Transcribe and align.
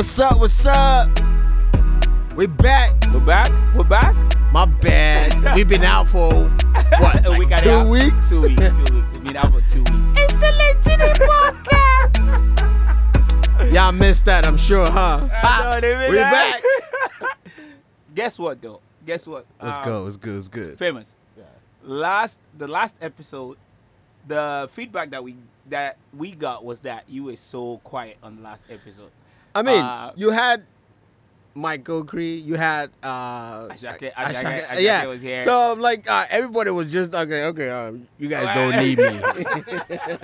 What's 0.00 0.18
up? 0.18 0.38
What's 0.38 0.64
up? 0.64 1.10
We 2.34 2.46
back. 2.46 2.94
We're 3.12 3.20
back. 3.20 3.50
We're 3.76 3.84
back. 3.84 4.16
My 4.50 4.64
bad. 4.64 5.54
We've 5.54 5.68
been 5.68 5.84
out 5.84 6.08
for 6.08 6.48
what? 6.48 7.26
A 7.26 7.28
like 7.28 7.38
week 7.38 7.50
and 7.50 7.60
a 7.60 7.60
two 7.60 7.68
half. 7.68 7.86
weeks. 7.86 8.30
Two 8.30 8.40
weeks. 8.40 8.62
Two 8.62 8.94
weeks. 8.94 9.12
We've 9.12 9.24
been 9.24 9.36
out 9.36 9.52
for 9.52 9.60
two 9.70 9.80
weeks. 9.80 10.14
It's 10.16 10.36
the 10.36 10.50
Legendary 10.56 11.12
Podcast. 11.28 12.16
Y'all 13.74 13.92
missed 13.92 14.24
that, 14.24 14.46
I'm 14.46 14.56
sure, 14.56 14.90
huh? 14.90 15.28
I 15.30 15.80
know, 15.82 16.08
we 16.08 16.16
back. 16.16 16.62
back. 16.62 17.36
Guess 18.14 18.38
what, 18.38 18.62
though? 18.62 18.80
Guess 19.04 19.26
what? 19.26 19.44
Let's 19.60 19.76
Um, 19.76 19.84
go. 19.84 20.06
It's 20.06 20.16
good. 20.16 20.36
It's 20.38 20.48
good. 20.48 20.78
Famous. 20.78 21.14
Yeah. 21.36 21.44
Last 21.84 22.40
the 22.56 22.68
last 22.68 22.96
episode, 23.02 23.58
the 24.26 24.66
feedback 24.72 25.10
that 25.10 25.22
we 25.22 25.36
that 25.68 25.98
we 26.16 26.30
got 26.30 26.64
was 26.64 26.80
that 26.80 27.04
you 27.06 27.24
were 27.24 27.36
so 27.36 27.82
quiet 27.84 28.16
on 28.22 28.36
the 28.36 28.42
last 28.42 28.64
episode. 28.70 29.10
I 29.54 29.62
mean, 29.62 29.80
Uh, 29.82 30.12
you 30.16 30.30
had 30.30 30.64
Mike 31.54 31.84
Gokri, 31.84 32.42
you 32.44 32.54
had 32.54 32.90
uh 33.02 33.66
Ashake- 33.68 34.12
Ashake- 34.12 34.14
Ashake- 34.14 34.64
Ashake 34.68 34.82
yeah. 34.82 35.06
was 35.06 35.20
here. 35.20 35.42
So 35.42 35.72
I'm 35.72 35.80
like, 35.80 36.08
uh, 36.08 36.24
everybody 36.30 36.70
was 36.70 36.92
just 36.92 37.14
okay. 37.14 37.44
Okay, 37.46 37.70
um, 37.70 38.06
you 38.18 38.28
guys 38.28 38.46
don't 38.54 38.76
need 38.84 38.98
me, 38.98 39.20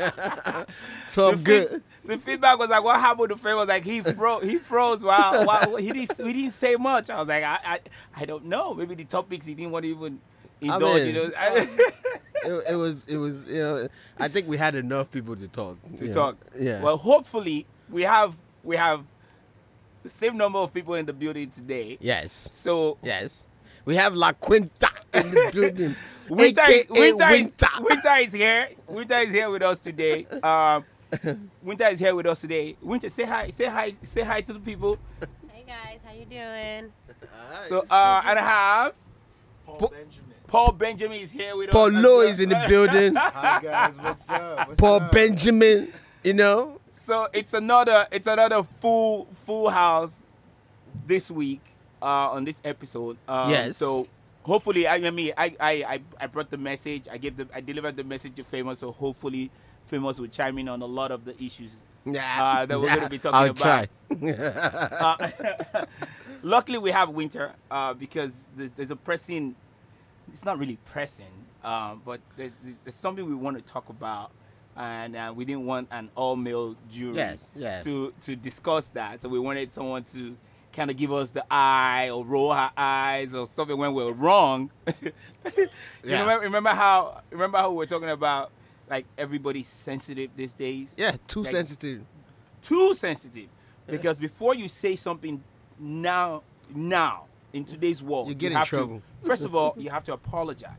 so 1.09 1.31
I'm 1.31 1.37
the 1.37 1.43
good. 1.43 1.69
feed- 1.71 1.83
the 2.05 2.19
feedback 2.19 2.59
was 2.59 2.71
like, 2.71 2.85
"What 2.85 3.01
happened?" 3.01 3.31
The 3.33 3.37
friend 3.37 3.57
was 3.59 3.69
like, 3.69 3.85
"He 3.85 4.01
froze. 4.01 4.45
He 4.45 4.59
froze. 4.59 5.03
Wow, 5.03 5.45
wow. 5.45 5.75
He 5.77 5.91
didn't. 5.93 6.17
He 6.25 6.33
didn't 6.33 6.53
say 6.53 6.77
much." 6.77 7.11
I 7.11 7.19
was 7.19 7.29
like, 7.29 7.43
"I, 7.43 7.59
I, 7.65 7.81
I 8.15 8.25
don't 8.25 8.45
know. 8.47 8.75
Maybe 8.75 8.95
the 8.95 9.05
topics 9.05 9.47
he 9.47 9.55
didn't 9.55 9.73
want 9.73 9.83
to 9.85 9.91
even 9.91 10.21
indulge. 10.61 11.03
mean, 11.03 11.15
you 11.15 11.15
know, 11.15 11.31
It, 12.45 12.65
it 12.71 12.77
was, 12.77 13.09
it 13.09 13.17
was, 13.17 13.45
you 13.49 13.59
know, 13.59 13.89
I 14.21 14.29
think 14.29 14.47
we 14.47 14.57
had 14.57 14.77
enough 14.77 15.11
people 15.11 15.35
to 15.35 15.49
talk. 15.49 15.79
to 15.99 16.05
you 16.05 16.09
know. 16.09 16.13
talk. 16.15 16.37
Yeah. 16.57 16.81
Well, 16.81 16.97
hopefully 16.97 17.67
we 17.91 18.03
have 18.03 18.37
we 18.63 18.77
have 18.77 19.05
the 20.07 20.11
same 20.11 20.37
number 20.37 20.59
of 20.59 20.73
people 20.73 20.95
in 20.95 21.05
the 21.07 21.13
building 21.13 21.51
today. 21.51 21.99
yes. 22.01 22.49
So 22.53 22.97
Yes. 23.03 23.47
We 23.85 23.95
have 23.97 24.15
La 24.15 24.33
Quinta 24.33 24.89
in 25.15 25.31
the 25.31 25.51
building. 25.53 25.95
Winter, 26.29 26.61
AKA 26.67 26.87
Winter, 26.91 27.25
is, 27.29 27.31
Winter. 27.31 27.67
Winter 27.81 28.17
is 28.17 28.33
here. 28.33 28.69
Winter 28.89 29.19
is 29.19 29.31
here 29.31 29.49
with 29.49 29.63
us 29.63 29.79
today. 29.79 30.27
Um, 30.43 30.85
Winter 31.63 31.87
is 31.89 31.99
here 32.01 32.13
with 32.15 32.27
us 32.27 32.41
today. 32.41 32.77
Winter, 32.83 33.09
say 33.09 33.25
hi. 33.25 33.51
Say 33.51 33.67
hi. 33.67 33.95
Say 34.03 34.23
hi 34.23 34.41
to 34.41 34.53
the 34.55 34.59
people. 34.59 34.99
Hey 35.53 35.65
guys, 35.69 36.01
how 36.05 36.13
you 36.13 36.25
doing? 36.25 36.93
So 37.69 37.81
uh, 37.89 38.23
and 38.25 38.39
I 38.41 38.43
have 38.43 38.93
Paul 39.65 39.77
Po- 39.79 39.89
Benjamin. 39.89 40.35
Paul 40.49 40.73
Benjamin 40.73 41.21
is 41.21 41.31
here 41.31 41.57
with 41.57 41.71
Paul 41.71 41.87
us. 41.89 41.95
as 41.97 42.05
Lowe 42.05 42.21
is 42.23 42.41
in 42.41 42.49
the 42.49 42.65
building. 42.69 43.15
Hi 43.15 43.61
guys, 43.63 43.95
what's 43.99 44.29
up? 44.29 44.69
What's 44.69 44.81
Paul 44.81 45.01
up? 45.03 45.13
Benjamin, 45.13 45.93
you 46.25 46.35
know. 46.35 46.81
So 47.07 47.29
it's 47.33 47.55
another 47.55 48.09
it's 48.11 48.27
another 48.27 48.65
full 48.81 49.29
full 49.45 49.71
house 49.71 50.25
this 51.07 51.31
week 51.31 51.61
uh, 52.03 52.35
on 52.35 52.45
this 52.45 52.61
episode. 52.65 53.17
Um, 53.29 53.49
Yes. 53.49 53.77
So 53.77 54.09
hopefully, 54.43 54.89
I, 54.89 54.97
I 54.97 55.11
mean, 55.11 55.33
I, 55.39 55.55
I 55.61 55.71
I 55.71 56.01
I 56.23 56.27
brought 56.27 56.51
the 56.51 56.57
message. 56.59 57.07
I 57.09 57.17
gave 57.19 57.37
the 57.37 57.47
I 57.55 57.61
delivered 57.61 57.97
the 57.97 58.03
message 58.03 58.35
to 58.35 58.43
Famous. 58.43 58.81
So 58.81 58.91
hopefully, 58.91 59.53
Famous 59.87 60.19
will 60.19 60.27
chime 60.27 60.59
in 60.59 60.69
on 60.69 60.83
a 60.83 60.87
lot 60.87 61.13
of 61.13 61.25
the 61.25 61.41
issues. 61.41 61.71
Yeah. 62.05 62.27
Uh, 62.43 62.67
that 62.67 62.81
we're 62.81 62.89
gonna 62.97 63.09
be 63.09 63.19
talking 63.25 63.37
I'll 63.39 63.51
about. 63.51 63.89
try. 64.11 65.29
Uh, 65.31 65.85
luckily, 66.43 66.79
we 66.79 66.91
have 66.91 67.11
winter 67.11 67.53
uh, 67.71 67.95
because 67.95 68.49
there's, 68.57 68.73
there's 68.73 68.91
a 68.91 68.97
pressing. 68.97 69.55
It's 70.33 70.45
not 70.45 70.59
really 70.59 70.79
pressing, 70.87 71.31
um, 71.63 72.03
but 72.05 72.21
there's, 72.37 72.51
there's 72.65 72.77
there's 72.85 72.95
something 72.97 73.25
we 73.25 73.37
want 73.37 73.57
to 73.59 73.63
talk 73.63 73.91
about, 73.91 74.33
and 74.77 75.17
uh, 75.17 75.33
we 75.35 75.45
didn't 75.45 75.65
want 75.67 75.89
an 75.91 76.11
all-male 76.15 76.77
jury 76.91 77.17
Yes, 77.17 77.51
yes. 77.57 77.85
to 77.85 78.13
to 78.23 78.37
discuss 78.37 78.91
that. 78.91 79.23
So 79.23 79.29
we 79.29 79.39
wanted 79.39 79.73
someone 79.73 80.05
to 80.05 80.37
kind 80.73 80.91
of 80.91 80.97
give 80.99 81.13
us 81.13 81.31
the 81.31 81.45
eye 81.51 82.11
or 82.11 82.25
roll 82.25 82.51
our 82.53 82.71
eyes 82.77 83.33
or 83.35 83.47
something 83.47 83.77
when 83.79 83.95
we're 83.95 84.13
wrong. 84.13 84.71
you 85.03 85.13
Yeah. 86.05 86.21
remember, 86.21 86.45
remember 86.45 86.71
how 86.71 87.23
remember 87.31 87.59
how 87.59 87.71
we 87.71 87.77
were 87.79 87.87
talking 87.87 88.11
about 88.11 88.51
like 88.89 89.07
everybody's 89.19 89.67
sensitive 89.69 90.31
these 90.37 90.55
days 90.55 90.95
yeah, 90.97 91.13
too 91.27 91.43
Like- 91.43 91.53
sensitive. 91.53 92.03
too 92.63 92.95
sensitive 92.95 93.49
because 93.87 94.19
before 94.19 94.55
you 94.55 94.69
say 94.69 94.97
something 94.97 95.43
now 95.79 96.43
now 96.75 97.25
in 97.53 97.65
today's 97.65 98.03
world 98.03 98.29
You 98.29 98.35
get 98.35 98.53
in 98.53 98.59
have 98.59 98.69
trouble. 98.69 99.03
to, 99.23 99.27
first 99.27 99.45
of 99.45 99.55
all 99.57 99.75
you 99.79 99.91
have 99.91 100.05
to 100.05 100.13
apologize 100.13 100.71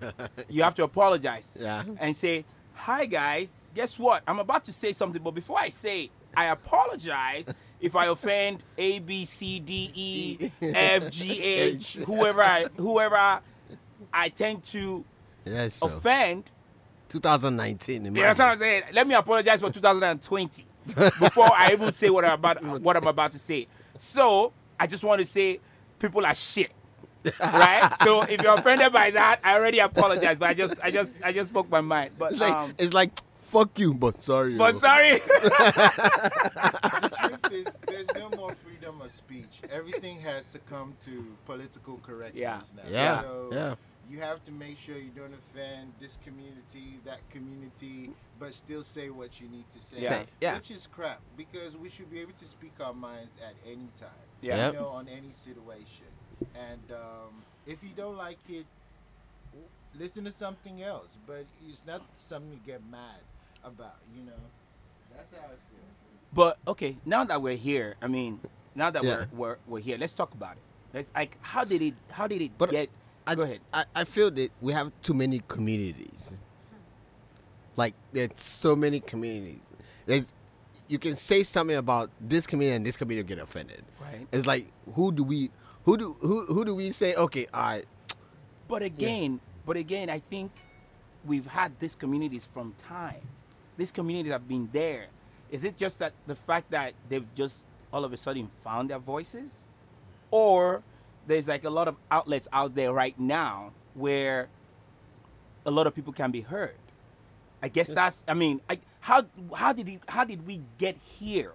you 0.48 0.62
have 0.62 0.74
to 0.76 0.84
apologize 0.84 1.56
Yeah. 1.60 1.84
and 2.00 2.16
say 2.16 2.44
hi 2.74 3.06
guys 3.06 3.62
guess 3.74 3.98
what 3.98 4.22
i'm 4.26 4.38
about 4.38 4.64
to 4.64 4.72
say 4.72 4.92
something 4.92 5.22
but 5.22 5.32
before 5.32 5.58
i 5.58 5.68
say 5.68 6.04
it, 6.04 6.10
i 6.36 6.46
apologize 6.46 7.52
if 7.80 7.94
i 7.96 8.06
offend 8.06 8.62
a 8.78 8.98
b 9.00 9.24
c 9.24 9.60
d 9.60 9.90
e 9.94 10.50
f 10.74 11.10
g 11.10 11.40
h 11.42 11.94
whoever 12.06 12.42
i 12.42 12.64
whoever 12.76 13.40
i 14.12 14.28
tend 14.28 14.64
to 14.64 15.04
Yes. 15.44 15.74
So. 15.74 15.88
offend 15.88 16.50
2019. 17.08 18.04
you 18.04 18.10
know 18.10 18.22
what 18.28 18.40
I'm 18.40 18.58
saying? 18.58 18.82
Let 18.92 19.06
me 19.06 19.14
apologize 19.14 19.60
for 19.60 19.70
2020 19.70 20.64
before 21.18 21.50
I 21.52 21.70
even 21.72 21.92
say 21.92 22.08
what 22.10 22.24
I'm 22.24 22.32
about 22.34 22.62
what 22.80 22.96
I'm 22.96 23.06
about 23.08 23.32
to 23.32 23.38
say. 23.38 23.66
So 23.98 24.52
I 24.78 24.86
just 24.86 25.04
want 25.04 25.18
to 25.20 25.26
say 25.26 25.60
people 25.98 26.24
are 26.24 26.34
shit. 26.34 26.70
Right? 27.40 27.88
So 28.02 28.22
if 28.22 28.42
you're 28.42 28.54
offended 28.54 28.92
by 28.92 29.10
that, 29.12 29.40
I 29.44 29.54
already 29.54 29.78
apologize, 29.78 30.38
but 30.38 30.48
I 30.50 30.54
just 30.54 30.74
I 30.82 30.90
just 30.90 31.22
I 31.22 31.32
just 31.32 31.50
spoke 31.50 31.70
my 31.70 31.80
mind. 31.80 32.12
But 32.18 32.32
It's 32.32 32.40
like 32.40 32.54
um, 32.54 32.74
it's 32.78 32.92
like 32.92 33.10
fuck 33.40 33.78
you, 33.78 33.92
but 33.94 34.22
sorry. 34.22 34.56
but 34.56 34.74
yo. 34.74 34.78
sorry. 34.80 35.20
The 36.02 37.10
truth 37.20 37.52
is, 37.52 37.66
there's 37.86 38.08
no 38.14 38.30
more 38.30 38.54
freedom 38.54 39.00
of 39.00 39.12
speech. 39.12 39.60
Everything 39.70 40.18
has 40.20 40.50
to 40.52 40.58
come 40.60 40.94
to 41.04 41.26
political 41.46 41.98
correctness 42.02 42.40
Yeah. 42.40 42.60
now. 42.76 42.82
Yeah. 42.90 43.22
So 43.22 43.48
Yeah. 43.52 43.74
You 44.10 44.18
have 44.20 44.42
to 44.44 44.52
make 44.52 44.76
sure 44.78 44.96
you 44.96 45.10
don't 45.14 45.32
offend 45.32 45.92
this 46.00 46.18
community, 46.24 46.98
that 47.04 47.20
community, 47.30 48.10
but 48.38 48.52
still 48.52 48.82
say 48.82 49.10
what 49.10 49.40
you 49.40 49.48
need 49.48 49.64
to 49.70 49.80
say. 49.80 49.96
Yeah. 50.00 50.08
Say- 50.10 50.26
yeah. 50.40 50.54
Which 50.56 50.70
is 50.70 50.86
crap 50.86 51.20
because 51.36 51.76
we 51.76 51.88
should 51.88 52.10
be 52.10 52.20
able 52.20 52.32
to 52.32 52.44
speak 52.46 52.72
our 52.84 52.92
minds 52.94 53.32
at 53.46 53.54
any 53.64 53.88
time. 53.98 54.10
Yeah. 54.40 54.66
You 54.68 54.72
know, 54.74 54.88
on 54.88 55.08
any 55.08 55.30
situation. 55.30 56.06
And 56.54 56.80
um, 56.92 57.32
if 57.66 57.82
you 57.82 57.90
don't 57.96 58.16
like 58.16 58.38
it, 58.48 58.66
listen 59.98 60.24
to 60.24 60.32
something 60.32 60.82
else. 60.82 61.16
But 61.26 61.44
it's 61.68 61.84
not 61.86 62.02
something 62.18 62.50
to 62.58 62.66
get 62.66 62.80
mad 62.90 63.20
about. 63.64 63.96
You 64.16 64.24
know. 64.26 64.32
That's 65.16 65.30
how 65.32 65.44
I 65.44 65.48
feel. 65.50 65.86
but 66.32 66.58
okay, 66.66 66.96
now 67.04 67.24
that 67.24 67.40
we're 67.42 67.56
here, 67.56 67.96
I 68.00 68.06
mean, 68.06 68.40
now 68.74 68.90
that 68.90 69.04
Yeah. 69.04 69.26
we're, 69.32 69.48
we're 69.50 69.56
we're 69.66 69.80
here, 69.80 69.98
let's 69.98 70.14
talk 70.14 70.32
about 70.34 70.52
it. 70.52 70.62
Let's 70.94 71.10
like 71.14 71.36
how 71.42 71.64
did 71.64 71.82
it 71.82 71.94
how 72.10 72.26
did 72.26 72.40
it 72.42 72.52
But 72.58 72.70
get 72.70 72.88
I, 73.26 73.34
Go 73.36 73.42
ahead. 73.42 73.60
I, 73.72 73.84
I 73.94 74.04
feel 74.04 74.30
that 74.32 74.50
we 74.60 74.72
have 74.72 74.90
too 75.02 75.14
many 75.14 75.42
communities. 75.48 76.34
Like 77.76 77.94
there's 78.12 78.30
so 78.36 78.74
many 78.76 79.00
communities. 79.00 79.60
There's 80.06 80.32
you 80.88 80.98
can 80.98 81.14
say 81.16 81.42
something 81.42 81.76
about 81.76 82.10
this 82.20 82.46
community 82.46 82.76
and 82.76 82.84
this 82.86 82.96
community 82.96 83.26
get 83.26 83.38
offended. 83.38 83.82
right? 84.00 84.26
It's 84.32 84.46
like 84.46 84.66
who 84.94 85.12
do 85.12 85.22
we 85.24 85.50
who 85.84 85.96
do 85.96 86.16
who 86.20 86.46
who 86.46 86.64
do 86.64 86.74
we 86.74 86.90
say 86.90 87.14
okay 87.14 87.46
all 87.54 87.62
right 87.62 87.86
But 88.68 88.82
again, 88.82 89.40
but 89.66 89.76
again, 89.76 90.10
I 90.10 90.18
think 90.20 90.52
we've 91.24 91.46
had 91.46 91.78
these 91.78 91.94
communities 91.94 92.46
from 92.52 92.74
time. 92.78 93.22
These 93.76 93.92
communities 93.92 94.32
have 94.32 94.48
been 94.48 94.68
there. 94.72 95.08
Is 95.50 95.64
it 95.64 95.76
just 95.76 95.98
that 96.00 96.14
the 96.26 96.34
fact 96.36 96.70
that 96.72 96.94
they've 97.08 97.26
just 97.34 97.66
all 97.92 98.04
of 98.04 98.12
a 98.12 98.16
sudden 98.16 98.50
found 98.62 98.90
their 98.90 98.98
voices, 98.98 99.66
or 100.30 100.82
there's 101.26 101.48
like 101.48 101.64
a 101.64 101.70
lot 101.70 101.88
of 101.88 101.96
outlets 102.10 102.48
out 102.52 102.74
there 102.74 102.92
right 102.92 103.18
now 103.20 103.72
where 103.94 104.50
a 105.66 105.70
lot 105.70 105.86
of 105.86 105.94
people 105.94 106.12
can 106.12 106.30
be 106.30 106.42
heard? 106.42 106.76
I 107.62 107.68
guess 107.68 107.90
that's. 107.90 108.24
I 108.28 108.34
mean, 108.34 108.60
I, 108.70 108.80
how 109.00 109.24
how 109.54 109.72
did 109.72 109.88
he, 109.88 110.00
how 110.08 110.24
did 110.24 110.46
we 110.46 110.62
get 110.78 110.96
here? 110.98 111.52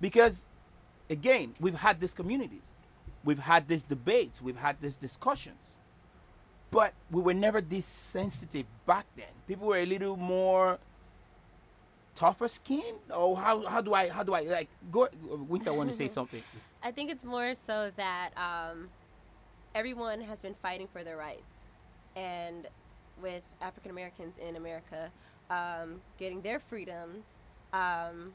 Because 0.00 0.46
again, 1.10 1.54
we've 1.60 1.74
had 1.76 2.00
these 2.00 2.14
communities, 2.14 2.73
we've 3.24 3.38
had 3.38 3.68
these 3.68 3.82
debates, 3.82 4.42
we've 4.42 4.56
had 4.56 4.80
these 4.80 4.96
discussions 4.96 5.56
but 6.74 6.92
we 7.12 7.22
were 7.22 7.32
never 7.32 7.60
this 7.60 7.86
sensitive 7.86 8.66
back 8.84 9.06
then. 9.16 9.30
People 9.46 9.68
were 9.68 9.78
a 9.78 9.86
little 9.86 10.16
more 10.16 10.78
tougher 12.16 12.48
skin. 12.48 12.96
Or 13.14 13.36
how 13.36 13.64
how 13.64 13.80
do 13.80 13.94
I 13.94 14.08
how 14.08 14.24
do 14.24 14.34
I 14.34 14.40
like 14.40 14.68
go? 14.90 15.08
Winter 15.48 15.72
want 15.72 15.90
to 15.90 15.96
say 15.96 16.08
something. 16.18 16.42
I 16.82 16.90
think 16.90 17.10
it's 17.12 17.24
more 17.24 17.54
so 17.54 17.92
that 17.96 18.30
um, 18.36 18.88
everyone 19.74 20.20
has 20.22 20.40
been 20.40 20.54
fighting 20.54 20.88
for 20.92 21.04
their 21.04 21.16
rights, 21.16 21.60
and 22.16 22.66
with 23.22 23.44
African 23.60 23.92
Americans 23.92 24.38
in 24.38 24.56
America 24.56 25.10
um, 25.50 26.00
getting 26.18 26.40
their 26.40 26.58
freedoms, 26.58 27.24
um, 27.72 28.32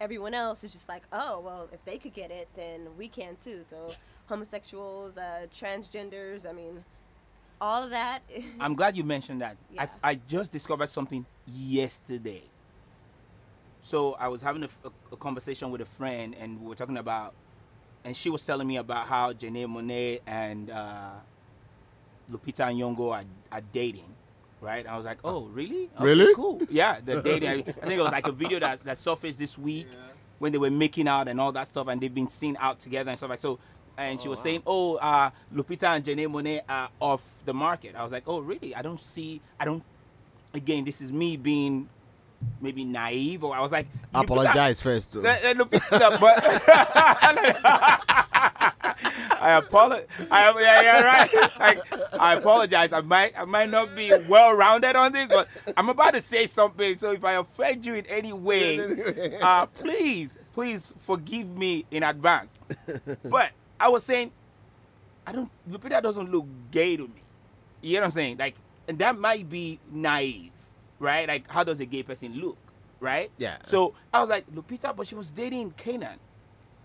everyone 0.00 0.34
else 0.34 0.64
is 0.64 0.72
just 0.72 0.88
like, 0.88 1.02
oh 1.12 1.40
well, 1.40 1.68
if 1.72 1.84
they 1.84 1.98
could 1.98 2.14
get 2.14 2.30
it, 2.30 2.48
then 2.56 2.88
we 2.98 3.08
can 3.08 3.36
too. 3.42 3.62
So 3.68 3.92
homosexuals, 4.26 5.16
uh, 5.16 5.46
transgenders, 5.52 6.48
I 6.48 6.52
mean, 6.52 6.84
all 7.60 7.82
of 7.84 7.90
that. 7.90 8.20
I'm 8.60 8.74
glad 8.74 8.96
you 8.96 9.04
mentioned 9.04 9.40
that. 9.42 9.56
Yeah. 9.70 9.86
I 10.02 10.10
I 10.10 10.14
just 10.26 10.50
discovered 10.52 10.88
something 10.90 11.26
yesterday. 11.46 12.42
So 13.82 14.12
I 14.14 14.28
was 14.28 14.42
having 14.42 14.62
a, 14.64 14.68
a- 14.84 14.92
a 15.12 15.16
conversation 15.16 15.70
with 15.70 15.80
a 15.80 15.86
friend, 15.86 16.34
and 16.38 16.60
we 16.60 16.68
were 16.68 16.74
talking 16.74 16.98
about, 16.98 17.32
and 18.04 18.14
she 18.16 18.28
was 18.30 18.44
telling 18.44 18.66
me 18.66 18.76
about 18.76 19.06
how 19.06 19.32
Janelle 19.32 19.68
Monáe 19.68 20.20
and 20.26 20.70
uh, 20.70 21.12
Lupita 22.30 22.66
Nyong'o 22.72 23.10
are, 23.12 23.24
are 23.50 23.60
dating, 23.72 24.14
right? 24.60 24.86
I 24.86 24.96
was 24.96 25.06
like, 25.06 25.18
oh, 25.24 25.44
really? 25.46 25.90
Okay, 25.96 26.04
Really? 26.04 26.34
Cool. 26.34 26.60
Yeah, 26.70 27.00
the 27.04 27.20
day. 27.22 27.40
I, 27.48 27.52
I 27.54 27.62
think 27.62 27.92
it 27.92 27.98
was 28.00 28.12
like 28.12 28.26
a 28.26 28.32
video 28.32 28.58
that, 28.60 28.82
that 28.84 28.98
surfaced 28.98 29.38
this 29.38 29.56
week 29.58 29.86
when 30.38 30.52
they 30.52 30.58
were 30.58 30.70
making 30.70 31.08
out 31.08 31.28
and 31.28 31.40
all 31.40 31.52
that 31.52 31.68
stuff, 31.68 31.88
and 31.88 32.00
they've 32.00 32.14
been 32.14 32.28
seen 32.28 32.56
out 32.60 32.78
together 32.80 33.10
and 33.10 33.18
stuff 33.18 33.30
like 33.30 33.40
so. 33.40 33.58
And 33.98 34.18
she 34.20 34.28
was 34.28 34.40
saying, 34.40 34.62
"Oh, 34.66 34.94
uh, 34.96 35.30
Lupita 35.54 35.94
and 35.96 36.04
Janelle 36.04 36.28
Monáe 36.28 36.62
are 36.68 36.88
off 37.00 37.22
the 37.44 37.52
market." 37.52 37.94
I 37.94 38.02
was 38.02 38.12
like, 38.12 38.22
"Oh, 38.26 38.40
really? 38.40 38.74
I 38.74 38.80
don't 38.82 39.00
see. 39.02 39.40
I 39.58 39.64
don't." 39.66 39.82
Again, 40.54 40.84
this 40.84 41.00
is 41.02 41.12
me 41.12 41.36
being 41.36 41.88
maybe 42.60 42.84
naive, 42.84 43.44
or 43.44 43.54
I 43.54 43.60
was 43.60 43.72
like, 43.72 43.86
Apologize 44.14 44.80
first. 44.80 45.12
though. 45.12 45.20
Lupita, 45.20 46.18
but 46.18 46.42
I 49.40 49.52
apologize. 49.52 50.06
I 50.30 50.60
yeah, 50.60 50.82
yeah, 50.82 51.02
right. 51.02 51.50
Like, 51.58 52.14
I 52.20 52.34
apologize. 52.34 52.92
I 52.92 53.00
might 53.00 53.38
I 53.38 53.44
might 53.44 53.70
not 53.70 53.94
be 53.96 54.12
well 54.28 54.54
rounded 54.56 54.96
on 54.96 55.12
this, 55.12 55.28
but 55.28 55.48
I'm 55.76 55.88
about 55.88 56.14
to 56.14 56.20
say 56.20 56.46
something. 56.46 56.98
So 56.98 57.12
if 57.12 57.24
I 57.24 57.32
offend 57.34 57.86
you 57.86 57.94
in 57.94 58.06
any 58.06 58.32
way, 58.32 58.78
uh, 59.42 59.66
please, 59.66 60.38
please 60.52 60.92
forgive 61.00 61.48
me 61.48 61.86
in 61.90 62.02
advance. 62.02 62.58
But 63.24 63.52
I 63.78 63.88
was 63.88 64.04
saying, 64.04 64.32
I 65.26 65.32
don't. 65.32 65.50
Lupita 65.70 66.02
doesn't 66.02 66.30
look 66.30 66.46
gay 66.70 66.96
to 66.96 67.04
me. 67.04 67.22
You 67.82 67.94
know 67.94 68.00
what 68.00 68.04
I'm 68.06 68.10
saying? 68.12 68.36
Like, 68.38 68.56
and 68.88 68.98
that 68.98 69.18
might 69.18 69.48
be 69.48 69.78
naive, 69.90 70.50
right? 70.98 71.26
Like, 71.28 71.48
how 71.48 71.64
does 71.64 71.80
a 71.80 71.86
gay 71.86 72.02
person 72.02 72.34
look, 72.34 72.58
right? 72.98 73.30
Yeah. 73.38 73.58
So 73.62 73.94
I 74.12 74.20
was 74.20 74.28
like, 74.28 74.50
Lupita, 74.52 74.94
but 74.94 75.06
she 75.06 75.14
was 75.14 75.30
dating 75.30 75.72
K'naan, 75.72 76.18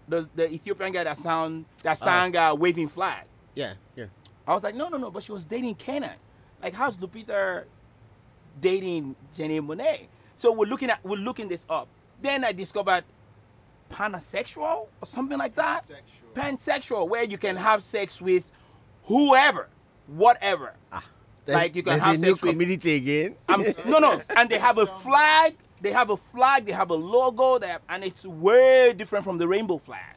the 0.08 0.28
the 0.36 0.52
Ethiopian 0.52 0.92
guy 0.92 1.04
that 1.04 1.18
sound 1.18 1.66
that 1.84 1.98
sang 1.98 2.36
uh, 2.36 2.54
waving 2.56 2.90
flag. 2.90 3.26
yeah, 3.56 3.74
yeah. 3.96 4.06
I 4.48 4.54
was 4.54 4.64
like, 4.64 4.76
no, 4.76 4.90
no, 4.90 4.98
no, 4.98 5.10
but 5.12 5.24
she 5.24 5.32
was 5.32 5.44
dating 5.46 5.76
K'naan. 5.76 6.14
Like, 6.62 6.74
how's 6.76 6.98
Lupita 6.98 7.64
dating 8.62 9.16
Jenny 9.36 9.60
Monáe? 9.60 10.08
So 10.38 10.52
we're 10.52 10.66
looking 10.68 10.90
at 10.90 11.04
we're 11.04 11.18
looking 11.18 11.48
this 11.48 11.66
up. 11.70 11.88
Then 12.22 12.44
I 12.46 12.52
discovered 12.52 13.04
pansexual 13.92 14.88
or 15.02 15.06
something 15.06 15.38
like 15.38 15.56
that. 15.56 15.84
Pansexual. 15.84 16.34
Pansexual, 16.36 17.10
where 17.10 17.24
you 17.24 17.38
can 17.38 17.56
have 17.56 17.84
sex 17.84 18.22
with 18.22 18.46
whoever, 19.04 19.68
whatever. 20.08 20.74
There's, 21.46 21.56
Like, 21.56 21.76
you 21.76 21.84
can 21.84 22.00
have 22.00 22.16
a 22.16 22.18
new 22.18 22.30
sex 22.32 22.42
with- 22.42 22.52
community 22.52 22.96
again. 22.96 23.36
I'm, 23.48 23.62
no, 23.88 24.00
no, 24.00 24.22
and 24.36 24.50
they 24.50 24.58
have 24.58 24.78
a 24.80 24.86
flag. 25.04 25.56
They 25.82 25.92
have 25.92 26.10
a 26.10 26.18
flag. 26.18 26.66
They 26.66 26.72
have 26.72 26.90
a 26.90 26.96
logo. 26.96 27.60
They 27.60 27.68
have, 27.68 27.82
and 27.90 28.04
it's 28.04 28.26
way 28.26 28.94
different 28.94 29.26
from 29.26 29.38
the 29.38 29.48
rainbow 29.48 29.78
flag. 29.78 30.16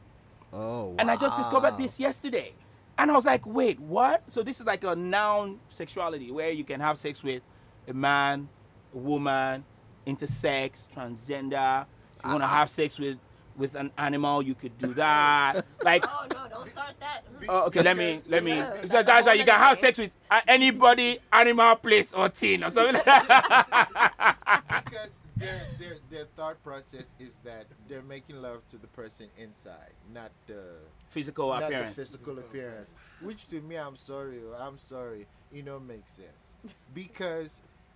oh, 0.53 0.95
And 0.99 1.11
I 1.11 1.17
just 1.17 1.37
discovered 1.37 1.77
this 1.79 1.99
yesterday. 2.01 2.53
And 2.97 3.11
I 3.11 3.15
was 3.15 3.27
like, 3.27 3.47
wait, 3.47 3.79
what? 3.79 4.23
So 4.29 4.43
this 4.43 4.59
is 4.61 4.67
like 4.67 4.83
a 4.85 4.97
noun 4.97 5.61
sexuality 5.69 6.31
where 6.33 6.51
you 6.51 6.65
can 6.65 6.81
have 6.81 6.99
sex 6.99 7.23
with 7.23 7.43
a 7.87 7.93
man, 7.93 8.49
a 8.95 8.99
woman, 8.99 9.65
intersex, 10.07 10.87
transgender. 10.97 11.83
If 12.19 12.25
you 12.25 12.31
want 12.31 12.43
to 12.43 12.47
have 12.49 12.71
sex 12.71 12.99
with 12.99 13.19
with 13.57 13.75
an 13.75 13.91
animal, 13.99 14.41
you 14.41 14.55
could 14.55 14.77
do 14.79 14.95
that. 14.95 15.65
Like, 15.83 16.05
Oh 16.09 16.27
no! 16.33 16.49
Don't 16.49 16.69
start 16.69 16.95
that. 17.01 17.25
oh, 17.49 17.67
okay, 17.67 17.83
let 17.83 17.97
me 17.97 18.21
let 18.29 18.43
me. 18.45 18.57
Yeah. 18.57 18.83
So 18.89 19.03
that's 19.03 19.27
why 19.27 19.35
you 19.35 19.45
can 19.45 19.59
have 19.59 19.79
sex 19.79 19.99
with 19.99 20.11
uh, 20.31 20.41
anybody, 20.49 21.19
animal, 21.33 21.77
place, 21.77 22.13
or 22.13 22.29
thing 22.29 22.63
or 22.65 22.71
something. 22.71 22.95
Like 22.95 23.05
that. 23.05 24.83
because 24.85 25.18
their, 25.38 25.61
their 25.79 25.96
their 26.11 26.25
thought 26.37 26.62
process 26.62 27.14
is 27.19 27.32
that 27.44 27.67
they're 27.88 28.02
making 28.02 28.40
love 28.43 28.67
to 28.70 28.76
the 28.79 28.87
person 28.88 29.26
inside, 29.38 29.93
not 30.12 30.31
the 30.46 30.62
Physical 31.11 31.49
not 31.49 31.62
appearance. 31.64 31.94
the 31.96 32.05
physical 32.05 32.38
appearance. 32.38 32.90
Which 33.23 33.46
to 33.49 33.61
me, 33.61 33.76
I'm 33.76 33.96
sorry, 33.96 34.40
I'm 34.58 34.79
sorry, 34.79 35.26
you 35.52 35.62
know, 35.62 35.79
makes 35.81 36.11
sense. 36.12 36.75
Because 36.94 37.50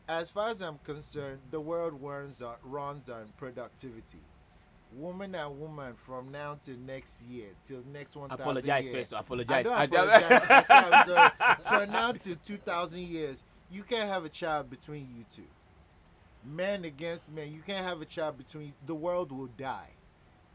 as 0.08 0.30
far 0.30 0.48
as 0.50 0.60
I'm 0.62 0.78
concerned, 0.84 1.38
the 1.50 1.60
world 1.60 1.94
runs 2.00 2.40
on, 2.42 2.56
runs 2.64 3.08
on 3.08 3.26
productivity. 3.36 4.22
Woman 4.94 5.34
and 5.34 5.58
woman 5.58 5.94
from 5.96 6.30
now 6.30 6.58
till 6.64 6.76
next 6.86 7.22
year, 7.22 7.46
till 7.64 7.82
next 7.92 8.14
one 8.14 8.28
thousand 8.28 8.42
Apologize 8.42 8.84
years. 8.90 9.08
first. 9.10 9.12
Apologize. 9.20 9.56
I 9.56 9.62
don't 9.62 9.72
I 9.72 9.86
don't- 9.86 10.08
apologize. 10.08 10.66
I 10.68 10.74
I'm 10.90 11.08
sorry. 11.08 11.56
From 11.86 11.92
now 11.92 12.12
to 12.12 12.36
2,000 12.36 13.00
years, 13.00 13.42
you 13.70 13.84
can't 13.84 14.10
have 14.12 14.26
a 14.26 14.28
child 14.28 14.68
between 14.68 15.08
you 15.16 15.24
two. 15.34 15.48
Men 16.44 16.84
against 16.84 17.30
men, 17.30 17.52
you 17.52 17.60
can't 17.66 17.84
have 17.86 18.00
a 18.00 18.04
child 18.04 18.38
between. 18.38 18.72
The 18.86 18.94
world 18.94 19.32
will 19.32 19.48
die 19.58 19.88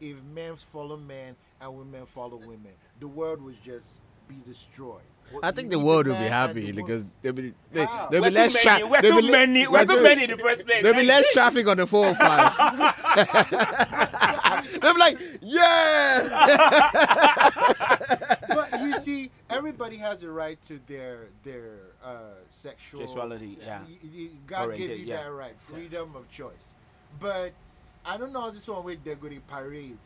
if 0.00 0.16
men 0.34 0.56
follow 0.56 0.96
men 0.96 1.36
and 1.60 1.76
women 1.76 2.06
follow 2.06 2.36
women. 2.36 2.72
The 3.00 3.08
world 3.08 3.42
will 3.42 3.54
just 3.64 4.00
be 4.28 4.36
destroyed. 4.46 5.02
I 5.42 5.50
think 5.50 5.68
the 5.70 5.78
world 5.78 6.06
will 6.06 6.14
be 6.16 6.24
happy 6.24 6.66
the 6.66 6.72
because 6.72 7.04
there'll 7.20 7.36
be 7.36 7.52
there, 7.72 7.84
Wow. 7.86 8.08
there'll 8.10 8.24
be 8.24 8.30
too 8.30 8.36
less 8.36 8.54
many. 8.54 8.62
traffic. 8.64 8.88
We're 8.90 9.02
too 9.02 9.30
many. 9.30 9.66
We're 9.66 9.84
too 9.84 10.02
many 10.02 10.24
in 10.24 10.30
the 10.30 10.38
first 10.38 10.64
place. 10.66 10.82
There'll 10.82 10.98
be 10.98 11.06
less 11.06 11.26
traffic 11.32 11.68
on 11.68 11.76
the 11.76 11.86
405. 11.86 14.70
they'll 14.80 14.94
be 14.94 15.00
like, 15.00 15.18
yeah. 15.42 16.22
see, 19.08 19.30
everybody 19.50 19.96
has 19.96 20.22
a 20.22 20.30
right 20.30 20.58
to 20.68 20.80
their 20.86 21.28
their 21.42 21.78
uh, 22.04 22.34
sexual 22.50 23.00
Sexuality, 23.06 23.58
yeah. 23.60 23.80
Y- 24.02 24.28
God 24.46 24.76
gave 24.76 24.98
you 25.00 25.06
yeah. 25.06 25.24
that 25.24 25.32
right, 25.32 25.54
freedom 25.60 26.14
of 26.14 26.30
choice. 26.30 26.52
But 27.20 27.52
I 28.04 28.16
don't 28.16 28.32
know 28.32 28.50
this 28.50 28.68
one 28.68 28.84
with 28.84 29.02
they're 29.04 29.16
going 29.16 29.34
to 29.34 29.40
parade. 29.40 29.98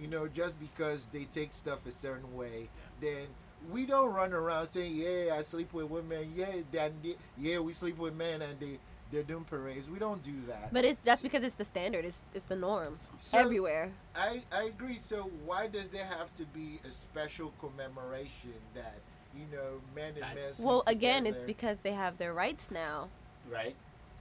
You 0.00 0.08
know, 0.08 0.26
just 0.26 0.58
because 0.58 1.06
they 1.12 1.24
take 1.24 1.52
stuff 1.52 1.86
a 1.86 1.92
certain 1.92 2.34
way, 2.34 2.68
then 3.00 3.26
we 3.70 3.86
don't 3.86 4.12
run 4.12 4.32
around 4.32 4.66
saying, 4.66 4.94
"Yeah, 4.94 5.36
I 5.38 5.42
sleep 5.42 5.72
with 5.72 5.86
women." 5.86 6.32
Yeah, 6.36 6.52
then 6.72 6.92
yeah, 7.38 7.58
we 7.60 7.72
sleep 7.72 7.98
with 7.98 8.14
men, 8.14 8.42
and 8.42 8.58
they 8.58 8.78
they're 9.14 9.22
doing 9.22 9.44
parades. 9.44 9.88
We 9.88 9.98
don't 9.98 10.22
do 10.22 10.34
that. 10.48 10.72
But 10.72 10.84
it's 10.84 10.98
that's 11.04 11.22
because 11.22 11.44
it's 11.44 11.54
the 11.54 11.64
standard. 11.64 12.04
It's 12.04 12.20
it's 12.34 12.44
the 12.44 12.56
norm 12.56 12.98
So- 13.20 13.38
everywhere. 13.38 13.90
I, 14.14 14.42
I 14.52 14.64
agree. 14.64 14.96
So 14.96 15.30
why 15.46 15.68
does 15.68 15.90
there 15.90 16.04
have 16.04 16.34
to 16.36 16.44
be 16.46 16.80
a 16.86 16.90
special 16.90 17.52
commemoration 17.60 18.52
that 18.74 18.96
you 19.34 19.44
know 19.52 19.80
men 19.94 20.12
and 20.20 20.34
men? 20.34 20.52
sleep 20.52 20.66
Well, 20.66 20.82
again, 20.86 21.26
it's 21.26 21.42
because 21.42 21.78
they 21.80 21.92
have 21.92 22.18
their 22.18 22.34
rights 22.34 22.70
now, 22.70 23.08
Right. 23.50 23.76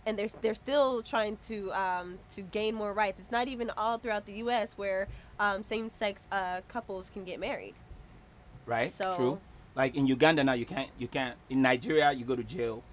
and 0.05 0.17
they're 0.17 0.29
they're 0.41 0.53
still 0.53 1.01
trying 1.01 1.37
to 1.47 1.71
um, 1.73 2.19
to 2.35 2.41
gain 2.43 2.75
more 2.75 2.93
rights. 2.93 3.19
It's 3.19 3.31
not 3.31 3.47
even 3.47 3.71
all 3.75 3.97
throughout 3.97 4.25
the 4.27 4.33
U.S. 4.45 4.73
where 4.77 5.07
um, 5.39 5.63
same-sex 5.63 6.27
uh, 6.31 6.61
couples 6.67 7.09
can 7.11 7.23
get 7.23 7.39
married. 7.39 7.73
Right. 8.65 8.93
So- 8.93 9.15
True. 9.15 9.39
Like 9.75 9.95
in 9.95 10.05
Uganda 10.05 10.43
now, 10.43 10.53
you 10.53 10.67
can't. 10.67 10.91
You 10.99 11.07
can't. 11.07 11.35
In 11.49 11.63
Nigeria, 11.63 12.11
you 12.11 12.25
go 12.25 12.35
to 12.35 12.43
jail. 12.43 12.83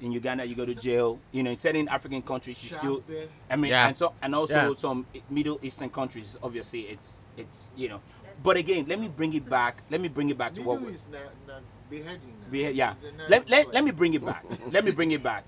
In 0.00 0.12
Uganda, 0.12 0.46
you 0.46 0.54
go 0.54 0.66
to 0.66 0.74
jail. 0.74 1.18
You 1.32 1.42
know, 1.42 1.50
in 1.50 1.56
certain 1.56 1.88
African 1.88 2.22
countries, 2.22 2.62
you 2.62 2.70
still. 2.70 2.96
Childbirth. 3.00 3.28
I 3.50 3.56
mean, 3.56 3.70
Yeah. 3.70 3.88
and 3.88 3.96
so 3.96 4.12
and 4.20 4.34
also 4.34 4.54
Yeah. 4.70 4.74
some 4.76 5.06
Middle 5.30 5.58
Eastern 5.62 5.88
countries. 5.90 6.36
Obviously, 6.42 6.82
it's 6.82 7.20
it's 7.36 7.70
you 7.76 7.88
know. 7.88 8.00
But 8.42 8.56
again, 8.56 8.86
let 8.88 8.98
me 8.98 9.08
bring 9.08 9.32
it 9.34 9.48
back. 9.48 9.82
Let 9.90 10.00
me 10.00 10.08
bring 10.08 10.28
it 10.30 10.36
back 10.36 10.54
to 10.54 10.62
what. 10.62 10.74
Middle 10.74 10.88
we- 10.88 10.94
is 10.94 11.06
not, 11.08 11.30
not 11.46 11.62
beheading. 11.88 12.34
Now. 12.50 12.68
yeah. 12.68 12.94
Let, 13.28 13.48
let, 13.48 13.72
let 13.72 13.84
me 13.84 13.92
bring 13.92 14.14
it 14.14 14.24
back. 14.24 14.44
let 14.72 14.84
me 14.84 14.90
bring 14.90 15.12
it 15.12 15.22
back. 15.22 15.46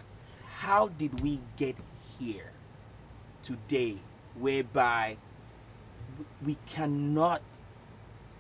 How 0.59 0.89
did 0.89 1.21
we 1.21 1.41
get 1.57 1.77
here 2.19 2.53
today 3.43 3.99
whereby 4.39 5.17
we 6.45 6.57
cannot 6.67 7.43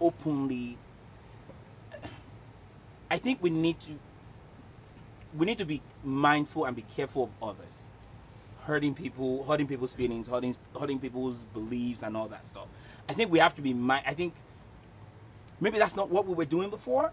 openly 0.00 0.78
I 3.10 3.18
think 3.18 3.42
we 3.42 3.50
need 3.50 3.78
to 3.80 3.92
we 5.36 5.46
need 5.46 5.58
to 5.58 5.64
be 5.64 5.82
mindful 6.04 6.64
and 6.64 6.74
be 6.76 6.82
careful 6.82 7.24
of 7.24 7.48
others. 7.50 7.74
Hurting 8.64 8.94
people, 8.94 9.44
hurting 9.44 9.66
people's 9.66 9.94
feelings, 9.94 10.26
hurting 10.26 10.56
hurting 10.78 10.98
people's 10.98 11.36
beliefs 11.54 12.02
and 12.02 12.16
all 12.16 12.28
that 12.28 12.46
stuff. 12.46 12.66
I 13.08 13.12
think 13.12 13.30
we 13.30 13.38
have 13.38 13.54
to 13.56 13.62
be 13.62 13.72
mi- 13.74 14.02
I 14.06 14.14
think 14.14 14.34
maybe 15.60 15.78
that's 15.78 15.96
not 15.96 16.10
what 16.10 16.26
we 16.26 16.34
were 16.34 16.44
doing 16.44 16.70
before 16.70 17.12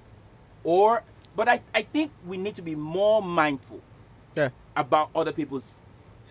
or 0.63 1.03
but 1.36 1.48
I, 1.50 1.62
I 1.74 1.82
think 1.84 2.12
we 2.27 2.38
need 2.38 2.56
to 2.56 2.62
be 2.62 2.75
more 2.75 3.22
mindful 3.22 3.82
Yeah. 4.36 4.50
about 4.75 5.10
other 5.15 5.32
people's 5.32 5.82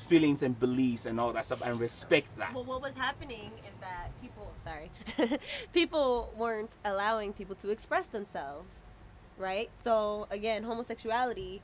feelings 0.08 0.42
and 0.42 0.58
beliefs 0.58 1.06
and 1.06 1.18
all 1.20 1.32
that 1.32 1.44
stuff 1.46 1.62
and 1.64 1.78
respect 1.80 2.36
that. 2.38 2.54
Well, 2.54 2.64
what 2.64 2.82
was 2.82 2.94
happening 2.94 3.50
is 3.68 3.76
that 3.80 4.10
people, 4.20 4.52
sorry, 4.62 4.90
people 5.72 6.32
weren't 6.36 6.70
allowing 6.84 7.32
people 7.32 7.54
to 7.56 7.70
express 7.70 8.06
themselves, 8.06 8.74
right? 9.38 9.70
So 9.82 10.26
again, 10.30 10.62
homosexuality, 10.64 11.62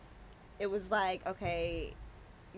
it 0.58 0.70
was 0.70 0.90
like, 0.90 1.26
okay, 1.26 1.92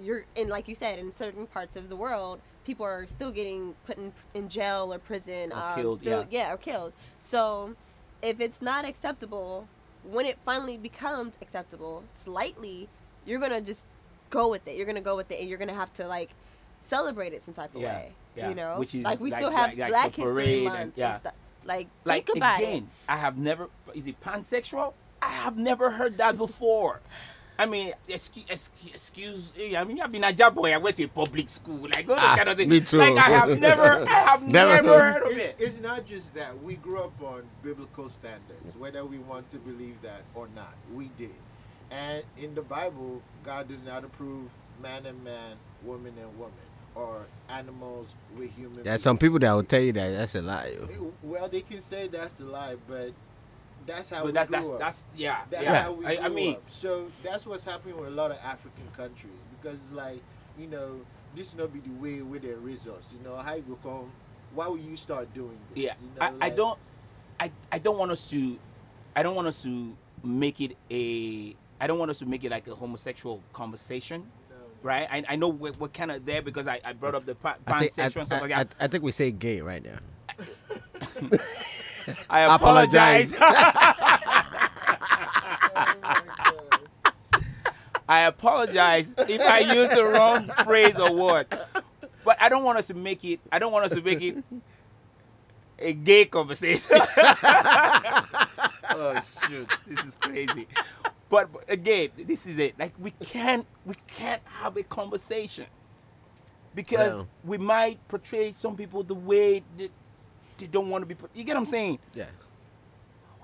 you're 0.01 0.25
in, 0.35 0.49
like 0.49 0.69
you 0.69 0.75
said, 0.75 0.99
in 0.99 1.15
certain 1.15 1.47
parts 1.47 1.77
of 1.77 1.89
the 1.89 1.97
world, 1.97 2.41
people 2.65 2.87
are 2.87 3.07
still 3.07 3.31
getting 3.33 3.75
put 3.87 3.99
in, 3.99 4.13
in 4.35 4.49
jail 4.49 4.93
or 4.93 4.99
prison, 4.99 5.53
Or 5.53 5.59
um, 5.59 5.75
killed, 5.81 6.01
still- 6.01 6.27
yeah. 6.31 6.47
yeah, 6.49 6.53
or 6.53 6.57
killed. 6.57 6.93
So 7.19 7.75
if 8.23 8.41
it's 8.41 8.63
not 8.63 8.85
acceptable, 8.85 9.67
when 10.05 10.25
it 10.27 10.39
finally 10.45 10.77
becomes 10.79 11.35
acceptable, 11.43 12.05
slightly, 12.25 12.89
you're 13.27 13.41
gonna 13.41 13.61
just 13.61 13.85
go 14.31 14.49
with 14.49 14.67
it. 14.67 14.77
You're 14.77 14.87
gonna 14.87 15.01
go 15.01 15.17
with 15.17 15.31
it, 15.31 15.41
and 15.41 15.49
you're 15.49 15.59
gonna 15.59 15.75
have 15.75 15.93
to 15.95 16.07
like 16.07 16.31
celebrate 16.79 17.33
it 17.33 17.43
some 17.43 17.53
type 17.55 17.75
of 17.75 17.83
Yeah. 17.83 17.95
way. 17.97 18.13
Yeah, 18.37 18.49
You 18.49 18.55
know, 18.55 18.79
which 18.79 18.95
is 18.95 19.05
like 19.05 19.21
we 19.21 19.31
like- 19.31 19.41
still 19.41 19.51
have 19.51 19.77
like- 19.77 19.89
Black 19.89 20.15
History 20.15 20.63
Month 20.63 20.75
and- 20.77 20.83
and, 20.85 20.93
yeah. 20.97 21.19
stuff. 21.19 21.35
Like, 21.65 21.89
like 22.05 22.27
think 22.27 22.39
about 22.39 22.61
again, 22.61 22.77
it. 22.77 22.85
I 23.09 23.17
have 23.19 23.37
never. 23.37 23.69
Is 23.93 24.07
it 24.07 24.19
pansexual? 24.23 24.95
I 25.21 25.29
have 25.29 25.59
never 25.59 25.91
heard 25.91 26.17
that 26.19 26.39
before. 26.39 27.01
I 27.61 27.67
mean, 27.67 27.93
excuse, 28.09 28.47
excuse, 28.49 28.95
excuse 28.95 29.53
I 29.77 29.85
mean, 29.85 30.01
I've 30.01 30.11
been 30.11 30.25
a 30.25 30.33
job 30.33 30.55
boy. 30.55 30.73
I 30.73 30.79
went 30.79 30.97
to 30.97 31.05
a 31.05 31.09
public 31.09 31.51
school, 31.51 31.87
like 31.95 32.09
all 32.09 32.17
Ah, 32.19 32.35
kind 32.39 32.49
of 32.49 32.57
things. 32.57 32.71
me 32.71 32.81
too. 32.81 32.97
Like 32.97 33.19
I 33.19 33.29
have 33.29 33.61
never, 33.69 33.83
I 34.09 34.15
have 34.15 34.43
Never. 34.49 34.83
never, 34.83 34.99
heard 35.13 35.23
of 35.25 35.33
It- 35.33 35.39
it. 35.39 35.57
it's 35.59 35.79
not 35.79 36.07
just 36.07 36.35
that 36.35 36.59
we 36.63 36.77
grew 36.77 37.01
up 37.01 37.13
on 37.23 37.43
biblical 37.63 38.09
standards, 38.09 38.75
whether 38.79 39.05
we 39.05 39.19
want 39.19 39.51
to 39.51 39.59
believe 39.59 40.01
that 40.01 40.23
or 40.35 40.49
not. 40.57 40.73
We 40.95 41.11
did, 41.19 41.35
and 41.91 42.23
in 42.39 42.55
the 42.55 42.63
Bible, 42.63 43.21
God 43.45 43.69
does 43.69 43.85
not 43.85 44.05
approve 44.05 44.49
man 44.83 45.05
and 45.05 45.23
man, 45.23 45.57
woman 45.85 46.15
and 46.19 46.39
woman, 46.39 46.55
or 46.95 47.27
animals 47.51 48.09
with 48.39 48.51
human. 48.57 48.85
There's 48.85 49.03
some 49.03 49.19
people 49.19 49.39
that 49.41 49.53
will 49.53 49.65
tell 49.65 49.83
you 49.83 49.93
that 49.93 50.09
that's 50.17 50.35
a 50.35 50.41
lie. 50.41 50.77
Well, 51.23 51.47
they 51.51 51.61
can 51.61 51.83
say 51.83 52.09
that's 52.09 52.41
a 52.41 52.45
lie, 52.45 52.77
but 52.89 53.11
that's 53.87 54.09
how 54.09 54.19
But 54.19 54.27
we 54.27 54.33
that's 54.33 54.49
grew 54.49 54.57
that's 54.59 54.69
up. 54.71 54.79
that's 54.79 55.07
yeah, 55.17 55.39
That's 55.51 55.65
yeah. 55.65 55.83
how 55.83 55.93
we 55.93 56.07
I, 56.07 56.17
grew 56.17 56.25
I 56.25 56.29
mean, 56.29 56.55
up. 56.57 56.63
So 56.69 57.07
that's 57.23 57.47
what's 57.47 57.65
happening 57.65 57.97
with 57.99 58.09
a 58.09 58.13
lot 58.13 58.31
of 58.31 58.39
African 58.45 58.89
countries 58.97 59.33
because 59.61 59.79
it's 59.83 59.93
like, 59.93 60.21
you 60.59 60.67
know, 60.67 61.01
this 61.35 61.55
not 61.55 61.73
be 61.73 61.81
the 61.81 61.91
way 62.01 62.23
where 62.23 62.41
they 62.41 62.53
raise 62.55 62.87
us. 62.87 63.05
You 63.13 63.23
know, 63.29 63.37
how 63.37 63.55
you 63.55 63.63
go 63.63 63.79
come? 63.83 64.11
Why 64.55 64.67
would 64.69 64.81
you 64.81 64.97
start 64.97 65.33
doing 65.35 65.57
this? 65.75 65.85
yeah. 65.85 65.95
You 66.03 66.09
know, 66.21 66.37
I, 66.41 66.47
I 66.47 66.51
don't, 66.51 66.79
I, 67.39 67.51
I 67.71 67.79
don't 67.79 67.99
want 67.99 68.11
us 68.11 68.29
to, 68.31 68.59
I 69.15 69.23
don't 69.23 69.35
want 69.37 69.47
us 69.49 69.63
to 69.63 69.97
make 70.25 70.61
it 70.61 70.77
a, 70.91 71.55
I 71.81 71.87
don't 71.87 71.99
want 71.99 72.11
us 72.11 72.19
to 72.19 72.27
make 72.27 72.43
it 72.45 72.51
like 72.51 72.67
a 72.67 72.75
homosexual 72.75 73.43
conversation. 73.53 74.27
No, 74.51 74.57
no. 74.57 74.63
Right, 74.83 75.09
I, 75.11 75.25
I 75.29 75.37
know 75.37 75.49
we're, 75.49 75.73
we're 75.79 75.89
kind 75.89 76.11
of 76.11 76.27
there 76.27 76.43
because 76.43 76.67
I, 76.67 76.81
I 76.85 76.93
brought 76.95 77.15
up 77.15 77.27
the 77.27 77.35
pa- 77.37 77.57
I 77.67 77.79
think, 77.79 77.99
I, 77.99 78.09
pansexual 78.09 78.41
like 78.41 78.51
that. 78.51 78.75
I, 78.81 78.85
I 78.85 78.89
think 78.89 79.05
we 79.05 79.13
say 79.13 79.31
gay 79.31 79.61
right 79.61 79.85
now. 79.85 79.99
I 82.31 82.41
apologize. 82.43 83.37
apologize. 83.37 83.41
My 83.41 83.53
God. 86.45 86.81
I 88.09 88.21
apologize 88.23 89.15
if 89.29 89.41
I 89.43 89.61
use 89.61 89.91
the 89.91 90.05
wrong 90.05 90.49
phrase 90.65 90.99
or 90.99 91.15
word. 91.15 91.47
But 92.25 92.37
I 92.41 92.49
don't 92.49 92.65
want 92.65 92.79
us 92.79 92.89
to 92.89 92.95
make 92.95 93.25
it. 93.25 93.39
I 93.53 93.59
don't 93.61 93.73
want 93.73 93.85
us 93.85 93.95
to 93.95 94.03
make 94.03 94.21
it 94.21 94.43
a 95.79 95.93
gay 95.93 96.25
conversation. 96.27 96.91
oh 98.91 99.21
shoot, 99.47 99.69
this 99.87 100.05
is 100.05 100.17
crazy. 100.17 100.67
But 101.29 101.53
but 101.53 101.71
again, 101.71 102.11
this 102.19 102.47
is 102.47 102.59
it. 102.59 102.79
Like 102.79 102.93
we 102.99 103.13
can't 103.13 103.67
we 103.87 103.95
can't 104.09 104.43
have 104.45 104.77
a 104.77 104.83
conversation 104.83 105.67
because 106.75 107.27
we 107.45 107.59
might 107.59 108.07
portray 108.09 108.53
some 108.55 108.77
people 108.77 109.03
the 109.03 109.15
way 109.15 109.63
that 109.79 109.91
they 110.61 110.67
don't 110.67 110.89
want 110.91 111.03
to 111.03 111.07
be. 111.07 111.15
por- 111.15 111.29
You 111.35 111.45
get 111.45 111.55
what 111.55 111.61
I'm 111.61 111.67
saying? 111.67 111.99
Yeah. 112.15 112.27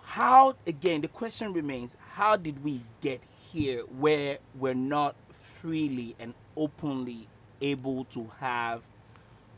how 0.03 0.55
again 0.67 1.01
the 1.01 1.09
question 1.09 1.53
remains 1.53 1.97
how 2.15 2.37
did 2.37 2.63
we 2.63 2.81
get 3.01 3.21
here 3.53 3.81
where 3.99 4.39
we're 4.59 4.73
not 4.75 5.17
freely 5.33 6.15
and 6.21 6.33
openly 6.57 7.27
able 7.61 8.05
to 8.05 8.31
have 8.39 8.83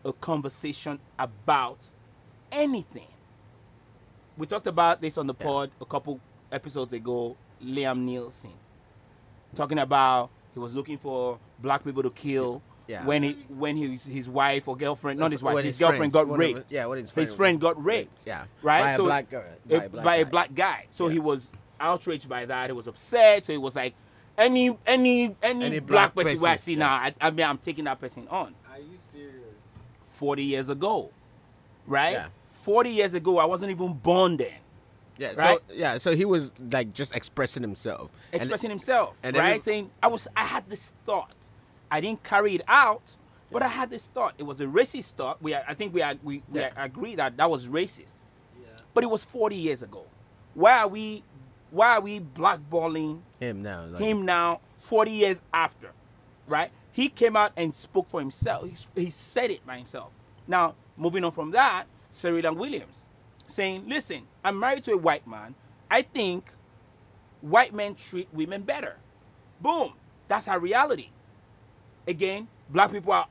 a 0.04 0.12
conversation 0.12 0.98
about 1.18 1.78
anything 2.50 3.06
we 4.38 4.46
talked 4.46 4.66
about 4.66 5.00
this 5.02 5.18
on 5.18 5.26
the 5.26 5.34
Yeah. 5.38 5.46
pod 5.46 5.70
a 5.80 5.84
couple 5.84 6.18
episodes 6.50 6.92
ago 6.94 7.36
liam 7.62 8.04
neeson 8.06 8.50
talking 9.54 9.78
about 9.78 10.30
he 10.54 10.60
was 10.60 10.74
looking 10.74 10.96
for 10.98 11.38
black 11.58 11.84
people 11.84 12.02
to 12.02 12.10
kill 12.10 12.62
Yeah. 12.88 13.04
when 13.04 13.22
he 13.22 13.32
when 13.48 13.76
his 13.76 14.04
his 14.04 14.28
wife 14.30 14.66
or 14.66 14.74
girlfriend 14.76 15.20
not 15.20 15.30
his 15.30 15.42
wife 15.42 15.54
When 15.54 15.64
his, 15.66 15.78
girlfriend 15.78 15.98
friend- 15.98 16.12
got 16.12 16.26
one 16.26 16.36
of 16.36 16.40
raped 16.40 16.72
yeah, 16.72 16.86
when 16.86 16.98
his 16.98 17.10
friend, 17.10 17.28
his 17.28 17.34
friend 17.36 17.60
got 17.60 17.84
raped 17.84 18.22
Yeah. 18.26 18.44
right? 18.62 18.80
By 18.80 18.92
a 18.92 18.96
So- 18.96 19.04
black 19.04 19.30
girl. 19.30 19.44
By 19.68 19.74
a 19.76 19.88
black 19.90 20.04
by 20.04 20.16
a 20.16 20.24
guy. 20.24 20.30
black 20.30 20.54
guy. 20.54 20.86
So 20.90 21.06
Yeah. 21.06 21.12
he 21.12 21.18
was 21.20 21.52
outraged 21.78 22.28
by 22.28 22.46
that. 22.46 22.70
He 22.70 22.72
was 22.72 22.86
upset. 22.88 23.44
So 23.44 23.52
he 23.52 23.58
was 23.58 23.76
like, 23.76 23.94
any 24.38 24.76
any 24.86 25.36
any, 25.42 25.64
Any 25.66 25.78
black, 25.80 26.14
black 26.14 26.24
person, 26.26 26.40
where 26.40 26.50
I 26.52 26.54
person, 26.54 26.64
see 26.64 26.72
yeah. 26.72 26.78
now, 26.78 26.92
I, 26.94 27.14
I 27.20 27.30
mean, 27.30 27.44
I'm 27.46 27.58
taking 27.58 27.84
that 27.84 28.00
person 28.00 28.26
on. 28.28 28.54
Are 28.72 28.78
you 28.78 28.96
serious? 28.96 29.34
Forty 30.12 30.44
years 30.44 30.68
ago, 30.70 31.10
right? 31.86 32.12
Yeah. 32.12 32.26
Forty 32.52 32.90
years 32.90 33.12
ago, 33.14 33.38
I 33.38 33.44
wasn't 33.44 33.70
even 33.70 33.92
born 33.94 34.36
then. 34.38 34.52
Yeah. 35.18 35.34
Right? 35.36 35.58
So 35.68 35.74
yeah. 35.74 35.98
So 35.98 36.16
he 36.16 36.24
was 36.24 36.52
like 36.72 36.92
just 36.94 37.14
expressing 37.14 37.62
himself. 37.62 38.10
And- 38.32 38.40
Expressing 38.40 38.70
himself, 38.70 39.16
and 39.22 39.36
right? 39.36 39.50
every- 39.50 39.60
Saying, 39.62 39.90
I 40.02 40.06
was, 40.06 40.26
I 40.34 40.44
had 40.44 40.68
this 40.70 40.92
thought. 41.04 41.50
I 41.90 42.00
didn't 42.00 42.22
carry 42.22 42.54
it 42.54 42.62
out, 42.68 43.16
but 43.50 43.62
I 43.62 43.68
had 43.68 43.90
this 43.90 44.08
thought. 44.08 44.34
It 44.38 44.42
was 44.44 44.60
a 44.60 44.66
racist 44.66 45.14
thought. 45.14 45.42
We, 45.42 45.54
I 45.54 45.74
think 45.74 45.94
we, 45.94 46.02
we, 46.22 46.42
we 46.50 46.60
Yeah. 46.60 46.70
agree 46.76 47.14
that 47.16 47.36
that 47.36 47.50
was 47.50 47.66
racist. 47.68 48.14
Yeah. 48.60 48.68
But 48.94 49.04
it 49.04 49.08
was 49.10 49.24
40 49.24 49.56
years 49.56 49.82
ago. 49.82 50.04
Why 50.54 50.78
are 50.80 50.88
we, 50.88 51.22
why 51.70 51.96
are 51.96 52.00
we 52.00 52.20
blackballing 52.20 53.20
him 53.40 53.62
now. 53.62 53.84
Like, 53.86 54.02
him 54.02 54.22
now 54.24 54.60
40 54.78 55.10
years 55.10 55.42
after 55.52 55.90
right 56.46 56.70
he 56.92 57.08
came 57.10 57.36
out 57.36 57.52
and 57.56 57.74
spoke 57.74 58.08
for 58.08 58.20
himself 58.20 58.66
he, 58.94 59.02
he 59.02 59.10
said 59.10 59.50
it 59.50 59.64
by 59.66 59.76
himself 59.76 60.10
now 60.46 60.74
moving 60.96 61.22
on 61.24 61.30
from 61.30 61.50
that 61.50 61.84
Serena 62.10 62.52
Williams 62.52 63.04
saying 63.46 63.84
listen 63.86 64.22
I'm 64.42 64.58
married 64.58 64.82
to 64.84 64.92
a 64.92 64.96
white 64.96 65.26
man 65.26 65.54
I 65.90 66.00
think 66.02 66.50
white 67.42 67.74
men 67.74 67.94
treat 67.94 68.28
women 68.32 68.62
better 68.62 68.96
boom 69.60 69.92
that's 70.26 70.48
our 70.48 70.58
reality 70.58 71.10
again 72.08 72.48
black 72.70 72.90
people 72.90 73.12
are 73.12 73.26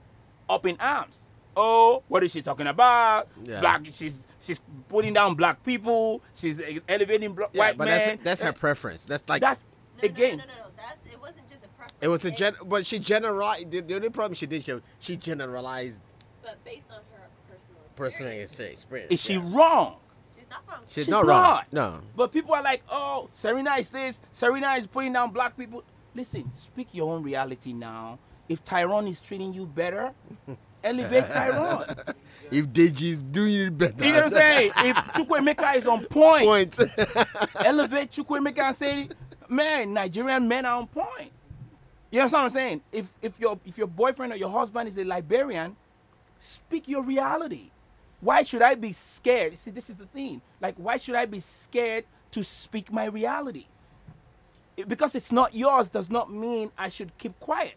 up 0.50 0.66
in 0.66 0.78
arms 0.80 1.28
oh 1.56 2.04
what 2.08 2.24
is 2.24 2.32
she 2.32 2.42
talking 2.42 2.68
about 2.68 3.28
Yeah. 3.44 3.60
black 3.60 3.82
she's 3.92 4.26
she's 4.40 4.62
putting 4.88 5.14
down 5.14 5.36
black 5.36 5.64
people 5.64 6.22
she's 6.34 6.62
elevating 6.88 7.34
bla- 7.34 7.50
Yeah, 7.54 7.60
white 7.60 7.78
but 7.78 7.86
men 7.88 8.20
that's 8.24 8.24
that's 8.24 8.42
her 8.44 8.54
preference. 8.54 9.06
That's 9.06 9.28
like 9.28 9.42
that's 9.42 9.66
No, 10.02 10.06
again 10.08 10.38
No, 10.38 10.44
no, 10.46 10.50
no, 10.54 10.60
no. 10.60 10.64
That's, 10.78 11.14
it 11.14 11.20
wasn't 11.20 11.50
just 11.50 11.66
a 11.66 11.68
preference. 11.70 11.98
it 12.02 12.08
was 12.08 12.24
a 12.26 12.32
gen. 12.32 12.54
But 12.66 12.86
she 12.86 13.00
generalized. 13.00 13.72
The, 13.72 13.82
the 13.82 13.96
only 13.96 14.10
problem 14.12 14.36
she 14.36 14.46
did, 14.46 14.64
she, 14.64 14.80
she 15.00 15.18
generalized 15.18 16.02
But 16.44 16.64
based 16.64 16.86
on 16.92 16.98
her 17.14 17.28
personal 17.50 17.82
personal 17.96 18.32
experience. 18.32 18.74
experience. 18.84 19.12
Is 19.12 19.22
she 19.22 19.34
yeah. 19.34 19.42
wrong? 19.58 19.96
She's 20.36 20.46
not 20.52 20.62
wrong. 20.70 20.80
She's, 20.88 20.94
She's 21.06 21.10
not 21.10 21.26
wrong. 21.26 21.42
not. 21.42 21.74
No. 21.74 22.00
But 22.16 22.32
people 22.32 22.54
are 22.54 22.62
like, 22.62 22.84
oh, 22.92 23.28
Serena 23.34 23.74
is 23.78 23.90
this, 23.90 24.22
Serena 24.32 24.74
is 24.74 24.86
putting 24.86 25.14
down 25.14 25.32
black 25.32 25.58
people. 25.58 25.84
Listen, 26.14 26.50
speak 26.54 26.90
your 26.94 27.12
own 27.14 27.24
reality 27.24 27.74
now. 27.74 28.20
If 28.50 28.64
Tyrone 28.64 29.08
is 29.08 29.20
treating 29.20 29.54
you 29.54 29.66
better, 29.66 30.14
elevate 30.84 31.30
Tyrone. 31.30 31.86
If 32.52 32.68
Deji 32.70 33.02
is 33.04 33.22
doing 33.22 33.54
it 33.54 33.78
better. 33.78 34.06
You 34.06 34.12
know 34.12 34.18
what 34.18 34.24
I'm 34.26 34.32
saying? 34.32 34.72
If 34.78 34.96
Chukwuemeka 35.14 35.76
is 35.78 35.88
on 35.88 36.06
point, 36.06 36.46
Point. 36.46 36.80
elevate 37.66 38.12
Chukwuemeka 38.12 38.60
and 38.60 38.76
say, 38.76 39.10
man, 39.50 39.94
Nigerian 39.94 40.48
men 40.48 40.66
are 40.66 40.78
on 40.78 40.88
point. 40.88 41.32
You 42.10 42.20
know 42.20 42.26
what 42.26 42.36
I'm 42.36 42.50
saying? 42.50 42.82
If 42.92 43.08
if 43.22 43.40
your 43.40 43.60
if 43.66 43.78
your 43.78 43.88
boyfriend 43.88 44.32
or 44.32 44.38
your 44.38 44.50
husband 44.50 44.88
is 44.88 44.98
a 44.98 45.04
Liberian, 45.04 45.76
speak 46.40 46.88
your 46.88 47.02
reality. 47.04 47.72
Why 48.22 48.44
should 48.44 48.62
I 48.62 48.76
be 48.76 48.94
scared? 48.94 49.58
See, 49.58 49.72
this 49.72 49.90
is 49.90 49.98
the 49.98 50.06
thing. 50.06 50.42
Like, 50.62 50.76
why 50.78 50.98
should 50.98 51.16
I 51.16 51.26
be 51.26 51.40
scared 51.40 52.06
to 52.32 52.44
speak 52.44 52.92
my 52.92 53.06
reality? 53.06 53.66
Because 54.88 55.16
it's 55.16 55.32
not 55.32 55.54
yours 55.54 55.90
does 55.90 56.10
not 56.10 56.32
mean 56.32 56.72
I 56.78 56.90
should 56.90 57.16
keep 57.18 57.40
quiet. 57.40 57.76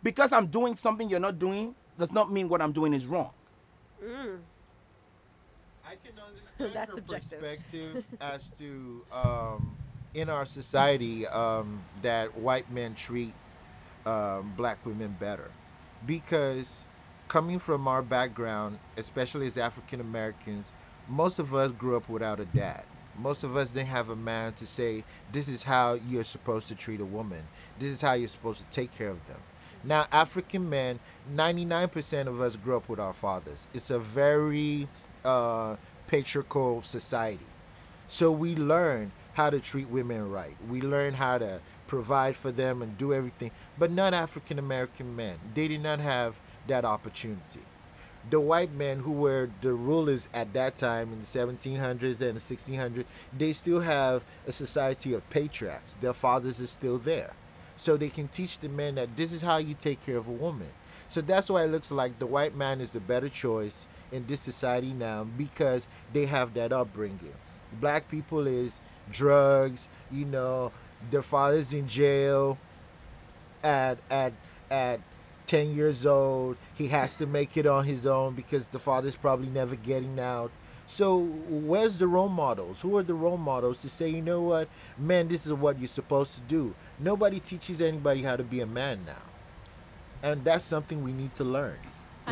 Yeah. 0.00 0.10
Because 0.10 0.32
I'm 0.32 0.46
doing 0.46 0.76
something 0.76 1.08
you're 1.08 1.20
not 1.20 1.38
doing 1.38 1.74
does 1.98 2.12
not 2.12 2.32
mean 2.32 2.48
what 2.48 2.62
I'm 2.62 2.72
doing 2.72 2.94
is 2.94 3.06
wrong. 3.06 3.30
Mm. 4.02 4.38
I 5.84 5.94
can 6.04 6.18
understand 6.18 6.72
That's 6.74 6.90
her 6.90 6.96
subjective. 6.96 7.40
perspective 7.40 8.04
as 8.20 8.50
to 8.58 9.04
um, 9.12 9.76
in 10.14 10.28
our 10.28 10.46
society 10.46 11.26
um, 11.26 11.82
that 12.02 12.36
white 12.36 12.70
men 12.70 12.94
treat 12.94 13.34
um, 14.06 14.52
black 14.56 14.84
women 14.86 15.16
better 15.20 15.50
because 16.06 16.86
coming 17.28 17.58
from 17.58 17.86
our 17.86 18.02
background, 18.02 18.78
especially 18.96 19.46
as 19.46 19.56
African 19.58 20.00
Americans, 20.00 20.72
most 21.08 21.38
of 21.38 21.54
us 21.54 21.72
grew 21.72 21.96
up 21.96 22.08
without 22.08 22.40
a 22.40 22.44
dad. 22.46 22.84
Most 23.18 23.44
of 23.44 23.56
us 23.56 23.70
didn't 23.70 23.88
have 23.88 24.08
a 24.10 24.16
man 24.16 24.52
to 24.54 24.66
say, 24.66 25.04
This 25.32 25.48
is 25.48 25.62
how 25.62 25.94
you're 26.08 26.24
supposed 26.24 26.68
to 26.68 26.74
treat 26.74 27.00
a 27.00 27.04
woman. 27.04 27.42
This 27.78 27.90
is 27.90 28.00
how 28.00 28.14
you're 28.14 28.28
supposed 28.28 28.60
to 28.60 28.66
take 28.70 28.92
care 28.96 29.10
of 29.10 29.24
them. 29.26 29.38
Now, 29.82 30.06
African 30.12 30.68
men, 30.68 31.00
99% 31.34 32.26
of 32.26 32.40
us 32.40 32.56
grew 32.56 32.76
up 32.76 32.88
with 32.88 33.00
our 33.00 33.14
fathers. 33.14 33.66
It's 33.72 33.90
a 33.90 33.98
very 33.98 34.88
uh, 35.24 35.76
patriarchal 36.06 36.82
society. 36.82 37.46
So 38.08 38.30
we 38.30 38.56
learn 38.56 39.12
how 39.34 39.50
to 39.50 39.60
treat 39.60 39.88
women 39.88 40.30
right. 40.30 40.56
We 40.68 40.80
learn 40.80 41.14
how 41.14 41.38
to 41.38 41.60
provide 41.86 42.36
for 42.36 42.50
them 42.50 42.82
and 42.82 42.98
do 42.98 43.14
everything. 43.14 43.52
But 43.78 43.90
not 43.90 44.12
African 44.12 44.58
American 44.58 45.16
men. 45.16 45.38
They 45.54 45.68
did 45.68 45.82
not 45.82 46.00
have 46.00 46.38
that 46.66 46.84
opportunity. 46.84 47.60
The 48.28 48.40
white 48.40 48.72
men 48.72 48.98
who 48.98 49.12
were 49.12 49.48
the 49.62 49.72
rulers 49.72 50.28
at 50.34 50.52
that 50.52 50.76
time 50.76 51.12
in 51.12 51.20
the 51.20 51.26
1700s 51.26 52.20
and 52.20 52.36
the 52.36 52.40
1600s, 52.40 53.04
they 53.36 53.52
still 53.54 53.80
have 53.80 54.22
a 54.46 54.52
society 54.52 55.14
of 55.14 55.28
patriarchs. 55.30 55.96
Their 56.00 56.12
fathers 56.12 56.60
are 56.60 56.66
still 56.66 56.98
there. 56.98 57.32
So 57.80 57.96
they 57.96 58.10
can 58.10 58.28
teach 58.28 58.58
the 58.58 58.68
men 58.68 58.96
that 58.96 59.16
this 59.16 59.32
is 59.32 59.40
how 59.40 59.56
you 59.56 59.72
take 59.72 60.04
care 60.04 60.18
of 60.18 60.28
a 60.28 60.32
woman. 60.32 60.68
So 61.08 61.22
that's 61.22 61.48
why 61.48 61.64
it 61.64 61.68
looks 61.68 61.90
like 61.90 62.18
the 62.18 62.26
white 62.26 62.54
man 62.54 62.78
is 62.78 62.90
the 62.90 63.00
better 63.00 63.30
choice 63.30 63.86
in 64.12 64.26
this 64.26 64.42
society 64.42 64.92
now 64.92 65.24
because 65.24 65.86
they 66.12 66.26
have 66.26 66.52
that 66.54 66.72
upbringing. 66.74 67.32
Black 67.80 68.06
people 68.10 68.46
is 68.46 68.82
drugs, 69.10 69.88
you 70.12 70.26
know, 70.26 70.72
their 71.10 71.22
father's 71.22 71.72
in 71.72 71.88
jail 71.88 72.58
at 73.62 73.96
at 74.10 74.34
at 74.70 75.00
10 75.46 75.74
years 75.74 76.04
old. 76.04 76.58
He 76.74 76.88
has 76.88 77.16
to 77.16 77.24
make 77.24 77.56
it 77.56 77.64
on 77.64 77.86
his 77.86 78.04
own 78.04 78.34
because 78.34 78.66
the 78.66 78.78
father's 78.78 79.16
probably 79.16 79.48
never 79.48 79.74
getting 79.74 80.20
out. 80.20 80.50
So 80.90 81.18
where's 81.48 81.98
the 81.98 82.08
role 82.08 82.28
models? 82.28 82.80
Who 82.80 82.96
are 82.96 83.04
the 83.04 83.14
role 83.14 83.36
models 83.36 83.80
to 83.82 83.88
say, 83.88 84.08
you 84.08 84.20
know 84.20 84.42
what, 84.42 84.68
man, 84.98 85.28
this 85.28 85.46
is 85.46 85.52
what 85.52 85.78
you're 85.78 85.86
supposed 85.86 86.34
to 86.34 86.40
do? 86.40 86.74
Nobody 86.98 87.38
teaches 87.38 87.80
anybody 87.80 88.22
how 88.22 88.34
to 88.34 88.42
be 88.42 88.58
a 88.60 88.66
man 88.66 89.04
now. 89.06 89.22
And 90.24 90.42
that's 90.44 90.64
something 90.64 91.04
we 91.04 91.12
need 91.12 91.32
to 91.34 91.44
learn. 91.44 91.78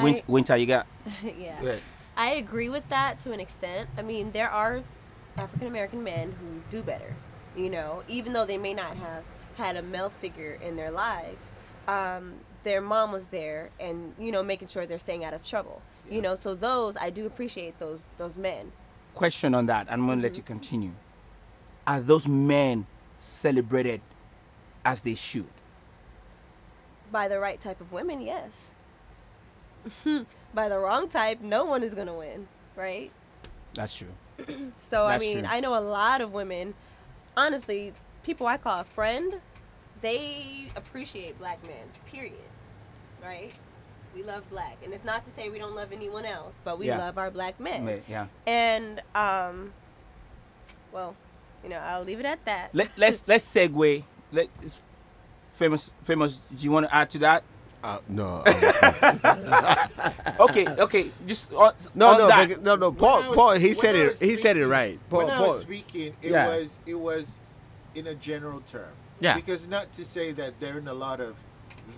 Win- 0.02 0.16
I- 0.16 0.22
Winter, 0.26 0.56
you 0.56 0.66
got. 0.66 0.88
yeah. 1.38 1.62
Go. 1.62 1.78
I 2.16 2.30
agree 2.30 2.68
with 2.68 2.88
that 2.88 3.20
to 3.20 3.30
an 3.30 3.38
extent. 3.38 3.90
I 3.96 4.02
mean, 4.02 4.32
there 4.32 4.50
are 4.50 4.82
African 5.36 5.68
American 5.68 6.02
men 6.02 6.32
who 6.40 6.60
do 6.68 6.82
better, 6.82 7.14
you 7.56 7.70
know, 7.70 8.02
even 8.08 8.32
though 8.32 8.44
they 8.44 8.58
may 8.58 8.74
not 8.74 8.96
have 8.96 9.22
had 9.56 9.76
a 9.76 9.82
male 9.82 10.10
figure 10.10 10.58
in 10.60 10.74
their 10.74 10.90
lives. 10.90 11.44
Um, 11.86 12.34
their 12.64 12.80
mom 12.80 13.12
was 13.12 13.28
there 13.28 13.70
and, 13.78 14.14
you 14.18 14.32
know, 14.32 14.42
making 14.42 14.66
sure 14.66 14.84
they're 14.84 14.98
staying 14.98 15.24
out 15.24 15.32
of 15.32 15.46
trouble. 15.46 15.80
You 16.10 16.22
know, 16.22 16.36
so 16.36 16.54
those, 16.54 16.96
I 16.96 17.10
do 17.10 17.26
appreciate 17.26 17.78
those 17.78 18.08
those 18.18 18.36
men. 18.36 18.72
Question 19.14 19.54
on 19.54 19.66
that. 19.66 19.86
I'm 19.90 20.06
gonna 20.06 20.22
let 20.22 20.32
Mm-hmm. 20.32 20.36
you 20.38 20.42
continue. 20.44 20.92
Are 21.86 22.00
those 22.00 22.26
men 22.28 22.86
celebrated 23.18 24.00
as 24.84 25.02
they 25.02 25.14
should? 25.14 25.46
By 27.10 27.28
the 27.28 27.40
right 27.40 27.58
type 27.58 27.80
of 27.80 27.92
women, 27.92 28.20
yes. 28.20 28.74
By 30.54 30.68
the 30.68 30.78
wrong 30.78 31.08
type, 31.08 31.40
no 31.40 31.64
one 31.64 31.82
is 31.82 31.94
to 31.94 32.12
win, 32.12 32.46
right? 32.76 33.10
That's 33.74 33.94
true. 33.94 34.08
So 34.88 35.06
I 35.06 35.18
mean, 35.18 35.40
true. 35.40 35.48
I 35.48 35.60
know 35.60 35.76
a 35.76 35.80
lot 35.80 36.20
of 36.20 36.32
women. 36.32 36.74
Honestly, 37.36 37.92
people 38.22 38.46
I 38.46 38.56
call 38.56 38.80
a 38.80 38.84
friend, 38.84 39.34
they 40.00 40.68
appreciate 40.76 41.38
black 41.38 41.62
men. 41.66 41.86
Period. 42.06 42.34
Right? 43.22 43.52
We 44.18 44.24
love 44.24 44.42
black, 44.50 44.78
and 44.84 44.92
it's 44.92 45.04
not 45.04 45.24
to 45.26 45.30
say 45.30 45.48
we 45.48 45.60
don't 45.60 45.76
love 45.76 45.92
anyone 45.92 46.24
else, 46.24 46.52
but 46.64 46.76
we 46.76 46.88
Yeah. 46.88 46.98
love 46.98 47.18
our 47.18 47.30
black 47.30 47.60
men. 47.60 48.02
Yeah. 48.08 48.26
And 48.48 49.00
um, 49.14 49.72
well, 50.90 51.14
you 51.62 51.70
know, 51.70 51.78
I'll 51.78 52.02
leave 52.02 52.18
it 52.18 52.26
at 52.26 52.44
that. 52.44 52.70
Let, 52.74 52.88
let's 52.98 53.22
let's 53.28 53.44
segue. 53.44 54.02
Let 54.32 54.48
famous 55.52 55.92
famous. 56.02 56.40
Do 56.50 56.64
you 56.64 56.72
want 56.72 56.86
to 56.86 56.94
add 56.94 57.10
to 57.10 57.18
that? 57.20 57.44
Uh, 57.84 57.98
no, 58.08 58.42
Okay, 60.40 60.66
okay. 60.66 61.10
Just 61.28 61.52
on, 61.52 61.72
no, 61.94 62.08
on 62.08 62.18
no, 62.18 62.26
that. 62.26 62.60
no, 62.60 62.74
no. 62.74 62.90
Paul, 62.90 63.22
was- 63.22 63.36
Paul, 63.36 63.54
he 63.54 63.72
said 63.72 63.94
it. 63.94 64.08
was 64.10 64.20
He 64.20 64.34
said 64.34 64.56
it 64.56 64.66
right. 64.66 64.98
Paul, 65.08 65.26
when 65.26 65.30
I 65.30 65.40
was 65.46 65.60
speaking, 65.60 66.12
it 66.22 66.32
Yeah. 66.32 66.48
was 66.48 66.76
it 66.86 66.96
was 66.98 67.38
in 67.94 68.08
a 68.08 68.14
general 68.16 68.62
term. 68.62 68.90
Yeah. 69.20 69.36
Because 69.36 69.68
not 69.68 69.92
to 69.92 70.04
say 70.04 70.32
that 70.32 70.58
there 70.58 70.74
aren't 70.74 70.88
a 70.88 70.92
lot 70.92 71.20
of 71.20 71.36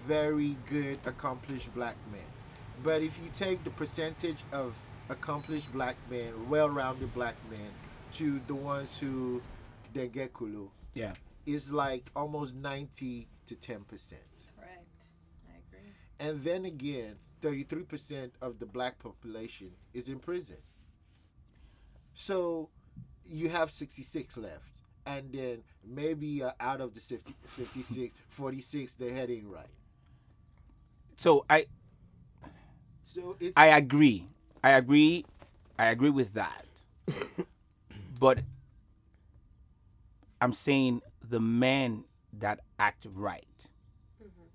very 0.06 0.56
good, 0.66 0.98
accomplished 1.06 1.72
black 1.74 1.96
men, 2.12 2.20
but 2.82 3.02
if 3.02 3.18
you 3.22 3.30
take 3.34 3.62
the 3.64 3.70
percentage 3.70 4.38
of 4.52 4.74
accomplished 5.08 5.72
black 5.72 5.96
men, 6.10 6.32
well-rounded 6.48 7.12
black 7.14 7.34
men, 7.50 7.70
to 8.12 8.40
the 8.46 8.54
ones 8.54 8.98
who 8.98 9.40
they 9.94 10.08
get 10.08 10.32
kulu, 10.32 10.68
Yeah. 10.94 11.14
is 11.46 11.70
like 11.72 12.04
almost 12.16 12.54
ninety 12.54 13.28
to 13.46 13.54
ten 13.56 13.84
percent. 13.84 14.22
Correct. 14.56 14.86
I 15.48 15.58
agree. 15.68 15.90
And 16.18 16.42
then 16.44 16.64
again, 16.64 17.16
33% 17.42 18.30
of 18.42 18.58
the 18.58 18.66
black 18.66 18.98
population 18.98 19.70
is 19.94 20.08
in 20.08 20.18
prison. 20.18 20.58
So 22.14 22.68
you 23.26 23.48
have 23.48 23.70
66 23.70 24.36
left. 24.36 24.70
And 25.06 25.32
then 25.32 25.62
maybe 25.84 26.42
uh, 26.42 26.52
out 26.60 26.80
of 26.82 26.94
the 26.94 27.00
50, 27.00 27.34
56, 27.44 28.12
46, 28.28 28.94
they're 28.96 29.14
heading 29.14 29.48
right. 29.50 29.66
So 31.20 31.44
I 31.50 31.66
So 33.02 33.36
it's. 33.40 33.52
I 33.54 33.66
agree. 33.76 34.26
I 34.64 34.70
agree. 34.70 35.26
I 35.78 35.92
agree 35.92 36.08
with 36.08 36.32
that. 36.32 36.64
but 38.18 38.38
I'm 40.40 40.54
saying 40.54 41.02
the 41.28 41.38
men 41.38 42.04
that 42.38 42.60
act 42.78 43.06
right, 43.12 43.68
mm-hmm. 44.16 44.48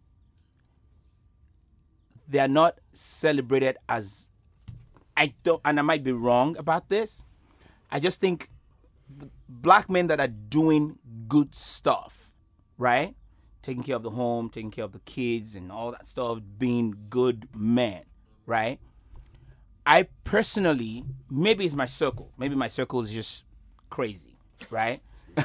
they 2.28 2.40
are 2.40 2.48
not 2.48 2.80
celebrated 2.94 3.78
as. 3.88 4.32
I 5.16 5.36
don't, 5.44 5.62
and 5.64 5.78
I 5.78 5.84
might 5.84 6.04
be 6.04 6.14
wrong 6.14 6.58
about 6.58 6.90
this. 6.90 7.22
I 7.92 8.00
just 8.00 8.20
think 8.20 8.50
the 9.16 9.30
black 9.48 9.88
men 9.88 10.08
that 10.08 10.20
are 10.20 10.34
doing 10.50 10.98
good 11.28 11.54
stuff, 11.54 12.34
right? 12.80 13.14
Taking 13.66 13.82
care 13.82 13.96
of 13.96 14.04
the 14.04 14.12
home, 14.12 14.50
taking 14.50 14.70
care 14.70 14.84
of 14.84 14.92
the 14.92 15.00
kids, 15.00 15.56
and 15.56 15.72
all 15.72 15.90
that 15.90 16.08
stuff, 16.08 16.40
being 16.60 16.96
good 17.10 17.48
men, 17.56 18.04
right? 18.46 18.80
I 19.88 20.04
personally, 20.24 21.04
maybe 21.32 21.66
it's 21.66 21.74
my 21.74 21.88
circle. 21.88 22.32
Maybe 22.38 22.54
my 22.54 22.68
circle 22.68 23.02
is 23.02 23.10
just 23.10 23.44
crazy, 23.90 24.38
right? 24.70 25.02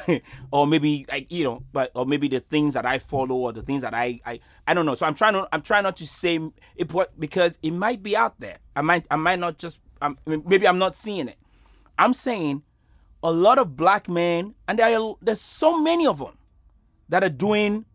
or 0.53 0.67
maybe 0.67 1.07
like 1.11 1.33
you 1.33 1.45
know, 1.45 1.63
but 1.73 1.93
or 1.95 2.05
maybe 2.05 2.29
the 2.29 2.41
things 2.41 2.75
that 2.75 2.85
I 2.85 2.99
follow 2.99 3.37
or 3.37 3.53
the 3.55 3.63
things 3.63 3.81
that 3.81 3.95
I 3.95 4.21
I 4.27 4.41
I 4.67 4.75
don't 4.75 4.85
know. 4.85 4.97
So 4.97 5.07
I'm 5.07 5.15
trying 5.15 5.33
to 5.33 5.49
I'm 5.51 5.63
trying 5.63 5.85
not 5.85 5.97
to 5.97 6.07
say 6.07 6.39
it 6.77 6.93
because 7.19 7.59
it 7.63 7.71
might 7.71 8.03
be 8.03 8.15
out 8.15 8.39
there. 8.39 8.59
I 8.77 8.83
might 8.83 9.07
I 9.11 9.17
might 9.17 9.39
not 9.39 9.57
just 9.57 9.79
I'm, 10.03 10.19
maybe 10.27 10.69
I'm 10.69 10.79
not 10.79 10.95
seeing 10.95 11.27
it. 11.27 11.39
I'm 11.99 12.13
saying 12.13 12.65
a 13.23 13.33
lot 13.33 13.59
of 13.59 13.77
black 13.77 14.11
men, 14.11 14.57
and 14.69 14.79
there 14.79 14.95
are, 14.99 15.17
there's 15.23 15.41
so 15.41 15.81
many 15.81 16.07
of 16.07 16.19
them 16.19 16.37
that 17.09 17.25
are 17.25 17.31
doing 17.31 17.87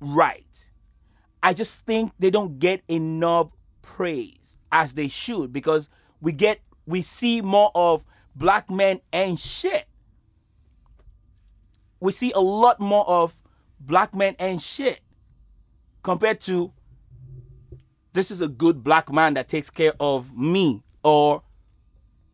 right. 0.00 0.68
I 1.42 1.54
just 1.54 1.80
think 1.80 2.12
they 2.18 2.30
don't 2.30 2.58
get 2.58 2.82
enough 2.88 3.52
praise 3.82 4.58
as 4.70 4.94
they 4.94 5.08
should 5.08 5.52
because 5.52 5.88
we 6.20 6.32
get 6.32 6.60
we 6.86 7.02
see 7.02 7.40
more 7.40 7.70
of 7.74 8.04
black 8.34 8.70
men 8.70 9.00
and 9.12 9.38
shit. 9.38 9.86
We 12.00 12.12
see 12.12 12.32
a 12.32 12.40
lot 12.40 12.80
more 12.80 13.06
of 13.08 13.36
black 13.78 14.14
men 14.14 14.36
and 14.38 14.60
shit 14.60 15.00
compared 16.02 16.40
to 16.42 16.72
this 18.12 18.30
is 18.30 18.40
a 18.40 18.48
good 18.48 18.82
black 18.82 19.12
man 19.12 19.34
that 19.34 19.48
takes 19.48 19.70
care 19.70 19.92
of 20.00 20.36
me 20.36 20.82
or 21.02 21.42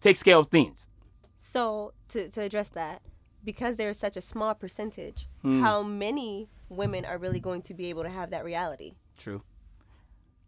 takes 0.01 0.23
care 0.23 0.37
of 0.37 0.49
things. 0.49 0.89
So 1.39 1.93
to, 2.09 2.29
to 2.31 2.43
address 2.43 2.71
that, 2.71 3.03
because 3.45 3.77
there 3.77 3.91
is 3.91 3.99
such 3.99 4.17
a 4.17 4.21
small 4.21 4.55
percentage, 4.55 5.29
Hmm. 5.43 5.61
how 5.61 5.83
many 5.83 6.49
women 6.69 7.05
are 7.05 7.19
really 7.19 7.41
going 7.41 7.63
to 7.63 7.75
be 7.75 7.91
able 7.91 8.03
to 8.03 8.09
have 8.09 8.31
that 8.31 8.45
reality? 8.45 8.95
True. 9.17 9.43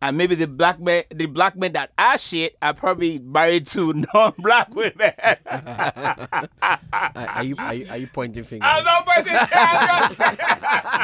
And 0.00 0.16
maybe 0.16 0.36
the 0.36 0.46
black 0.46 0.78
men, 0.78 1.02
the 1.10 1.26
black 1.26 1.56
men 1.56 1.72
that 1.72 1.90
are 1.98 2.16
shit, 2.16 2.56
are 2.62 2.72
probably 2.72 3.18
married 3.18 3.66
to 3.68 3.92
non-black 4.14 4.72
women. 4.72 5.12
Are, 5.20 6.48
are 7.16 7.42
you 7.42 7.56
are 7.58 7.74
you, 7.74 7.86
are 7.90 7.96
you 7.96 8.06
pointing 8.06 8.44
fingers? 8.44 8.68
I'm 8.70 8.84
not 8.84 9.04
pointing 9.04 9.34
fingers. 9.34 9.48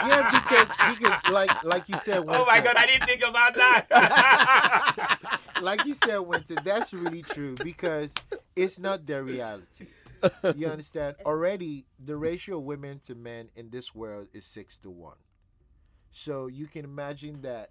yeah, 0.06 0.30
because, 0.30 0.68
because 0.94 1.30
like 1.32 1.64
like 1.64 1.88
you 1.88 1.96
said, 2.04 2.24
Oh 2.28 2.44
my 2.44 2.60
god, 2.60 2.76
I 2.76 2.86
didn't 2.86 3.08
think 3.08 3.22
about 3.26 3.54
that. 3.54 3.88
like 5.62 5.84
you 5.84 5.94
said, 5.94 6.18
Winter, 6.18 6.54
that's 6.62 6.92
really 6.92 7.22
true 7.22 7.56
because 7.64 8.14
it's 8.54 8.78
not 8.78 9.06
their 9.06 9.24
reality. 9.24 9.86
You 10.56 10.68
understand? 10.68 11.16
Already, 11.26 11.86
the 11.98 12.16
ratio 12.16 12.58
of 12.58 12.64
women 12.64 12.98
to 13.00 13.14
men 13.14 13.50
in 13.54 13.70
this 13.70 13.94
world 13.94 14.28
is 14.32 14.44
six 14.44 14.78
to 14.80 14.90
one. 14.90 15.16
So 16.10 16.46
you 16.46 16.66
can 16.66 16.84
imagine 16.84 17.42
that 17.42 17.70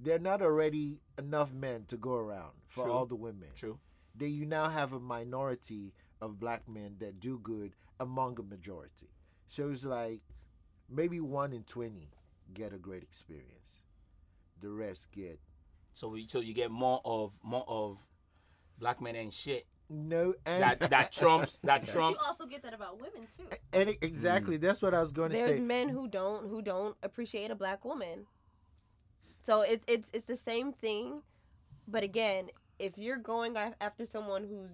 there 0.00 0.16
are 0.16 0.20
not 0.20 0.42
already 0.42 1.00
enough 1.18 1.52
men 1.52 1.84
to 1.88 1.96
go 1.96 2.14
around 2.14 2.52
for 2.68 2.84
True. 2.84 2.92
all 2.92 3.06
the 3.06 3.14
women. 3.14 3.48
True. 3.54 3.78
Then 4.14 4.30
you 4.32 4.46
now 4.46 4.68
have 4.68 4.92
a 4.92 5.00
minority 5.00 5.92
of 6.20 6.40
black 6.40 6.68
men 6.68 6.96
that 7.00 7.20
do 7.20 7.38
good 7.38 7.74
among 8.00 8.38
a 8.38 8.42
majority. 8.42 9.10
So 9.46 9.70
it's 9.70 9.84
like 9.84 10.20
maybe 10.88 11.20
one 11.20 11.52
in 11.52 11.62
20 11.64 12.08
get 12.52 12.72
a 12.72 12.78
great 12.78 13.02
experience. 13.02 13.82
The 14.60 14.70
rest 14.70 15.10
get 15.12 15.40
So, 15.92 16.08
we, 16.08 16.26
so 16.26 16.40
you 16.40 16.54
get 16.54 16.70
more 16.70 17.00
of 17.04 17.32
more 17.42 17.64
of 17.68 17.98
black 18.78 19.00
men 19.00 19.16
and 19.16 19.32
shit 19.32 19.66
no 19.90 20.34
and 20.46 20.62
that 20.62 20.80
that 20.90 21.12
trumps 21.20 21.58
that 21.62 21.82
But 21.82 21.92
trumps. 21.92 22.20
you 22.20 22.26
also 22.26 22.46
get 22.46 22.62
that 22.62 22.74
about 22.74 22.98
women 22.98 23.26
too. 23.36 23.44
and 23.72 23.90
it- 23.90 23.98
exactly 24.02 24.58
mm. 24.58 24.60
that's 24.60 24.82
what 24.82 24.94
I 24.94 25.00
was 25.00 25.12
going 25.12 25.30
to 25.30 25.36
say. 25.36 25.46
There's 25.46 25.60
men 25.60 25.88
who 25.88 26.08
don't 26.08 26.48
who 26.48 26.62
don't 26.62 26.96
appreciate 27.02 27.50
a 27.50 27.54
black 27.54 27.84
woman. 27.84 28.26
So 29.42 29.60
it's 29.60 29.84
it's 29.86 30.08
it's 30.12 30.26
the 30.26 30.36
same 30.36 30.72
thing, 30.72 31.22
but 31.86 32.02
again, 32.02 32.48
if 32.78 32.96
you're 32.96 33.18
going 33.18 33.56
after 33.80 34.06
someone 34.06 34.44
who's 34.44 34.70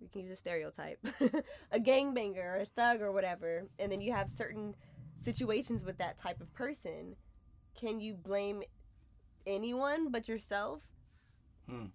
we 0.00 0.08
can 0.08 0.22
use 0.22 0.30
a 0.30 0.36
stereotype, 0.36 0.98
a 1.72 1.80
gangbanger 1.80 2.44
or 2.44 2.56
a 2.58 2.66
thug 2.66 3.00
or 3.00 3.12
whatever, 3.12 3.64
and 3.78 3.90
then 3.90 4.00
you 4.00 4.12
have 4.12 4.30
certain 4.30 4.74
situations 5.18 5.84
with 5.84 5.98
that 5.98 6.18
type 6.18 6.40
of 6.40 6.52
person, 6.52 7.16
can 7.74 7.98
you 7.98 8.14
blame 8.14 8.62
anyone 9.46 10.10
but 10.10 10.28
yourself, 10.28 10.82
hmm. 11.68 11.86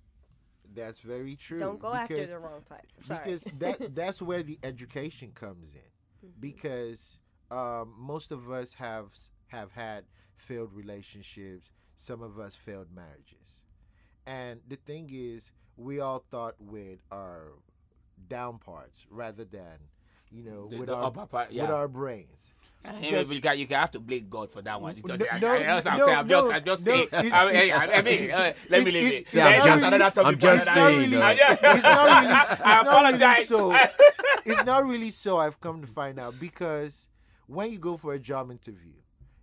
That's 0.74 1.00
very 1.00 1.36
true. 1.36 1.60
don't 1.60 1.80
go 1.80 1.94
after 1.94 2.16
because- 2.16 2.30
the 2.32 2.40
wrong 2.40 2.62
type. 2.68 2.88
Sorry. 3.04 3.20
because 3.24 3.44
that 3.60 3.96
that's 3.96 4.22
where 4.22 4.44
the 4.44 4.58
education 4.64 5.32
comes 5.34 5.74
in 5.74 5.82
Mm-hmm. 6.24 6.40
because 6.40 7.18
um, 7.50 7.96
most 7.98 8.32
of 8.32 8.52
us 8.52 8.76
have 8.76 9.08
have 9.48 9.72
had 9.72 10.04
failed 10.36 10.72
relationships 10.72 11.72
some 11.96 12.22
of 12.22 12.40
us 12.40 12.56
failed 12.56 12.88
marriages 12.96 13.62
and 14.28 14.60
the 14.68 14.76
thing 14.76 15.10
is 15.12 15.52
we 15.78 16.00
all 16.00 16.20
thought 16.30 16.54
with 16.60 17.00
our 17.12 17.54
down 18.30 18.60
parts 18.60 19.06
rather 19.10 19.44
than 19.46 19.78
you 20.30 20.44
know 20.44 20.68
The- 20.70 20.78
with 20.78 20.88
the 20.90 20.96
our 20.96 21.06
upper 21.06 21.26
part, 21.26 21.50
with 21.52 21.72
our 21.72 21.88
brains 21.88 22.54
Yeah, 22.84 23.22
you, 23.22 23.40
got, 23.40 23.58
you 23.60 23.68
can 23.68 23.80
have 23.80 23.92
to 23.92 24.00
blame 24.00 24.26
God 24.30 24.50
for 24.52 24.62
that 24.64 24.82
one 24.82 24.96
because 24.96 25.20
No, 25.20 25.26
I, 25.32 25.40
no, 25.40 25.48
I, 25.48 25.58
I, 25.58 25.58
I'm, 25.58 25.98
no, 25.98 26.06
saying, 26.06 26.18
I'm 26.18 26.28
just, 26.30 26.48
no, 26.48 26.52
I'm 26.52 26.66
just 26.66 26.86
no, 26.88 26.94
saying. 26.96 27.08
I, 27.14 27.52
mean, 27.52 27.72
I, 27.74 27.92
I 27.94 28.02
mean, 28.02 28.32
uh, 28.32 28.54
let 28.70 28.86
me 28.86 28.92
leave 28.92 29.14
it. 29.14 29.34
Yeah, 29.34 29.46
I'm 29.46 29.52
That's 29.52 29.66
just- 29.66 29.86
another 29.86 30.10
topic 30.12 30.26
I'm 30.26 30.40
just 30.40 30.74
saying, 30.74 31.10
day. 31.12 31.18
though. 31.18 31.30
It's 31.30 31.84
not 31.84 32.22
really, 32.22 32.28
it's 32.58 32.62
I 32.64 32.82
not 32.84 32.84
really 32.84 32.90
apologize. 32.90 33.48
so. 33.48 33.76
it's 34.46 34.66
not 34.66 34.88
really 34.88 35.12
so. 35.12 35.38
I've 35.38 35.60
come 35.60 35.82
to 35.82 35.88
find 35.88 36.20
out 36.20 36.34
because 36.40 37.08
when 37.48 37.72
you 37.72 37.78
go 37.78 37.98
for 37.98 38.14
a 38.14 38.20
job 38.20 38.50
interview, 38.50 38.94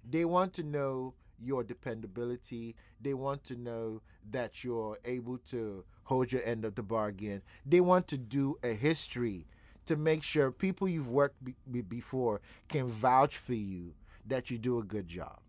they 0.08 0.24
want 0.24 0.52
to 0.54 0.62
know 0.64 1.14
your 1.40 1.62
dependability. 1.62 2.74
They 3.00 3.14
want 3.14 3.44
to 3.44 3.56
know 3.56 4.02
that 4.30 4.64
you're 4.64 4.98
able 5.04 5.38
to 5.50 5.84
hold 6.04 6.32
your 6.32 6.42
end 6.44 6.64
of 6.64 6.74
the 6.74 6.82
bargain. 6.82 7.42
They 7.64 7.80
want 7.80 8.08
to 8.08 8.18
do 8.18 8.56
a 8.64 8.72
history 8.72 9.46
to 9.88 9.96
make 9.96 10.22
sure 10.22 10.50
people 10.50 10.86
you've 10.86 11.08
worked 11.10 11.42
be- 11.42 11.54
be- 11.70 11.80
before 11.80 12.42
can 12.68 12.88
vouch 12.88 13.38
for 13.38 13.54
you 13.54 13.94
that 14.26 14.50
you 14.50 14.58
do 14.58 14.78
a 14.78 14.82
good 14.82 15.08
job. 15.08 15.40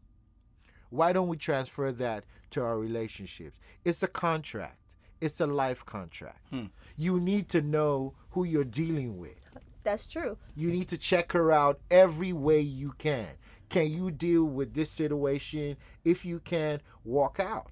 Why 0.89 1.11
don't 1.11 1.27
we 1.27 1.35
transfer 1.35 1.91
that 1.91 2.23
to 2.51 2.63
our 2.63 2.79
relationships? 2.79 3.59
It's 3.83 4.01
a 4.01 4.07
contract. 4.07 4.95
It's 5.19 5.41
a 5.41 5.45
life 5.45 5.85
contract. 5.85 6.39
Hmm. 6.51 6.67
You 6.95 7.19
need 7.19 7.49
to 7.49 7.61
know 7.61 8.13
who 8.31 8.45
you're 8.45 8.63
dealing 8.63 9.17
with. 9.17 9.35
That's 9.83 10.07
true. 10.07 10.37
You 10.55 10.69
need 10.69 10.87
to 10.87 10.97
check 10.97 11.33
her 11.33 11.51
out 11.51 11.81
every 11.91 12.31
way 12.31 12.61
you 12.61 12.93
can. 12.97 13.27
Can 13.67 13.91
you 13.91 14.09
deal 14.09 14.45
with 14.45 14.73
this 14.73 14.89
situation? 14.89 15.75
If 16.05 16.23
you 16.23 16.39
can, 16.39 16.81
walk 17.03 17.39
out. 17.41 17.67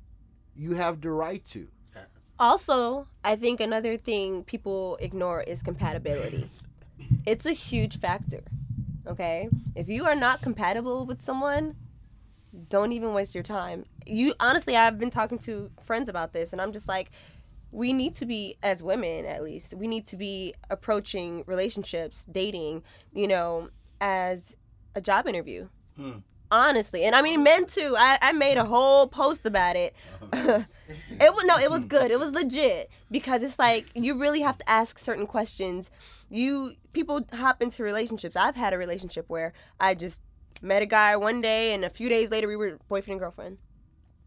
You 0.54 0.74
have 0.74 1.00
the 1.00 1.12
right 1.12 1.44
to. 1.46 1.70
Also, 2.40 3.08
I 3.24 3.36
think 3.36 3.60
another 3.60 3.98
thing 3.98 4.44
people 4.44 4.98
ignore 5.02 5.42
is 5.42 5.64
compatibility. 5.64 6.50
It's 7.26 7.46
a 7.46 7.54
huge 7.54 8.00
factor. 8.00 8.42
Okay? 9.08 9.50
If 9.76 9.90
you 9.90 10.06
are 10.06 10.16
not 10.16 10.42
compatible 10.42 11.06
with 11.06 11.22
someone, 11.22 11.76
don't 12.70 12.92
even 12.92 13.14
waste 13.14 13.34
your 13.34 13.44
time. 13.44 13.86
You 14.06 14.34
honestly, 14.40 14.76
I've 14.76 15.00
been 15.00 15.10
talking 15.10 15.38
to 15.40 15.72
friends 15.82 16.10
about 16.10 16.34
this 16.34 16.54
and 16.54 16.62
I'm 16.62 16.72
just 16.72 16.88
like 16.88 17.12
we 17.72 17.92
need 17.92 18.16
to 18.16 18.26
be 18.26 18.56
as 18.64 18.82
women 18.82 19.26
at 19.26 19.44
least, 19.44 19.74
we 19.74 19.88
need 19.88 20.08
to 20.08 20.16
be 20.16 20.54
approaching 20.70 21.44
relationships, 21.46 22.26
dating, 22.32 22.84
you 23.14 23.28
know, 23.28 23.70
as 24.00 24.56
a 24.96 25.02
job 25.02 25.28
interview. 25.28 25.68
Hmm. 25.96 26.20
Honestly, 26.50 27.04
and 27.04 27.14
I 27.14 27.22
mean 27.22 27.44
men 27.44 27.66
too. 27.66 27.96
I, 27.98 28.18
I 28.22 28.32
made 28.32 28.58
a 28.58 28.64
whole 28.64 29.08
post 29.08 29.46
about 29.46 29.76
it. 29.76 29.94
it 30.34 30.66
was 31.34 31.44
no, 31.46 31.58
it 31.58 31.70
was 31.70 31.84
good. 31.84 32.10
It 32.10 32.20
was 32.20 32.32
legit 32.32 32.90
because 33.12 33.44
it's 33.44 33.60
like 33.60 33.88
you 33.94 34.18
really 34.18 34.42
have 34.42 34.58
to 34.60 34.70
ask 34.70 34.98
certain 34.98 35.28
questions. 35.28 35.92
You 36.30 36.74
people 36.94 37.28
hop 37.34 37.62
into 37.62 37.84
relationships. 37.84 38.36
I've 38.36 38.56
had 38.56 38.74
a 38.74 38.78
relationship 38.78 39.26
where 39.28 39.52
I 39.80 39.94
just 39.94 40.22
met 40.62 40.82
a 40.82 40.86
guy 40.86 41.18
one 41.18 41.42
day 41.42 41.74
and 41.74 41.84
a 41.84 41.90
few 41.90 42.08
days 42.08 42.32
later 42.32 42.48
we 42.48 42.56
were 42.56 42.80
boyfriend 42.88 43.16
and 43.16 43.20
girlfriend. 43.20 43.58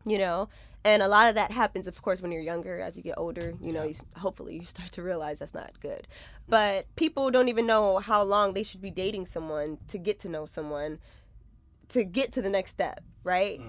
You 0.04 0.18
know, 0.18 0.48
and 0.82 1.02
a 1.02 1.08
lot 1.08 1.28
of 1.28 1.34
that 1.34 1.50
happens, 1.52 1.86
of 1.86 2.00
course, 2.00 2.22
when 2.22 2.32
you're 2.32 2.40
younger. 2.40 2.80
As 2.80 2.96
you 2.96 3.02
get 3.02 3.18
older, 3.18 3.52
you 3.60 3.72
know, 3.72 3.82
you, 3.82 3.94
hopefully 4.16 4.56
you 4.56 4.64
start 4.64 4.90
to 4.92 5.02
realize 5.02 5.40
that's 5.40 5.52
not 5.52 5.78
good. 5.80 6.08
But 6.48 6.86
people 6.96 7.30
don't 7.30 7.48
even 7.48 7.66
know 7.66 7.98
how 7.98 8.22
long 8.22 8.54
they 8.54 8.62
should 8.62 8.80
be 8.80 8.90
dating 8.90 9.26
someone 9.26 9.78
to 9.88 9.98
get 9.98 10.18
to 10.20 10.28
know 10.28 10.46
someone 10.46 10.98
to 11.90 12.04
get 12.04 12.32
to 12.32 12.42
the 12.42 12.50
next 12.50 12.70
step, 12.70 13.02
right? 13.24 13.60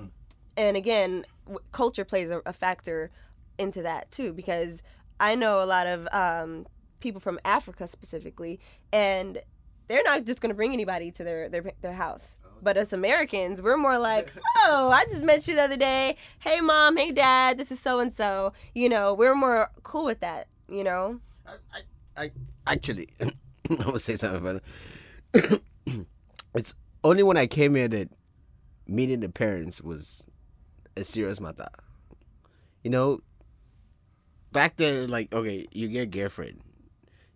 And 0.57 0.77
again, 0.77 1.25
w- 1.45 1.59
culture 1.71 2.05
plays 2.05 2.29
a, 2.29 2.41
a 2.45 2.53
factor 2.53 3.11
into 3.57 3.81
that 3.81 4.11
too, 4.11 4.33
because 4.33 4.81
I 5.19 5.35
know 5.35 5.63
a 5.63 5.65
lot 5.65 5.87
of 5.87 6.07
um, 6.11 6.65
people 6.99 7.21
from 7.21 7.39
Africa 7.45 7.87
specifically, 7.87 8.59
and 8.91 9.41
they're 9.87 10.03
not 10.03 10.23
just 10.23 10.41
going 10.41 10.49
to 10.49 10.55
bring 10.55 10.73
anybody 10.73 11.11
to 11.11 11.23
their, 11.23 11.49
their 11.49 11.63
their 11.81 11.93
house. 11.93 12.35
But 12.63 12.77
us 12.77 12.93
Americans, 12.93 13.61
we're 13.61 13.77
more 13.77 13.97
like, 13.97 14.31
oh, 14.65 14.91
I 14.91 15.05
just 15.05 15.23
met 15.23 15.47
you 15.47 15.55
the 15.55 15.63
other 15.63 15.77
day. 15.77 16.15
Hey, 16.39 16.61
mom. 16.61 16.95
Hey, 16.95 17.11
dad. 17.11 17.57
This 17.57 17.71
is 17.71 17.79
so 17.79 17.99
and 17.99 18.13
so. 18.13 18.53
You 18.73 18.87
know, 18.87 19.13
we're 19.13 19.35
more 19.35 19.69
cool 19.83 20.05
with 20.05 20.19
that. 20.21 20.47
You 20.69 20.83
know. 20.83 21.19
I, 21.47 21.53
I, 22.15 22.23
I 22.23 22.31
actually, 22.67 23.09
I'm 23.19 23.75
gonna 23.77 23.99
say 23.99 24.15
something 24.15 24.39
about 24.39 24.61
it. 25.33 25.61
it's 26.53 26.75
only 27.03 27.23
when 27.23 27.37
I 27.37 27.47
came 27.47 27.75
here 27.75 27.87
that 27.87 28.09
meeting 28.87 29.19
the 29.21 29.29
parents 29.29 29.81
was 29.81 30.27
a 30.97 31.03
serious 31.03 31.39
matter. 31.39 31.67
You 32.83 32.89
know, 32.91 33.21
back 34.51 34.75
then, 34.77 35.09
like, 35.09 35.33
okay, 35.33 35.67
you 35.71 35.87
get 35.87 36.01
a 36.01 36.05
girlfriend. 36.05 36.61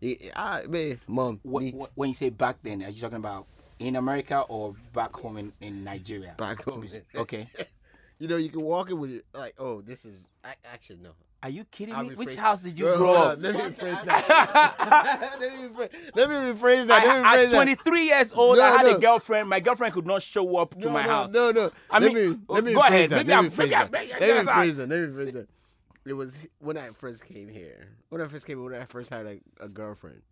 You, 0.02 0.18
ah, 0.36 0.62
man, 0.68 1.00
mom, 1.08 1.40
Wh- 1.44 1.60
meet 1.60 1.76
wh- 1.76 1.98
when 1.98 2.10
you 2.10 2.16
say 2.16 2.30
back 2.30 2.58
then, 2.64 2.84
are 2.84 2.90
you 2.90 3.02
talking 3.02 3.18
about 3.18 3.48
in 3.80 3.96
America 3.96 4.42
or 4.42 4.76
back 4.94 5.16
home 5.16 5.38
in, 5.38 5.54
in 5.62 5.84
Nigeria? 5.84 6.36
back 6.38 6.64
home. 6.64 6.88
Okay. 7.16 7.50
You 8.18 8.30
know, 8.30 8.38
you 8.38 8.48
can 8.48 8.62
walk 8.62 8.90
in 8.92 8.98
with 8.98 9.12
it 9.12 9.26
like, 9.34 9.56
oh, 9.60 9.82
this 9.82 10.06
is. 10.06 10.32
I 10.42 10.54
actually 10.72 11.00
no. 11.02 11.10
Are 11.46 11.50
you 11.50 11.64
kidding 11.66 11.96
me? 11.96 12.16
Which 12.16 12.34
house 12.34 12.64
did 12.64 12.80
you 12.80 12.88
Wait, 12.88 12.98
grow 12.98 13.14
up? 13.14 13.38
Let 13.40 13.54
me 13.54 13.60
rephrase 13.62 14.04
that. 14.06 15.38
let, 15.40 15.54
me 15.54 15.68
rephrase, 15.68 15.90
let 16.16 16.28
me 16.28 16.36
rephrase 16.36 16.88
that. 16.88 17.04
I, 17.04 17.06
let 17.06 17.22
me 17.22 17.28
at 17.28 17.38
rephrase 17.38 17.52
that. 17.52 17.56
23 17.56 18.04
years 18.04 18.34
old, 18.34 18.58
No, 18.58 18.64
I 18.64 18.70
had 18.72 18.86
no. 18.88 18.96
a 18.96 19.00
girlfriend. 19.00 19.48
My 19.48 19.60
girlfriend 19.60 19.94
could 19.94 20.08
not 20.08 20.24
show 20.24 20.58
up 20.58 20.72
to 20.80 20.88
no, 20.88 20.92
my 20.92 21.04
no, 21.04 21.10
house. 21.10 21.30
No, 21.30 21.52
no. 21.52 21.72
I 21.92 22.00
let 22.00 22.14
mean, 22.14 22.32
me 22.32 22.40
let 22.48 22.64
me 22.64 22.74
go 22.74 22.82
rephrase 22.82 22.88
ahead. 22.88 23.10
that. 23.12 23.16
Maybe 23.18 23.30
let 23.30 23.44
me 23.44 23.50
rephrase 23.52 23.70
that. 23.70 23.92
Let 23.92 24.10
me 24.10 24.10
that's 24.20 24.48
all 24.48 24.56
right. 24.56 24.70
rephrase 24.70 24.76
that. 24.78 24.90
Let 24.90 25.00
me 25.00 25.06
rephrase 25.06 25.34
that. 25.34 25.48
It 26.08 26.14
was 26.14 26.48
when 26.58 26.78
I 26.80 26.90
first 26.90 27.26
came 27.26 27.48
here. 27.48 27.90
When 28.10 28.22
I 28.22 28.26
first 28.28 28.48
came, 28.48 28.64
when 28.64 28.74
I 28.74 28.86
first 28.86 29.12
had 29.12 29.28
a, 29.28 29.40
a 29.60 29.70
girlfriend, 29.70 30.24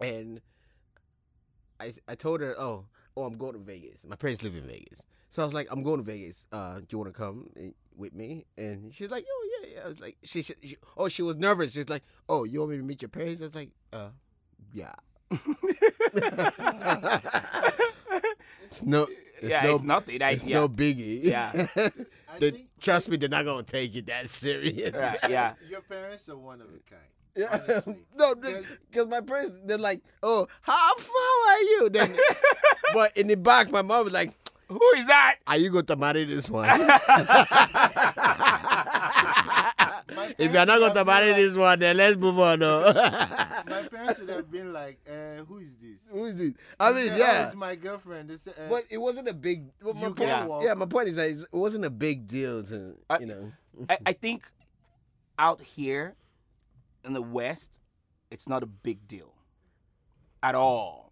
and 0.00 0.40
I 1.80 1.92
I 2.08 2.14
told 2.14 2.40
her, 2.40 2.58
oh, 2.58 2.86
oh, 3.14 3.24
I'm 3.24 3.36
going 3.36 3.52
to 3.52 3.58
Vegas. 3.58 4.06
My 4.06 4.16
parents 4.16 4.42
live 4.42 4.56
in 4.56 4.62
Vegas, 4.62 5.02
so 5.28 5.42
I 5.42 5.44
was 5.44 5.52
like, 5.52 5.68
I'm 5.70 5.82
going 5.82 5.98
to 5.98 6.02
Vegas. 6.02 6.46
Uh, 6.50 6.76
do 6.78 6.86
you 6.92 6.98
want 6.98 7.12
to 7.12 7.18
come 7.18 7.50
eh, 7.58 7.72
with 7.94 8.14
me? 8.14 8.46
And 8.56 8.94
she's 8.94 9.10
like, 9.10 9.26
oh 9.30 9.47
yeah, 9.62 9.68
yeah. 9.74 9.80
I 9.84 9.88
was 9.88 10.00
like, 10.00 10.16
she, 10.22 10.42
she, 10.42 10.54
she 10.62 10.76
oh, 10.96 11.08
she 11.08 11.22
was 11.22 11.36
nervous. 11.36 11.72
She 11.72 11.78
was 11.80 11.88
like, 11.88 12.02
oh, 12.28 12.44
you 12.44 12.60
want 12.60 12.72
me 12.72 12.76
to 12.78 12.82
meet 12.82 13.02
your 13.02 13.08
parents? 13.08 13.40
I 13.40 13.44
was 13.44 13.54
like, 13.54 13.70
uh, 13.92 14.08
yeah. 14.72 14.92
it's 18.62 18.82
no, 18.84 19.02
it's 19.40 19.42
yeah, 19.42 19.62
no, 19.64 19.74
it's 19.74 19.82
nothing. 19.82 20.22
I, 20.22 20.30
it's 20.32 20.46
yeah. 20.46 20.60
no 20.60 20.68
biggie. 20.68 21.24
Yeah. 21.24 21.50
I 21.76 21.90
They- 22.38 22.50
think 22.52 22.66
trust 22.80 23.08
me, 23.08 23.16
they're 23.16 23.28
not 23.28 23.44
gonna 23.44 23.62
take 23.62 23.94
it 23.96 24.06
that 24.06 24.28
serious. 24.28 24.92
Right, 24.94 25.18
yeah. 25.28 25.54
your 25.68 25.80
parents 25.82 26.28
are 26.28 26.36
one 26.36 26.60
of 26.60 26.68
a 26.68 26.90
kind. 26.90 27.02
Yeah. 27.36 27.60
Honestly. 27.68 27.98
no, 28.16 28.34
Because- 28.34 28.64
because 28.90 29.06
my 29.08 29.20
parents, 29.20 29.52
they're 29.64 29.78
like, 29.78 30.00
"Oh, 30.22 30.48
how 30.62 30.96
far 30.96 31.52
are 31.54 31.60
you?" 31.60 31.88
Then, 31.90 32.16
but 32.94 33.16
in 33.16 33.26
the 33.28 33.36
back, 33.36 33.70
my 33.70 33.82
mom 33.82 34.04
was 34.04 34.12
like, 34.14 34.32
Who 34.68 34.80
is 34.96 35.06
that? 35.06 35.36
"Are 35.46 35.56
you 35.56 35.70
going 35.70 35.86
to 35.86 35.96
marry 35.96 36.24
this 36.24 36.50
one?" 36.50 36.68
if 40.38 40.52
you're 40.52 40.66
not 40.66 40.78
going 40.78 40.94
to 40.94 41.04
marry 41.04 41.32
this 41.32 41.56
one, 41.56 41.78
then 41.78 41.96
let's 41.96 42.16
move 42.16 42.38
on. 42.38 42.58
No. 42.60 42.80
My 42.94 43.82
parents 43.90 44.18
would 44.20 44.28
have 44.28 44.50
been 44.50 44.72
like, 44.72 44.98
uh, 45.08 45.42
"Who 45.44 45.58
is 45.58 45.74
this?" 45.76 46.08
Who 46.10 46.24
is 46.26 46.40
it? 46.40 46.54
I 46.78 46.92
mean, 46.92 47.06
They 47.06 47.08
say, 47.08 47.14
"Oh, 47.14 47.18
yeah. 47.18 47.46
it's 47.46 47.56
my 47.56 47.74
girlfriend. 47.76 48.30
They 48.30 48.36
say, 48.36 48.50
uh, 48.58 48.68
But 48.68 48.84
it 48.90 48.98
wasn't 48.98 49.28
a 49.28 49.34
big. 49.34 49.64
Well, 49.82 49.94
my 49.94 50.00
You 50.08 50.14
point, 50.14 50.18
can 50.30 50.46
walk. 50.46 50.64
yeah, 50.64 50.74
my 50.74 50.86
point 50.86 51.08
is 51.08 51.16
that 51.16 51.28
it 51.30 51.46
wasn't 51.52 51.84
a 51.84 51.90
big 51.90 52.26
deal 52.26 52.62
to 52.64 52.94
I- 53.08 53.18
you 53.18 53.26
know. 53.26 53.52
I, 53.88 53.98
I 54.06 54.12
think 54.12 54.44
out 55.38 55.60
here 55.60 56.14
in 57.04 57.12
the 57.12 57.22
West, 57.22 57.80
it's 58.30 58.48
not 58.48 58.62
a 58.62 58.66
big 58.66 59.06
deal 59.08 59.32
at 60.42 60.54
all. 60.54 61.07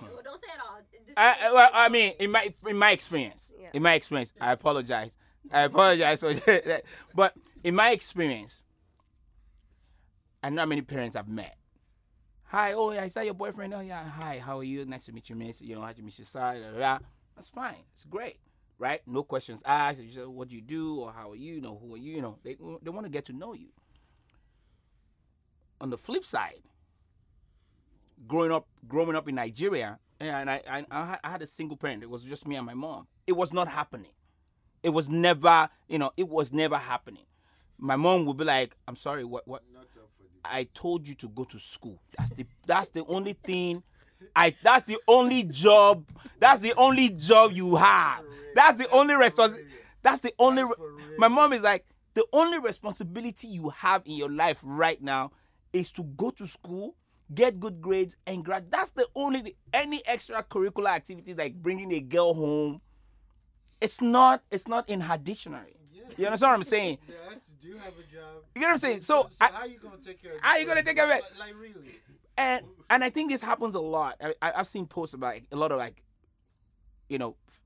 Don't 0.00 0.40
say 0.40 0.46
it 0.54 0.60
all. 0.68 0.80
I, 1.16 1.36
I- 1.48 1.52
well, 1.52 1.70
I 1.72 1.88
mean, 1.88 2.14
in 2.18 2.30
my 2.30 2.52
in 2.66 2.76
my 2.76 2.90
experience, 2.90 3.50
Yeah. 3.60 3.68
in 3.72 3.82
my 3.82 3.94
experience, 3.94 4.32
I 4.40 4.48
mm. 4.48 4.52
apologize. 4.52 5.16
I 5.52 5.62
apologize 5.62 6.20
for 6.20 6.34
that. 6.34 6.84
But 7.14 7.34
in 7.64 7.74
my 7.74 7.90
experience, 7.90 8.62
I 10.42 10.50
know 10.50 10.62
how 10.62 10.66
many 10.66 10.82
parents 10.82 11.16
I've 11.16 11.28
met. 11.28 11.56
Hi, 12.50 12.72
oh 12.74 12.92
yeah, 12.92 13.04
is 13.04 13.14
that 13.14 13.24
your 13.24 13.34
boyfriend? 13.34 13.74
Oh 13.74 13.80
yeah, 13.80 14.04
hi, 14.08 14.38
how 14.38 14.58
are 14.58 14.64
you? 14.64 14.84
Nice 14.84 15.06
to 15.06 15.12
meet 15.12 15.28
you, 15.28 15.36
miss. 15.36 15.60
You 15.60 15.74
know, 15.74 15.82
how 15.82 15.92
to 15.92 16.02
meet 16.02 16.18
your 16.18 16.26
side. 16.26 16.62
Da, 16.62 16.78
da. 16.78 16.98
That's 17.34 17.48
fine. 17.48 17.74
It's 17.94 18.04
great, 18.04 18.38
right? 18.78 19.00
No 19.06 19.22
questions 19.24 19.62
asked. 19.66 20.00
You 20.00 20.10
say, 20.10 20.20
what 20.24 20.48
do 20.48 20.56
you 20.56 20.62
do 20.62 21.00
or 21.00 21.12
how 21.12 21.32
are 21.32 21.36
you? 21.36 21.54
You 21.54 21.60
know, 21.60 21.78
who 21.82 21.94
are 21.94 21.98
you? 21.98 22.14
You 22.16 22.22
know, 22.22 22.38
they 22.44 22.56
they 22.82 22.90
want 22.90 23.04
to 23.06 23.10
get 23.10 23.24
to 23.26 23.32
know 23.32 23.52
you. 23.52 23.68
On 25.80 25.90
the 25.90 25.98
flip 25.98 26.24
side, 26.24 26.62
growing 28.26 28.52
up 28.52 28.66
growing 28.88 29.16
up 29.16 29.28
in 29.28 29.34
Nigeria, 29.34 29.98
and 30.20 30.50
I 30.50 30.62
I, 30.68 30.84
I 31.22 31.30
had- 31.30 31.42
a 31.42 31.46
single 31.46 31.76
parent. 31.76 32.02
It 32.02 32.10
was 32.10 32.22
just 32.22 32.46
me 32.46 32.56
and 32.56 32.66
my 32.66 32.74
mom. 32.74 33.06
It 33.26 33.32
was 33.32 33.52
not 33.52 33.68
happening. 33.68 34.12
it 34.82 34.90
was 34.90 35.08
never, 35.08 35.68
you 35.88 35.98
know, 35.98 36.12
it 36.16 36.28
was 36.28 36.52
never 36.52 36.76
happening. 36.78 37.24
My 37.78 37.96
mom 37.96 38.24
would 38.26 38.36
be 38.36 38.44
like, 38.44 38.76
"I'm 38.86 38.96
sorry, 38.96 39.24
what, 39.24 39.46
what? 39.48 39.62
Not 39.72 39.82
up 39.82 40.10
for 40.16 40.22
the 40.22 40.48
I 40.48 40.64
told 40.74 41.06
you 41.08 41.14
to 41.16 41.28
go 41.28 41.44
to 41.44 41.58
school. 41.58 42.00
That's 42.16 42.30
the 42.30 42.46
that's 42.66 42.88
the 42.90 43.04
only 43.06 43.32
thing. 43.34 43.82
I 44.34 44.54
that's 44.62 44.84
the 44.84 44.98
only 45.08 45.42
job. 45.44 46.04
That's 46.38 46.60
the 46.60 46.72
only 46.76 47.10
job 47.10 47.52
you 47.52 47.76
have. 47.76 48.24
That's 48.54 48.78
the 48.78 48.88
only 48.90 49.14
respons. 49.14 49.58
That's 50.02 50.20
the 50.20 50.32
only. 50.38 50.62
My 51.18 51.28
mom 51.28 51.52
is 51.52 51.62
like 51.62 51.84
the 52.14 52.24
only 52.32 52.58
responsibility 52.58 53.48
you 53.48 53.70
have 53.70 54.02
in 54.06 54.14
your 54.14 54.30
life 54.30 54.60
right 54.62 55.02
now 55.02 55.32
is 55.72 55.92
to 55.92 56.02
go 56.04 56.30
to 56.30 56.46
school, 56.46 56.94
get 57.34 57.60
good 57.60 57.80
grades, 57.80 58.16
and 58.26 58.44
grad. 58.44 58.70
That's 58.70 58.90
the 58.90 59.06
only 59.14 59.56
any 59.72 60.00
extracurricular 60.00 60.90
activity 60.90 61.34
like 61.34 61.54
bringing 61.54 61.92
a 61.92 62.00
girl 62.00 62.34
home. 62.34 62.80
It's 63.80 64.00
not. 64.00 64.42
It's 64.50 64.68
not 64.68 64.88
in 64.88 65.00
her 65.02 65.18
dictionary. 65.18 65.76
Yes. 65.92 66.18
You 66.18 66.26
understand 66.26 66.50
what 66.50 66.56
I'm 66.56 66.62
saying? 66.64 66.98
Yes, 67.08 67.50
do 67.60 67.68
you 67.68 67.76
have 67.76 67.92
a 67.94 68.12
job? 68.12 68.42
You 68.54 68.60
get 68.60 68.66
what 68.66 68.72
I'm 68.72 68.78
saying? 68.78 69.00
So, 69.00 69.28
I, 69.40 69.48
how 69.48 69.64
you 69.66 69.78
gonna 69.78 69.96
take 69.98 70.22
care 70.22 70.34
of 70.34 70.40
how 70.40 70.56
you 70.56 70.66
gonna 70.66 70.82
take 70.82 70.96
care 70.96 71.04
of 71.04 71.10
it? 71.10 71.22
Like, 71.38 71.48
like 71.50 71.60
really? 71.60 71.90
and 72.36 72.64
and 72.90 73.02
I 73.04 73.10
think 73.10 73.30
this 73.30 73.40
happens 73.40 73.74
a 73.74 73.80
lot. 73.80 74.16
I, 74.22 74.34
I, 74.40 74.52
I've 74.56 74.66
seen 74.66 74.86
posts 74.86 75.14
about 75.14 75.34
like, 75.34 75.44
a 75.52 75.56
lot 75.56 75.72
of 75.72 75.78
like, 75.78 76.02
you 77.08 77.18
know, 77.18 77.36
f- 77.48 77.60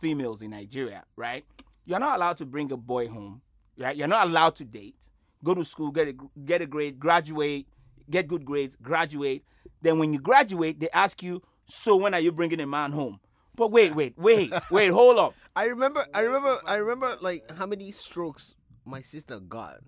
females 0.00 0.42
in 0.42 0.50
Nigeria, 0.50 1.04
right? 1.16 1.44
You're 1.84 1.98
not 1.98 2.16
allowed 2.16 2.38
to 2.38 2.46
bring 2.46 2.72
a 2.72 2.76
boy 2.76 3.08
home, 3.08 3.42
right? 3.76 3.96
You're 3.96 4.08
not 4.08 4.26
allowed 4.28 4.56
to 4.56 4.64
date, 4.64 4.96
go 5.44 5.54
to 5.54 5.64
school, 5.64 5.90
get 5.90 6.08
a 6.08 6.14
get 6.44 6.62
a 6.62 6.66
grade, 6.66 6.98
graduate, 6.98 7.66
get 8.10 8.28
good 8.28 8.44
grades, 8.44 8.76
graduate. 8.82 9.44
Then 9.82 9.98
when 9.98 10.12
you 10.12 10.20
graduate, 10.20 10.80
they 10.80 10.88
ask 10.90 11.22
you, 11.22 11.42
so 11.66 11.96
when 11.96 12.14
are 12.14 12.20
you 12.20 12.32
bringing 12.32 12.60
a 12.60 12.66
man 12.66 12.92
home? 12.92 13.20
But 13.54 13.70
wait, 13.70 13.94
wait, 13.94 14.14
wait, 14.16 14.52
wait, 14.70 14.88
hold 14.88 15.18
up. 15.18 15.34
I 15.56 15.64
remember, 15.64 16.06
I 16.14 16.20
remember, 16.20 16.58
I 16.66 16.76
remember 16.76 17.16
like 17.20 17.50
how 17.56 17.66
many 17.66 17.90
strokes 17.90 18.54
my 18.84 19.00
sister 19.00 19.40
got 19.40 19.78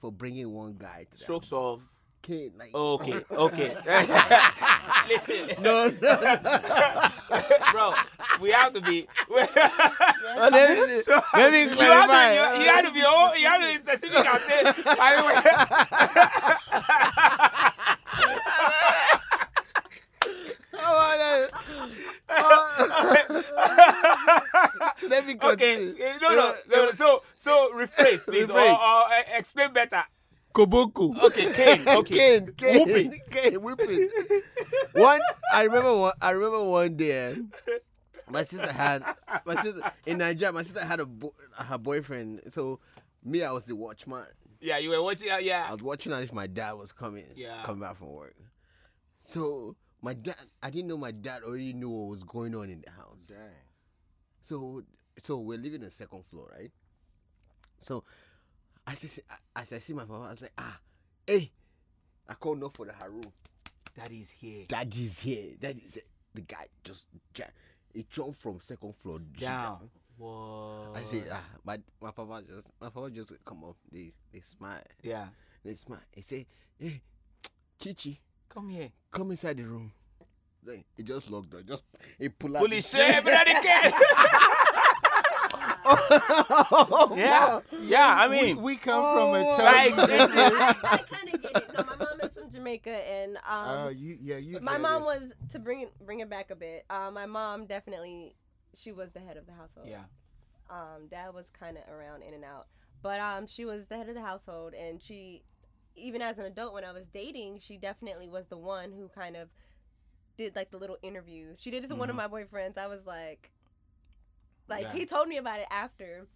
for 0.00 0.10
bringing 0.10 0.50
one 0.52 0.74
guy 0.78 1.06
to 1.10 1.16
the 1.16 1.18
Strokes 1.18 1.52
of 1.52 1.82
kid. 2.22 2.52
Like, 2.58 2.70
oh, 2.74 2.94
okay, 2.94 3.24
okay. 3.30 3.76
Listen, 5.08 5.62
no, 5.62 5.88
no. 6.02 6.38
bro, 7.72 7.92
we 8.40 8.50
have 8.50 8.72
to 8.74 8.80
be. 8.80 9.06
Oh, 9.30 10.48
let, 10.52 10.88
me, 10.88 11.02
So, 11.02 11.22
let 11.34 11.52
me 11.52 11.62
you 11.64 11.70
clarify. 11.70 12.14
Have 12.14 12.52
to, 12.52 12.58
you, 12.58 12.64
you 12.64 12.70
have 12.70 12.84
to 12.86 12.92
be 12.92 13.02
all, 13.02 13.36
you 13.36 13.46
have 13.46 13.60
to 13.60 13.66
be 13.66 13.78
specific 13.78 14.24
and 14.26 14.40
say, 14.42 14.62
I 14.98 15.16
Oh, 22.32 22.99
let, 25.08 25.26
me 25.26 25.34
mean, 25.34 25.38
okay, 25.42 25.74
continue. 25.76 25.94
eh, 26.04 26.18
no, 26.22 26.28
no, 26.36 26.54
no, 26.70 26.90
so, 26.92 27.22
so 27.38 27.70
rephrase, 27.74 28.24
please, 28.24 28.48
or, 28.50 28.54
Rephrase. 28.54 28.78
or 28.78 29.12
eh, 29.12 29.38
explain 29.38 29.72
better. 29.72 30.02
Koboku. 30.54 31.16
Okay, 31.24 31.52
Cane, 31.52 31.88
okay. 31.98 32.14
Cane, 32.14 32.54
Cane, 32.56 32.78
Whooping. 32.80 33.20
Cane, 33.30 33.62
whooping. 33.62 34.08
one, 34.94 35.20
I 35.52 35.62
remember 35.64 35.96
one. 35.96 36.12
I 36.20 36.30
remember 36.30 36.64
one 36.64 36.96
day. 36.96 37.36
My 38.28 38.42
sister 38.42 38.72
had 38.72 39.04
my 39.44 39.54
sister 39.56 39.80
in 40.06 40.18
Nigeria. 40.18 40.52
My 40.52 40.62
sister 40.62 40.84
had 40.84 41.00
a 41.00 41.06
bo- 41.06 41.34
her 41.56 41.78
boyfriend. 41.78 42.42
So 42.48 42.80
me, 43.24 43.42
I 43.42 43.52
was 43.52 43.66
the 43.66 43.76
watchman. 43.76 44.24
Yeah, 44.60 44.78
you 44.78 44.90
were 44.90 45.02
watching, 45.02 45.30
uh, 45.30 45.36
I 45.36 45.72
was 45.72 45.82
watching 45.82 46.12
out 46.12 46.22
if 46.22 46.34
my 46.34 46.46
dad 46.46 46.72
was 46.72 46.92
coming. 46.92 47.24
Yeah. 47.34 47.62
coming 47.64 47.80
back 47.80 47.96
from 47.96 48.12
work. 48.12 48.34
So 49.20 49.74
my 50.02 50.14
dad, 50.14 50.36
I 50.62 50.70
didn't 50.70 50.88
know 50.88 50.96
my 50.96 51.10
dad 51.10 51.42
already 51.42 51.72
knew 51.72 51.90
what 51.90 52.10
was 52.10 52.24
going 52.24 52.54
on 52.54 52.70
in 52.70 52.82
the 52.84 52.90
house. 52.90 53.28
Dang. 53.28 53.38
So 54.42 54.82
so 55.22 55.38
we're 55.38 55.58
living 55.58 55.80
on 55.80 55.86
the 55.86 55.90
second 55.90 56.24
floor, 56.26 56.50
right? 56.58 56.70
So 57.78 58.04
as 58.86 59.04
I 59.04 59.08
see, 59.08 59.22
as 59.56 59.72
I 59.72 59.78
see 59.78 59.92
my 59.92 60.04
papa, 60.04 60.26
I 60.26 60.30
was 60.30 60.42
like, 60.42 60.52
ah, 60.58 60.78
hey, 61.26 61.50
I 62.28 62.34
called 62.34 62.60
no 62.60 62.68
for 62.68 62.86
the 62.86 62.92
Haru. 62.92 63.20
Is 64.10 64.30
here. 64.30 64.64
Daddy's 64.66 65.20
here. 65.20 65.56
That 65.60 65.76
is 65.76 65.96
it. 65.96 66.06
The 66.32 66.40
guy 66.40 66.66
just 66.82 67.06
he 67.92 68.06
jumped 68.08 68.38
from 68.38 68.60
second 68.60 68.94
floor 68.96 69.18
Down. 69.36 69.90
Whoa. 70.16 70.92
I 70.94 71.02
said, 71.02 71.24
ah, 71.30 71.44
my 71.64 71.78
my 72.00 72.10
papa 72.10 72.42
just 72.48 72.70
my 72.80 72.88
papa 72.88 73.10
just 73.10 73.32
come 73.44 73.64
up. 73.64 73.76
They 73.92 74.12
they 74.32 74.40
smile. 74.40 74.80
Yeah. 75.02 75.26
They 75.64 75.74
smile. 75.74 76.00
He 76.12 76.22
say, 76.22 76.46
hey, 76.78 77.02
Chichi, 77.78 78.20
Come 78.50 78.68
here. 78.68 78.90
come 79.10 79.30
inside 79.30 79.56
the 79.56 79.62
room. 79.64 79.92
Then 80.62 80.84
he 80.96 81.02
just 81.02 81.30
locked 81.30 81.50
door. 81.50 81.62
Just 81.62 81.84
he 82.18 82.28
pull 82.28 82.56
out. 82.56 82.62
Fully 82.62 82.76
the- 82.76 82.82
shame, 82.82 83.22
bloody 83.22 83.54
kid. 83.62 83.92
Oh, 85.92 87.14
Yeah. 87.16 87.60
Yeah, 87.80 88.06
I 88.14 88.28
mean, 88.28 88.60
we 88.62 88.76
come 88.76 89.00
from 89.14 89.34
a 89.34 89.40
Oh, 89.44 89.56
like, 89.62 89.92
it's- 90.10 90.30
I, 90.34 90.74
I 90.82 90.96
kind 90.98 91.34
of 91.34 91.42
get 91.42 91.56
it. 91.56 91.72
No, 91.76 91.84
my 91.84 91.96
mom 91.96 92.20
is 92.22 92.32
from 92.34 92.50
Jamaica, 92.50 92.90
and 92.90 93.36
um, 93.38 93.68
Uh, 93.68 93.88
you, 93.88 94.18
yeah, 94.20 94.36
you. 94.36 94.60
my 94.60 94.76
mom 94.78 95.02
it. 95.02 95.06
was 95.06 95.22
to 95.52 95.58
bring 95.58 95.80
it 95.80 95.92
bring 96.04 96.20
it 96.20 96.28
back 96.28 96.50
a 96.50 96.56
bit. 96.56 96.84
Uh, 96.90 97.10
my 97.10 97.26
mom 97.26 97.66
definitely 97.66 98.34
she 98.74 98.92
was 98.92 99.10
the 99.12 99.20
head 99.20 99.36
of 99.36 99.46
the 99.46 99.52
household. 99.52 99.88
yeah. 99.88 100.02
Um, 100.70 101.08
dad 101.10 101.34
was 101.34 101.50
kind 101.58 101.76
of 101.76 101.82
around 101.92 102.22
in 102.22 102.32
and 102.34 102.44
out, 102.44 102.66
but 103.02 103.20
um, 103.20 103.46
she 103.48 103.64
was 103.64 103.86
the 103.88 103.96
head 103.96 104.08
of 104.08 104.14
the 104.14 104.20
household, 104.20 104.72
and 104.74 105.02
she, 105.02 105.42
even 106.00 106.22
as 106.22 106.38
an 106.38 106.46
adult, 106.46 106.74
when 106.74 106.84
I 106.84 106.92
was 106.92 107.06
dating, 107.12 107.58
she 107.58 107.76
definitely 107.78 108.28
was 108.28 108.46
the 108.48 108.56
one 108.58 108.92
who 108.92 109.08
kind 109.08 109.36
of 109.36 109.48
did 110.36 110.56
like 110.56 110.70
the 110.70 110.78
little 110.78 110.98
interview. 111.02 111.54
She 111.58 111.70
did 111.70 111.84
it 111.84 111.88
to 111.88 111.96
one 111.96 112.10
of 112.10 112.16
my 112.16 112.28
boyfriends. 112.28 112.78
I 112.78 112.86
was 112.86 113.06
like, 113.06 113.52
like 114.68 114.86
Mm-hmm. 114.86 114.96
Yeah. 114.96 115.00
he 115.00 115.06
told 115.06 115.28
me 115.28 115.36
about 115.36 115.60
it 115.60 115.66
after, 115.70 116.26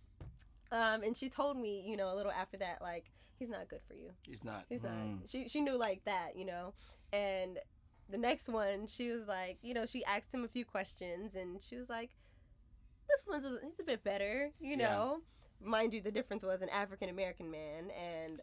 um, 0.73 1.03
and 1.03 1.17
she 1.17 1.29
told 1.29 1.57
me, 1.57 1.81
you 1.87 1.97
know, 1.97 2.13
a 2.13 2.17
little 2.17 2.33
after 2.33 2.57
that, 2.59 2.83
like 2.83 3.11
he's 3.39 3.49
not 3.49 3.69
good 3.69 3.81
for 3.87 3.95
you. 3.95 4.11
He's 4.27 4.45
not. 4.45 4.65
He's 4.69 4.81
Mm. 4.81 5.21
not. 5.21 5.29
She 5.29 5.49
she 5.49 5.61
knew 5.61 5.77
like 5.77 6.05
that, 6.05 6.37
you 6.37 6.45
know. 6.45 6.75
And 7.13 7.59
the 8.09 8.19
next 8.19 8.49
one, 8.49 8.87
she 8.87 9.11
was 9.13 9.29
like, 9.29 9.59
you 9.63 9.73
know, 9.75 9.87
she 9.87 10.05
asked 10.05 10.33
him 10.35 10.45
a 10.45 10.49
few 10.49 10.65
questions, 10.65 11.35
and 11.35 11.63
she 11.63 11.77
was 11.77 11.89
like, 11.89 12.11
"This 13.09 13.25
one's 13.27 13.45
a, 13.45 13.59
he's 13.65 13.81
a 13.81 13.85
bit 13.85 14.05
better, 14.05 14.51
you 14.61 14.77
Yeah. 14.77 14.89
know." 14.89 15.21
Mind 15.61 15.95
you, 15.95 16.03
the 16.03 16.11
difference 16.13 16.43
was 16.43 16.61
an 16.61 16.69
African 16.69 17.09
American 17.09 17.51
man 17.51 17.91
and 17.93 18.41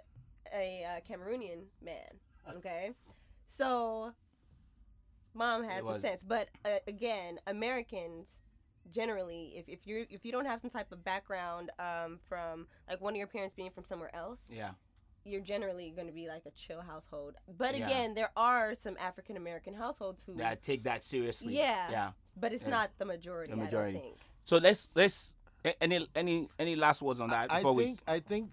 a 0.54 0.84
uh, 0.86 1.00
Cameroonian 1.14 1.64
man. 1.84 2.10
Okay, 2.58 2.92
so 3.48 4.14
mom 5.34 5.64
has 5.64 5.78
It 5.80 5.84
some 5.84 5.94
was- 5.94 6.02
sense, 6.02 6.24
but 6.24 6.50
uh, 6.66 6.80
again, 6.88 7.40
Americans 7.48 8.28
generally 8.92 9.54
if, 9.56 9.70
if 9.70 9.86
you 9.86 10.06
if 10.10 10.26
you 10.26 10.32
don't 10.32 10.46
have 10.48 10.60
some 10.60 10.70
type 10.70 10.92
of 10.92 11.04
background 11.04 11.70
um, 11.80 12.20
from 12.28 12.66
like 12.90 13.00
one 13.00 13.14
of 13.14 13.18
your 13.18 13.28
parents 13.28 13.54
being 13.54 13.70
from 13.70 13.84
somewhere 13.86 14.14
else 14.14 14.40
Yeah. 14.50 14.72
you're 15.24 15.40
generally 15.40 15.92
going 15.92 16.08
to 16.08 16.14
be 16.14 16.28
like 16.28 16.42
a 16.48 16.52
chill 16.52 16.82
household. 16.82 17.36
But 17.60 17.78
Yeah. 17.78 17.86
again, 17.86 18.16
there 18.16 18.32
are 18.36 18.74
some 18.76 18.98
African 19.00 19.38
American 19.38 19.76
households 19.76 20.24
who, 20.26 20.34
That 20.36 20.64
take 20.64 20.84
that 20.84 21.04
seriously. 21.04 21.56
Yeah. 21.56 21.92
Yeah. 21.92 22.12
but 22.36 22.54
it's 22.54 22.64
yeah. 22.64 22.70
not 22.72 22.90
the 22.98 23.06
majority. 23.06 23.52
The 23.52 23.58
majority. 23.58 23.98
I 23.98 24.02
don't 24.02 24.04
think. 24.04 24.18
So 24.46 24.58
let's 24.58 24.90
let's 24.96 25.36
a- 25.64 25.82
any 25.84 26.08
any 26.16 26.50
any 26.58 26.76
last 26.76 27.04
words 27.04 27.20
on 27.22 27.30
that 27.30 27.52
I 27.52 27.58
before 27.58 27.74
we 27.74 27.86
think 27.86 28.00
I 28.08 28.20
think 28.20 28.50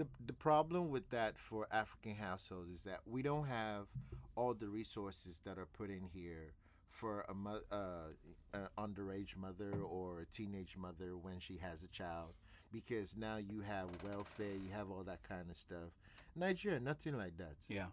the 0.00 0.06
the 0.26 0.32
problem 0.32 0.88
with 0.88 1.10
that 1.10 1.38
for 1.38 1.66
African 1.70 2.14
households 2.14 2.70
is 2.70 2.84
that 2.84 3.00
we 3.04 3.20
don't 3.20 3.46
have 3.46 3.86
all 4.34 4.54
the 4.54 4.66
resources 4.66 5.42
that 5.44 5.58
are 5.58 5.66
put 5.66 5.90
in 5.90 6.08
here 6.14 6.54
for 6.88 7.26
a 7.28 7.34
mo- 7.34 7.60
uh, 7.70 8.08
an 8.54 8.68
underage 8.78 9.36
mother 9.36 9.72
or 9.82 10.20
a 10.20 10.26
teenage 10.26 10.76
mother 10.78 11.18
when 11.20 11.38
she 11.38 11.58
has 11.58 11.82
a 11.82 11.88
child 11.88 12.32
because 12.72 13.14
now 13.14 13.36
you 13.36 13.60
have 13.60 13.88
welfare, 14.02 14.54
you 14.54 14.70
have 14.72 14.90
all 14.90 15.02
that 15.02 15.22
kind 15.22 15.50
of 15.50 15.56
stuff. 15.56 15.90
Nigeria, 16.34 16.80
nothing 16.80 17.18
like 17.18 17.36
that. 17.36 17.56
Yeah. 17.68 17.86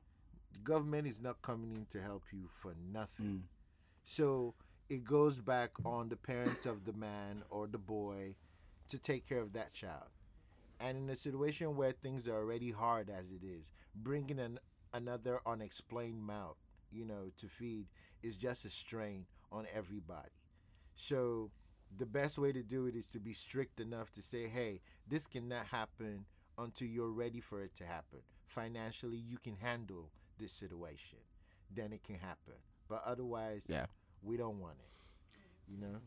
The 0.54 0.60
government 0.60 1.08
is 1.08 1.20
not 1.20 1.42
coming 1.42 1.72
in 1.72 1.88
to 1.90 2.02
help 2.02 2.24
you 2.32 2.48
for 2.62 2.74
nothing. 2.94 3.26
Mm. 3.26 3.42
So 4.06 4.54
it 4.90 5.04
goes 5.04 5.42
back 5.42 5.72
on 5.84 6.08
the 6.08 6.16
parents 6.16 6.66
of 6.66 6.86
the 6.86 6.94
man 6.94 7.44
or 7.50 7.68
the 7.68 7.78
boy 7.78 8.36
to 8.88 8.98
take 8.98 9.28
care 9.28 9.42
of 9.42 9.52
that 9.54 9.74
child. 9.74 10.08
And 10.80 10.98
in 10.98 11.10
a 11.10 11.16
situation 11.16 11.76
where 11.76 11.92
things 11.92 12.28
are 12.28 12.36
already 12.38 12.72
hard 12.72 13.10
as 13.10 13.32
it 13.32 13.44
is, 13.44 13.72
bringing 13.96 14.40
an, 14.40 14.60
another 14.94 15.40
unexplained 15.46 16.22
mouth, 16.22 16.58
you 16.92 17.04
know, 17.06 17.32
to 17.38 17.48
feed 17.48 17.88
is 18.24 18.38
just 18.38 18.66
a 18.66 18.70
strain 18.70 19.26
on 19.52 19.66
everybody. 19.74 20.30
So 20.96 21.50
the 21.98 22.06
best 22.06 22.38
way 22.38 22.52
to 22.52 22.62
do 22.64 22.86
it 22.88 22.96
is 22.96 23.08
to 23.10 23.20
be 23.20 23.34
strict 23.34 23.80
enough 23.80 24.12
to 24.14 24.22
say, 24.22 24.48
hey, 24.48 24.82
this 25.08 25.26
cannot 25.28 25.66
happen 25.68 26.26
until 26.58 26.88
you're 26.88 27.12
ready 27.12 27.40
for 27.40 27.62
it 27.64 27.74
to 27.76 27.86
happen. 27.86 28.20
Financially, 28.48 29.18
you 29.18 29.38
can 29.38 29.56
handle 29.56 30.10
this 30.40 30.52
situation. 30.52 31.20
Then 31.76 31.92
it 31.94 32.04
can 32.04 32.16
happen. 32.16 32.54
But 32.88 33.04
otherwise, 33.06 33.66
Yeah. 33.68 33.86
we 34.24 34.38
don't 34.38 34.60
want 34.60 34.78
it. 34.80 35.72
You 35.72 35.78
know? 35.80 36.00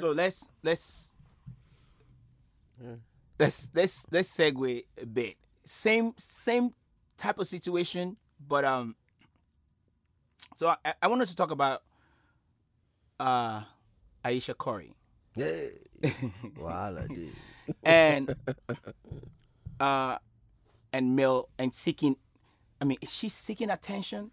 So 0.00 0.12
let's 0.12 0.48
let's 0.62 1.12
Yeah. 2.82 2.96
Let's 3.38 3.70
let's 3.74 4.06
let's 4.10 4.28
segue 4.36 4.84
a 5.00 5.06
bit. 5.06 5.36
Same 5.64 6.14
same 6.18 6.74
type 7.16 7.38
of 7.38 7.46
situation, 7.46 8.16
but 8.46 8.64
um. 8.64 8.96
So 10.56 10.74
I, 10.84 10.94
I 11.02 11.06
wanted 11.06 11.28
to 11.28 11.36
talk 11.36 11.52
about 11.52 11.82
uh, 13.20 13.62
Ayesha 14.24 14.54
Curry. 14.54 14.92
Hey, 15.36 15.70
Wala, 16.58 17.06
dude. 17.06 17.32
and 17.84 18.34
uh 19.80 20.16
and 20.92 21.14
male 21.14 21.48
and 21.58 21.74
seeking 21.74 22.16
i 22.80 22.84
mean 22.84 22.98
is 23.00 23.12
she 23.12 23.28
seeking 23.28 23.70
attention 23.70 24.30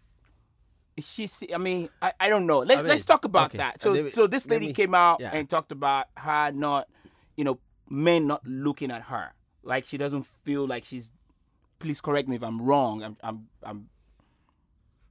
is 0.96 1.08
she 1.08 1.28
see, 1.28 1.54
i 1.54 1.58
mean 1.58 1.90
i, 2.02 2.14
I 2.20 2.30
don't 2.30 2.46
know 2.48 2.60
Let, 2.60 2.80
I 2.80 2.82
mean, 2.82 2.90
let's 2.90 3.06
talk 3.06 3.26
about 3.26 3.48
okay, 3.48 3.58
that 3.58 3.76
uh, 3.76 3.84
so 3.84 3.94
me- 3.94 4.12
so 4.12 4.28
this 4.28 4.48
lady 4.48 4.68
me- 4.68 4.74
came 4.74 4.96
out 4.96 5.20
yeah. 5.20 5.32
and 5.34 5.50
talked 5.50 5.72
about 5.72 6.08
her 6.16 6.52
not 6.52 6.88
you 7.36 7.44
know 7.44 7.60
men 7.90 8.28
not 8.28 8.46
looking 8.46 8.92
at 8.92 9.04
her 9.04 9.34
like 9.64 9.86
she 9.86 9.98
doesn't 9.98 10.26
feel 10.44 10.68
like 10.68 10.84
she's 10.84 11.12
please 11.80 12.02
correct 12.02 12.28
me 12.28 12.36
if 12.36 12.44
i'm 12.44 12.62
wrong 12.62 13.04
i'm 13.04 13.18
i'm 13.24 13.48
i'm 13.64 13.90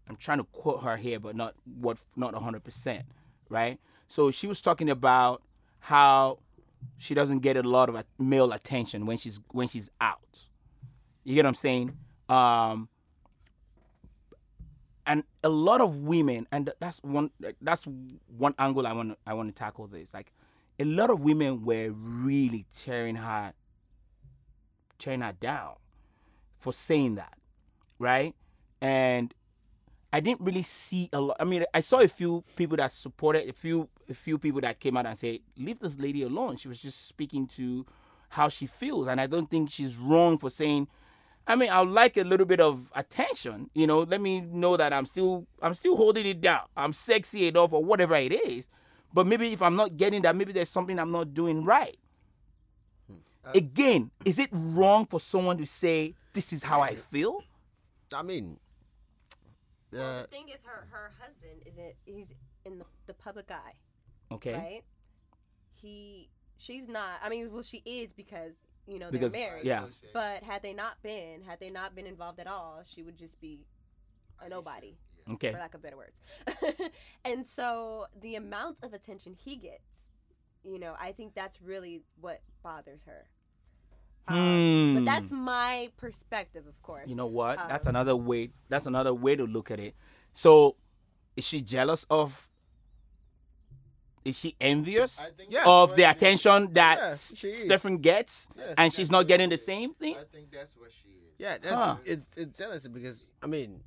I'm 0.08 0.16
trying 0.16 0.38
to 0.38 0.44
quote 0.44 0.82
her 0.82 0.96
here, 0.96 1.18
but 1.18 1.34
not 1.34 1.54
what 1.80 1.98
not 2.16 2.34
hundred 2.34 2.64
percent, 2.64 3.04
right? 3.48 3.78
So 4.08 4.30
she 4.30 4.46
was 4.46 4.60
talking 4.60 4.90
about 4.90 5.42
how 5.80 6.38
she 6.98 7.14
doesn't 7.14 7.40
get 7.40 7.56
a 7.56 7.62
lot 7.62 7.88
of 7.88 8.04
male 8.18 8.52
attention 8.52 9.06
when 9.06 9.16
she's 9.16 9.40
when 9.52 9.68
she's 9.68 9.90
out. 10.00 10.46
You 11.24 11.34
get 11.34 11.44
what 11.44 11.48
I'm 11.48 11.54
saying? 11.54 11.96
Um, 12.28 12.88
and 15.06 15.24
a 15.42 15.48
lot 15.48 15.80
of 15.80 15.96
women, 15.96 16.46
and 16.52 16.70
that's 16.80 16.98
one 17.02 17.30
that's 17.62 17.87
one 18.37 18.54
angle 18.58 18.87
I 18.87 18.92
want 18.92 19.18
I 19.26 19.32
want 19.32 19.48
to 19.48 19.54
tackle 19.54 19.87
this. 19.87 20.12
Like 20.12 20.32
a 20.78 20.84
lot 20.84 21.10
of 21.10 21.20
women 21.20 21.64
were 21.64 21.90
really 21.90 22.66
tearing 22.74 23.16
her 23.16 23.52
tearing 24.98 25.20
her 25.20 25.32
down 25.32 25.74
for 26.58 26.72
saying 26.72 27.16
that, 27.16 27.37
right? 27.98 28.34
And 28.80 29.34
I 30.12 30.20
didn't 30.20 30.40
really 30.42 30.62
see 30.62 31.10
a 31.12 31.20
lot. 31.20 31.37
I 31.40 31.44
mean, 31.44 31.64
I 31.74 31.80
saw 31.80 31.98
a 31.98 32.08
few 32.08 32.44
people 32.56 32.76
that 32.76 32.92
supported, 32.92 33.48
a 33.48 33.52
few 33.52 33.88
a 34.08 34.14
few 34.14 34.38
people 34.38 34.60
that 34.60 34.80
came 34.80 34.96
out 34.96 35.06
and 35.06 35.18
said, 35.18 35.40
"Leave 35.56 35.80
this 35.80 35.98
lady 35.98 36.22
alone." 36.22 36.56
She 36.56 36.68
was 36.68 36.80
just 36.80 37.08
speaking 37.08 37.46
to 37.48 37.84
how 38.28 38.48
she 38.48 38.66
feels, 38.66 39.08
and 39.08 39.20
I 39.20 39.26
don't 39.26 39.50
think 39.50 39.70
she's 39.70 39.96
wrong 39.96 40.38
for 40.38 40.50
saying. 40.50 40.88
I 41.46 41.56
mean, 41.56 41.68
I 41.68 41.80
would 41.80 41.90
like 41.90 42.16
a 42.16 42.22
little 42.22 42.46
bit 42.46 42.60
of 42.60 42.90
attention. 42.94 43.70
You 43.74 43.87
know, 43.87 44.00
let 44.00 44.20
me 44.20 44.40
know 44.40 44.76
that 44.76 44.92
I'm 44.92 45.04
still 45.04 45.46
I'm 45.60 45.74
still 45.74 45.96
holding 45.96 46.26
it 46.26 46.40
down. 46.40 46.62
I'm 46.76 46.92
sexy 46.92 47.48
enough 47.48 47.72
or 47.72 47.84
whatever 47.84 48.14
it 48.14 48.32
is. 48.32 48.68
But 49.14 49.27
maybe 49.29 49.53
if 49.53 49.62
I'm 49.62 49.77
not 49.77 49.96
getting 49.96 50.22
that, 50.22 50.35
maybe 50.37 50.53
there's 50.53 50.68
something 50.68 50.98
I'm 50.98 51.12
not 51.12 51.33
doing 51.33 51.64
right. 51.64 51.96
Again, 53.55 54.11
is 54.24 54.38
it 54.38 54.48
wrong 54.53 55.07
for 55.07 55.20
someone 55.20 55.59
to 55.59 55.66
say 55.66 56.14
this 56.33 56.53
is 56.53 56.62
how 56.62 56.81
I 56.81 56.96
feel? 56.96 57.42
I 58.12 58.22
mean, 58.22 58.59
Well, 59.92 60.03
uh, 60.03 60.22
the 60.22 60.29
thing 60.29 60.48
is, 60.48 60.61
her 60.64 60.87
her 60.90 61.12
husband 61.20 61.62
is 61.66 61.77
it? 61.77 61.96
He's 62.07 62.33
in 62.64 62.79
the, 62.79 62.87
the 63.07 63.14
public 63.14 63.50
eye, 63.50 63.74
Okay. 64.33 64.53
right? 64.55 64.83
He, 65.74 66.31
she's 66.57 66.88
not. 66.88 67.20
I 67.22 67.29
mean, 67.29 67.53
well, 67.53 67.62
she 67.62 67.83
is 67.85 68.12
because 68.14 68.55
you 68.87 68.98
know 68.98 69.11
Because- 69.11 69.31
they're 69.33 69.46
married. 69.50 69.64
yeah. 69.66 69.85
But 70.14 70.42
had 70.42 70.62
they 70.62 70.72
not 70.72 71.03
been, 71.03 71.42
had 71.42 71.61
they 71.61 71.68
not 71.68 71.94
been 71.94 72.07
involved 72.07 72.40
at 72.40 72.46
all, 72.46 72.81
she 72.85 73.03
would 73.03 73.18
just 73.18 73.38
be 73.42 73.66
a 74.40 74.48
nobody, 74.48 74.96
Okay. 75.30 75.52
for 75.52 75.58
lack 75.58 75.74
of 75.74 75.82
better 75.82 75.96
words. 75.96 76.20
and 77.24 77.46
so 77.46 78.06
the 78.20 78.37
amount 78.37 78.78
of 78.82 78.92
attention 78.92 79.34
he 79.42 79.56
gets, 79.56 80.02
you 80.62 80.78
know, 80.78 80.94
I 81.00 81.12
think 81.12 81.34
that's 81.34 81.60
really 81.62 82.02
what 82.20 82.40
bothers 82.62 83.02
her. 83.04 83.26
Um, 84.26 84.94
But 84.96 85.04
that's 85.04 85.30
Hmm. 85.30 85.37
my 85.37 85.90
perspective, 85.98 86.66
of 86.66 86.80
course. 86.82 87.08
You 87.08 87.14
know 87.16 87.26
what? 87.26 87.56
that's 87.68 87.87
Um, 87.87 87.90
another 87.90 88.16
way. 88.16 88.50
That's 88.68 88.87
another 88.87 89.12
way 89.12 89.37
to 89.37 89.44
look 89.46 89.70
at 89.70 89.78
it. 89.80 89.94
So, 90.32 90.76
is 91.37 91.44
she 91.44 91.60
jealous 91.60 92.04
of? 92.10 92.48
Is 94.24 94.38
she 94.38 94.56
envious 94.58 95.20
Yeah. 95.50 95.64
of 95.66 95.90
the 95.96 96.02
it 96.04 96.06
is. 96.06 96.10
attention 96.14 96.72
that 96.72 96.96
Yeah, 96.98 97.08
S- 97.10 97.34
she 97.37 97.50
is. 97.50 97.60
Stephen 97.62 97.98
gets, 97.98 98.48
Yeah. 98.56 98.72
and 98.78 98.90
she's 98.92 99.10
not 99.10 99.26
getting 99.28 99.50
the 99.50 99.58
same 99.58 99.92
thing? 99.92 100.16
I 100.16 100.24
think 100.24 100.50
that's 100.50 100.74
what 100.76 100.90
she 100.90 101.08
is. 101.10 101.34
yeah, 101.38 101.58
that's 101.58 101.74
Huh. 101.74 101.96
it's 102.06 102.37
it's 102.38 102.56
jealousy 102.56 102.88
because 102.88 103.26
I 103.42 103.46
mean, 103.46 103.84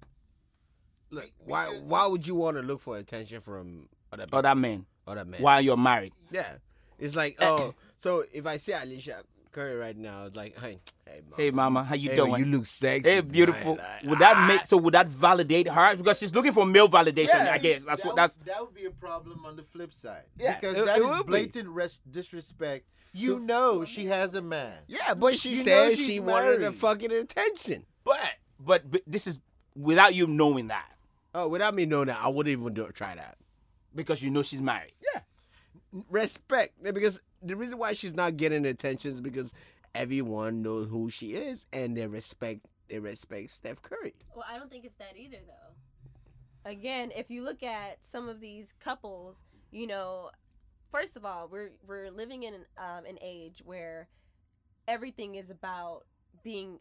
look, 1.18 1.32
why 1.46 1.66
why 1.84 2.08
would 2.08 2.26
you 2.26 2.36
want 2.36 2.58
to 2.58 2.64
look 2.64 2.80
for 2.82 2.98
attention 2.98 3.42
from 3.42 3.88
other 4.12 4.26
people, 4.26 4.40
Other 4.40 4.56
men 4.56 4.86
other 5.08 5.26
men? 5.26 5.42
while 5.42 5.62
you're 5.62 5.78
married. 5.78 6.14
Yeah, 6.32 6.54
it's 7.00 7.16
like 7.16 7.38
oh, 7.40 7.74
so 7.98 8.26
if 8.32 8.46
I 8.46 8.58
see 8.58 8.74
Ayesha 8.74 9.24
Curry 9.52 9.76
right 9.76 9.98
now, 9.98 10.26
it's 10.26 10.36
like 10.36 10.60
hey, 10.60 10.80
hey, 11.06 11.22
mama, 11.30 11.36
Hey, 11.38 11.52
mama, 11.52 11.84
how 11.84 11.96
you 11.96 12.10
hey, 12.12 12.16
doing? 12.16 12.46
You 12.46 12.46
look 12.46 12.66
sexy. 12.66 13.10
Hey, 13.10 13.22
beautiful. 13.22 13.76
tonight, 13.76 14.06
would 14.06 14.20
that 14.20 14.38
ah. 14.38 14.48
make 14.48 14.62
so? 14.68 14.78
Would 14.78 14.94
that 14.94 15.08
validate 15.08 15.68
her? 15.68 15.96
Because 15.96 16.20
she's 16.20 16.34
looking 16.34 16.54
for 16.54 16.66
male 16.66 16.88
validation. 16.88 17.28
Yeah. 17.30 17.52
I 17.52 17.58
guess 17.58 17.84
that's 17.84 18.02
that 18.02 18.08
what 18.08 18.16
that's. 18.16 18.38
Would, 18.38 18.46
that 18.48 18.62
would 18.62 18.76
be 18.76 18.86
a 18.86 18.92
problem 18.92 19.46
on 19.46 19.56
the 19.56 19.64
flip 19.64 19.92
side. 19.92 20.24
Yeah, 20.38 20.60
because 20.60 20.78
it- 20.78 20.86
that 20.86 21.00
it 21.00 21.04
is 21.04 21.18
be. 21.18 21.24
blatant 21.24 21.70
res- 21.70 22.00
disrespect. 22.10 22.86
You 23.14 23.40
know 23.40 23.84
she 23.84 24.06
has 24.06 24.36
a 24.36 24.42
man. 24.42 24.74
Yeah, 24.88 25.16
but 25.16 25.38
she 25.38 25.52
You 25.52 25.56
know 25.58 25.62
said 25.64 25.90
she's 25.96 26.06
she 26.06 26.20
wanted 26.20 26.62
the 26.62 26.72
fucking 26.72 27.12
attention. 27.12 27.86
But, 28.04 28.20
but 28.60 28.92
but 28.92 29.02
this 29.08 29.26
is 29.26 29.40
without 29.76 30.14
you 30.14 30.28
knowing 30.28 30.68
that 30.68 30.92
Oh, 31.34 31.48
without 31.48 31.76
me 31.76 31.86
knowing 31.86 32.08
that, 32.08 32.20
I 32.22 32.28
wouldn't 32.30 32.52
even 32.60 32.74
do 32.74 32.88
try 32.94 33.16
that. 33.16 33.38
because 33.96 34.22
you 34.22 34.30
know 34.30 34.44
she's 34.44 34.62
married. 34.62 34.94
Yeah. 35.14 35.22
Respect, 36.10 36.82
because 36.84 37.20
the 37.42 37.56
reason 37.56 37.78
why 37.78 37.94
she's 37.94 38.14
not 38.14 38.38
getting 38.38 38.66
attention 38.66 39.12
is 39.12 39.22
because 39.22 39.54
everyone 39.96 40.62
knows 40.62 40.88
who 40.90 41.10
she 41.10 41.34
is 41.34 41.66
and 41.74 41.96
they 41.98 42.08
respect 42.08 42.62
they 42.90 43.00
respect 43.00 43.52
Steph 43.52 43.82
Curry. 43.82 44.16
Well, 44.36 44.46
I 44.50 44.58
don't 44.58 44.70
think 44.72 44.86
it's 44.86 44.96
that 44.98 45.18
either, 45.18 45.38
though. 45.46 46.70
Again, 46.70 47.12
if 47.16 47.30
you 47.30 47.44
look 47.44 47.64
at 47.64 47.98
some 48.12 48.30
of 48.30 48.40
these 48.40 48.74
couples, 48.80 49.38
you 49.72 49.88
know, 49.88 50.32
first 50.92 51.16
of 51.18 51.26
all, 51.26 51.48
we're 51.52 51.72
we're 51.86 52.10
living 52.12 52.44
in 52.44 52.54
an, 52.54 52.66
um, 52.78 53.06
an 53.06 53.18
age 53.22 53.62
where 53.66 54.08
everything 54.88 55.36
is 55.36 55.50
about 55.50 56.06
being 56.44 56.80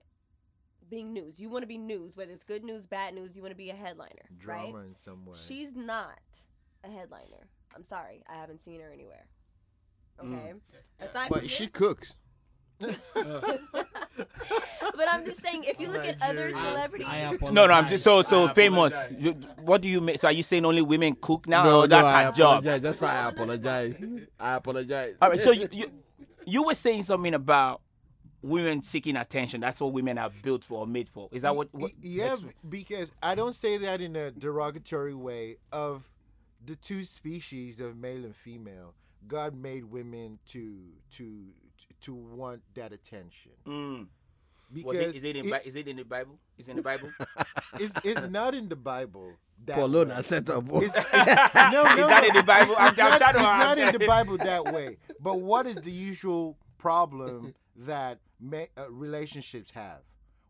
being 0.88 1.12
news. 1.12 1.40
You 1.40 1.48
want 1.48 1.62
to 1.62 1.66
be 1.66 1.78
news, 1.78 2.16
whether 2.16 2.32
it's 2.32 2.44
good 2.44 2.64
news, 2.64 2.86
bad 2.86 3.14
news. 3.14 3.34
You 3.36 3.42
want 3.42 3.52
to 3.52 3.56
be 3.56 3.70
a 3.70 3.74
headliner, 3.74 4.28
right? 4.44 4.68
In 4.74 4.94
some 5.04 5.24
way. 5.26 5.34
She's 5.34 5.74
not 5.74 6.18
a 6.84 6.88
headliner. 6.88 7.48
I'm 7.74 7.84
sorry, 7.84 8.22
I 8.28 8.36
haven't 8.36 8.60
seen 8.62 8.80
her 8.80 8.90
anywhere. 8.92 9.26
Mm. 10.22 10.34
Okay. 10.34 10.52
Aside 11.00 11.28
But 11.28 11.40
from 11.40 11.48
she 11.48 11.64
this- 11.64 11.72
cooks. 11.72 12.14
but 12.78 12.98
I'm 15.10 15.24
just 15.24 15.42
saying, 15.42 15.64
if 15.64 15.80
you 15.80 15.88
look 15.88 16.04
at 16.04 16.20
other 16.20 16.50
Nigeria. 16.50 16.58
celebrities, 16.72 17.08
No, 17.40 17.66
no, 17.66 17.72
I'm 17.72 17.88
just 17.88 18.04
so 18.04 18.20
so 18.22 18.48
I 18.48 18.52
famous. 18.52 18.94
You- 19.18 19.32
What 19.62 19.80
do 19.82 19.88
you 19.88 20.00
mean? 20.00 20.18
So 20.18 20.28
are 20.28 20.32
you 20.32 20.42
saying 20.42 20.64
only 20.64 20.82
women 20.82 21.16
cook 21.20 21.46
now? 21.48 21.80
or 21.80 21.88
that's 21.88 22.06
her 22.06 22.32
job. 22.32 22.64
That's 22.64 23.00
why 23.00 23.12
I 23.14 23.28
apologize. 23.28 23.96
I 24.38 24.54
apologize. 24.54 25.14
All 25.20 25.30
right. 25.30 25.40
So 25.40 25.52
you, 25.52 25.68
you 25.72 25.90
you 26.46 26.62
were 26.62 26.74
saying 26.74 27.02
something 27.04 27.34
about 27.34 27.80
women 28.46 28.82
seeking 28.82 29.16
attention. 29.16 29.60
That's 29.60 29.80
what 29.80 29.92
women 29.92 30.18
are 30.18 30.30
built 30.42 30.64
for 30.64 30.80
or 30.80 30.86
made 30.86 31.08
for. 31.08 31.28
Is 31.32 31.42
that 31.42 31.54
what? 31.56 31.68
what 31.72 31.82
Y- 31.82 31.98
yeah, 32.00 32.36
because 32.68 33.12
I 33.22 33.34
don't 33.34 33.54
say 33.54 33.76
that 33.78 34.00
in 34.00 34.16
a 34.16 34.30
derogatory 34.30 35.14
way. 35.14 35.56
Of 35.72 36.08
the 36.64 36.76
two 36.76 37.04
species 37.04 37.80
of 37.80 37.96
male 37.96 38.24
and 38.24 38.34
female, 38.34 38.94
God 39.28 39.54
made 39.54 39.84
women 39.84 40.38
to 40.46 40.78
to 41.12 41.44
to 42.02 42.14
want 42.14 42.62
that 42.74 42.92
attention. 42.92 43.52
Mm. 43.66 44.06
Because 44.72 44.86
Was 44.96 44.96
it, 44.96 45.16
is 45.16 45.24
it 45.24 45.36
in 45.36 45.46
it- 45.46 45.50
Bi- 45.52 45.62
is 45.64 45.76
it 45.76 45.86
in 45.88 45.96
the 45.96 46.04
Bible? 46.04 46.38
Is 46.58 46.66
it 46.68 46.72
in 46.72 46.76
the 46.78 46.82
Bible? 46.82 47.08
it's, 47.80 47.94
it's 48.04 48.28
not 48.28 48.52
in 48.54 48.68
the 48.68 48.74
Bible. 48.74 49.32
That 49.64 49.76
Paul 49.76 49.86
way. 49.86 49.92
Luna 49.98 50.22
set 50.24 50.50
up. 50.50 50.64
It's, 50.72 50.96
it's- 50.96 51.72
no, 51.72 51.84
no, 51.94 52.02
Is 52.02 52.06
that 52.08 52.24
in 52.26 52.34
the 52.34 52.42
Bible? 52.42 52.74
I'm- 52.76 52.88
It's 52.90 52.98
I'm 52.98 53.10
not, 53.20 53.34
it's 53.34 53.42
not 53.42 53.78
in 53.78 53.92
the 53.96 54.06
Bible 54.14 54.36
that 54.38 54.64
way. 54.72 54.96
But 55.20 55.40
what 55.40 55.66
is 55.68 55.76
the 55.76 55.92
usual 55.92 56.56
problem 56.78 57.54
that 57.78 58.18
ma- 58.40 58.64
uh, 58.76 58.90
relationships 58.90 59.70
have? 59.72 60.00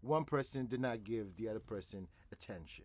One 0.03 0.25
person 0.25 0.67
did 0.67 0.81
not 0.81 1.05
give 1.05 1.37
the 1.37 1.49
other 1.49 1.61
person 1.61 2.07
attention. 2.33 2.85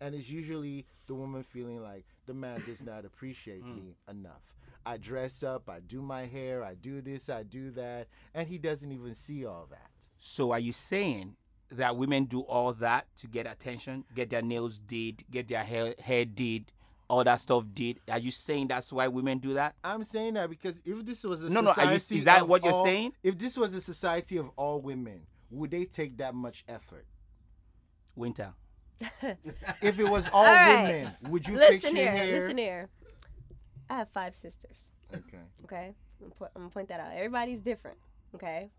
And 0.00 0.14
it's 0.14 0.28
usually 0.30 0.86
the 1.06 1.14
woman 1.14 1.42
feeling 1.42 1.82
like 1.82 2.04
the 2.26 2.34
man 2.34 2.62
does 2.66 2.82
not 2.82 3.04
appreciate 3.04 3.62
Hmm. 3.62 3.74
me 3.74 3.96
enough. 4.08 4.42
I 4.86 4.96
dress 4.96 5.42
up, 5.42 5.68
I 5.68 5.80
do 5.80 6.00
my 6.00 6.24
hair, 6.26 6.62
I 6.62 6.74
do 6.74 7.00
this, 7.00 7.28
I 7.28 7.42
do 7.42 7.70
that, 7.72 8.08
and 8.32 8.46
he 8.48 8.58
doesn't 8.58 8.92
even 8.92 9.14
see 9.14 9.44
all 9.44 9.66
that. 9.70 9.90
So 10.20 10.52
are 10.52 10.58
you 10.60 10.72
saying 10.72 11.36
that 11.70 11.96
women 11.96 12.24
do 12.24 12.40
all 12.40 12.72
that 12.74 13.06
to 13.16 13.26
get 13.26 13.46
attention, 13.46 14.04
get 14.14 14.30
their 14.30 14.40
nails 14.42 14.78
did, 14.78 15.24
get 15.30 15.48
their 15.48 15.64
hair 15.64 15.94
hair 15.98 16.24
did, 16.24 16.72
all 17.08 17.24
that 17.24 17.40
stuff 17.40 17.64
did? 17.72 18.00
Are 18.10 18.18
you 18.18 18.30
saying 18.30 18.68
that's 18.68 18.92
why 18.92 19.08
women 19.08 19.38
do 19.38 19.54
that? 19.54 19.74
I'm 19.82 20.04
saying 20.04 20.34
that 20.34 20.50
because 20.50 20.78
if 20.84 21.04
this 21.04 21.24
was 21.24 21.42
a 21.42 21.50
No, 21.50 21.60
no, 21.60 21.70
are 21.70 21.92
you- 21.92 21.98
society 21.98 22.18
is 22.18 22.24
that 22.24 22.42
of 22.42 22.48
what 22.48 22.64
you're 22.64 22.72
all- 22.72 22.84
saying? 22.84 23.12
If 23.22 23.38
this 23.38 23.56
was 23.56 23.74
a 23.74 23.80
society 23.80 24.36
of 24.36 24.50
all 24.56 24.80
women, 24.80 25.26
would 25.50 25.70
they 25.70 25.84
take 25.84 26.18
that 26.18 26.34
much 26.34 26.64
effort? 26.68 27.06
Winter. 28.14 28.52
If 29.80 29.98
it 29.98 30.08
was 30.08 30.28
all, 30.30 30.44
All 30.44 30.52
right. 30.52 30.82
women, 30.82 31.12
would 31.30 31.46
you 31.46 31.56
fix 31.56 31.84
listen 31.84 31.96
your 31.96 32.04
here, 32.04 32.16
hair? 32.16 32.40
listen 32.42 32.58
here. 32.58 32.88
I 33.88 33.94
have 33.98 34.08
five 34.10 34.34
sisters. 34.34 34.90
Okay. 35.14 35.38
Okay, 35.64 35.94
I'm 36.22 36.32
gonna, 36.38 36.50
I'm 36.56 36.62
gonna 36.62 36.70
point 36.70 36.88
that 36.88 37.00
out. 37.00 37.12
Everybody's 37.14 37.60
different. 37.60 37.96
Okay. 38.34 38.70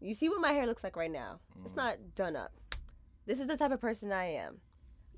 You 0.00 0.14
see 0.14 0.28
what 0.28 0.40
my 0.40 0.52
hair 0.52 0.66
looks 0.66 0.82
like 0.82 0.96
right 0.96 1.10
now? 1.10 1.40
It's 1.62 1.74
mm. 1.74 1.76
not 1.76 1.96
done 2.14 2.36
up. 2.36 2.52
This 3.26 3.40
is 3.40 3.46
the 3.46 3.56
type 3.56 3.70
of 3.70 3.80
person 3.80 4.10
I 4.12 4.26
am. 4.34 4.60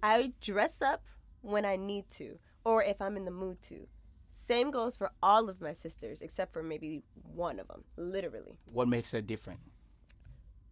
I 0.03 0.33
dress 0.41 0.83
up 0.83 1.03
when 1.45 1.65
I 1.65 1.77
need 1.77 2.09
to, 2.11 2.39
or 2.65 2.83
if 2.83 3.01
I'm 3.01 3.17
in 3.17 3.25
the 3.25 3.31
mood 3.31 3.61
to. 3.63 3.87
Same 4.29 4.71
goes 4.71 4.97
for 4.97 5.11
all 5.23 5.49
of 5.49 5.61
my 5.61 5.73
sisters, 5.73 6.21
except 6.23 6.53
for 6.53 6.63
maybe 6.63 7.03
one 7.35 7.61
of 7.61 7.69
them, 7.69 7.85
literally. 7.97 8.59
What 8.65 8.89
makes 8.89 9.13
her 9.13 9.21
different? 9.21 9.61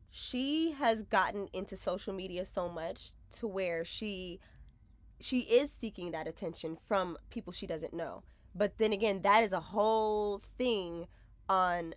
She 0.09 0.73
has 0.73 1.03
gotten 1.03 1.49
into 1.53 1.77
social 1.77 2.13
media 2.13 2.45
so 2.45 2.69
much 2.69 3.13
to 3.39 3.47
where 3.47 3.85
she 3.85 4.41
she 5.21 5.41
is 5.41 5.71
seeking 5.71 6.11
that 6.11 6.27
attention 6.27 6.77
from 6.89 7.17
people 7.31 7.53
she 7.53 7.67
doesn't 7.67 7.95
know. 7.95 8.25
But 8.55 8.79
then 8.79 8.93
again, 8.93 9.23
that 9.23 9.45
is 9.45 9.53
a 9.53 9.61
whole 9.61 10.39
thing 10.39 11.07
on 11.49 11.95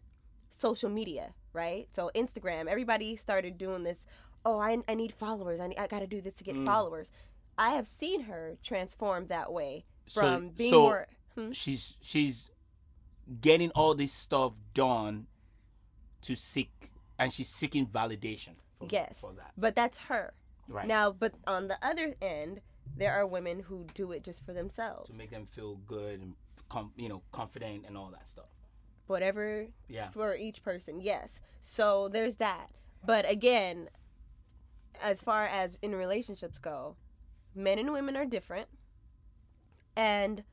social 0.52 0.92
media, 0.92 1.34
right? 1.52 1.88
So 1.92 2.12
Instagram, 2.16 2.68
everybody 2.68 3.16
started 3.16 3.58
doing 3.58 3.84
this. 3.84 4.06
Oh, 4.46 4.60
I, 4.60 4.78
I 4.88 4.94
need 4.94 5.12
followers. 5.12 5.60
I, 5.60 5.68
need, 5.68 5.80
I 5.80 5.88
got 5.88 6.00
to 6.02 6.08
do 6.08 6.22
this 6.22 6.36
to 6.36 6.44
get 6.44 6.56
Mm. 6.56 6.66
followers. 6.68 7.12
I 7.58 7.72
have 7.72 7.88
seen 7.88 8.22
her 8.24 8.58
transform 8.64 9.28
that 9.28 9.52
way 9.52 9.86
So- 10.08 10.22
from 10.22 10.50
being 10.50 10.72
so- 10.72 10.82
more. 10.82 11.08
Hmm? 11.36 11.52
She's 11.52 11.98
she's 12.02 12.50
getting 13.42 13.72
all 13.72 13.94
this 13.96 14.14
stuff 14.14 14.54
done 14.74 15.28
to 16.22 16.36
seek, 16.36 16.92
and 17.20 17.32
she's 17.34 17.50
seeking 17.50 17.88
validation. 17.88 18.56
For, 18.80 18.88
Yes, 18.90 19.20
for 19.20 19.34
that. 19.34 19.52
but 19.58 19.76
that's 19.76 19.98
her. 20.10 20.34
Right. 20.68 20.88
Now, 20.88 21.12
but 21.12 21.34
on 21.48 21.68
the 21.68 21.78
other 21.86 22.16
end, 22.22 22.62
there 22.98 23.14
are 23.14 23.26
women 23.28 23.60
who 23.62 23.86
do 23.94 24.12
it 24.12 24.24
just 24.24 24.46
for 24.46 24.54
themselves. 24.54 25.10
to 25.10 25.16
make 25.16 25.30
them 25.30 25.46
feel 25.46 25.76
good 25.78 26.20
and 26.22 26.36
com- 26.70 26.94
you 26.96 27.10
know 27.10 27.22
confident 27.32 27.86
and 27.86 27.98
all 27.98 28.10
that 28.12 28.28
stuff. 28.30 28.50
Whatever 29.08 29.68
Yeah. 29.88 30.10
for 30.12 30.36
each 30.36 30.64
person, 30.64 31.00
yes. 31.02 31.40
So 31.62 32.08
there's 32.10 32.38
that. 32.38 32.72
But 33.04 33.30
again, 33.30 33.90
as 35.02 35.22
far 35.22 35.46
as 35.46 35.78
in 35.82 35.94
relationships 35.96 36.58
go, 36.58 36.96
men 37.56 37.80
and 37.80 37.92
women 37.92 38.16
are 38.16 38.26
different. 38.26 38.68
And 39.96 40.44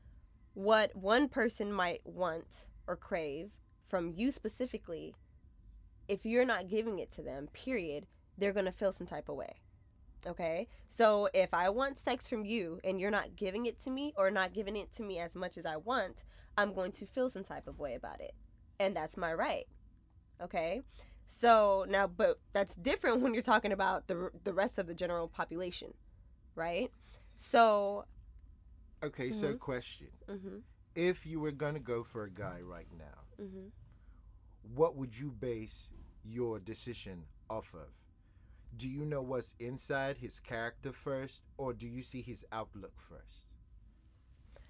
what 0.53 0.95
one 0.95 1.27
person 1.27 1.71
might 1.71 2.01
want 2.05 2.45
or 2.87 2.95
crave 2.95 3.51
from 3.87 4.13
you 4.15 4.31
specifically, 4.31 5.15
if 6.07 6.25
you're 6.25 6.45
not 6.45 6.67
giving 6.67 6.99
it 6.99 7.11
to 7.11 7.21
them, 7.21 7.47
period, 7.53 8.07
they're 8.37 8.53
going 8.53 8.65
to 8.65 8.71
feel 8.71 8.91
some 8.91 9.07
type 9.07 9.29
of 9.29 9.35
way. 9.35 9.55
Okay? 10.25 10.67
So 10.87 11.29
if 11.33 11.53
I 11.53 11.69
want 11.69 11.97
sex 11.97 12.27
from 12.27 12.45
you 12.45 12.79
and 12.83 12.99
you're 12.99 13.11
not 13.11 13.35
giving 13.35 13.65
it 13.65 13.81
to 13.83 13.89
me 13.89 14.13
or 14.15 14.31
not 14.31 14.53
giving 14.53 14.77
it 14.77 14.93
to 14.95 15.03
me 15.03 15.19
as 15.19 15.35
much 15.35 15.57
as 15.57 15.65
I 15.65 15.77
want, 15.77 16.23
I'm 16.57 16.73
going 16.73 16.91
to 16.93 17.05
feel 17.05 17.29
some 17.29 17.43
type 17.43 17.67
of 17.67 17.79
way 17.79 17.95
about 17.95 18.21
it. 18.21 18.33
And 18.79 18.95
that's 18.95 19.17
my 19.17 19.33
right. 19.33 19.65
Okay? 20.41 20.81
So 21.25 21.85
now 21.89 22.07
but 22.07 22.39
that's 22.53 22.75
different 22.75 23.21
when 23.21 23.33
you're 23.33 23.43
talking 23.43 23.71
about 23.71 24.07
the 24.07 24.29
the 24.43 24.53
rest 24.53 24.77
of 24.77 24.87
the 24.87 24.93
general 24.93 25.27
population, 25.27 25.93
right? 26.55 26.91
So, 27.37 28.05
Okay, 29.03 29.31
so 29.31 29.53
Mhm. 29.53 29.59
question: 29.59 30.07
mhm. 30.27 30.61
If 30.95 31.25
you 31.25 31.39
were 31.41 31.51
gonna 31.51 31.79
go 31.79 32.03
for 32.03 32.23
a 32.23 32.29
guy 32.29 32.61
right 32.61 32.87
now, 32.97 33.25
Mhm. 33.39 33.71
what 34.75 34.95
would 34.95 35.17
you 35.17 35.31
base 35.31 35.89
your 36.23 36.59
decision 36.59 37.25
off 37.49 37.73
of? 37.73 37.89
Do 38.77 38.87
you 38.87 39.05
know 39.05 39.21
what's 39.21 39.55
inside 39.59 40.17
his 40.17 40.39
character 40.39 40.93
first, 40.93 41.43
or 41.57 41.73
do 41.73 41.87
you 41.87 42.01
see 42.03 42.21
his 42.21 42.45
outlook 42.51 42.99
first? 43.01 43.47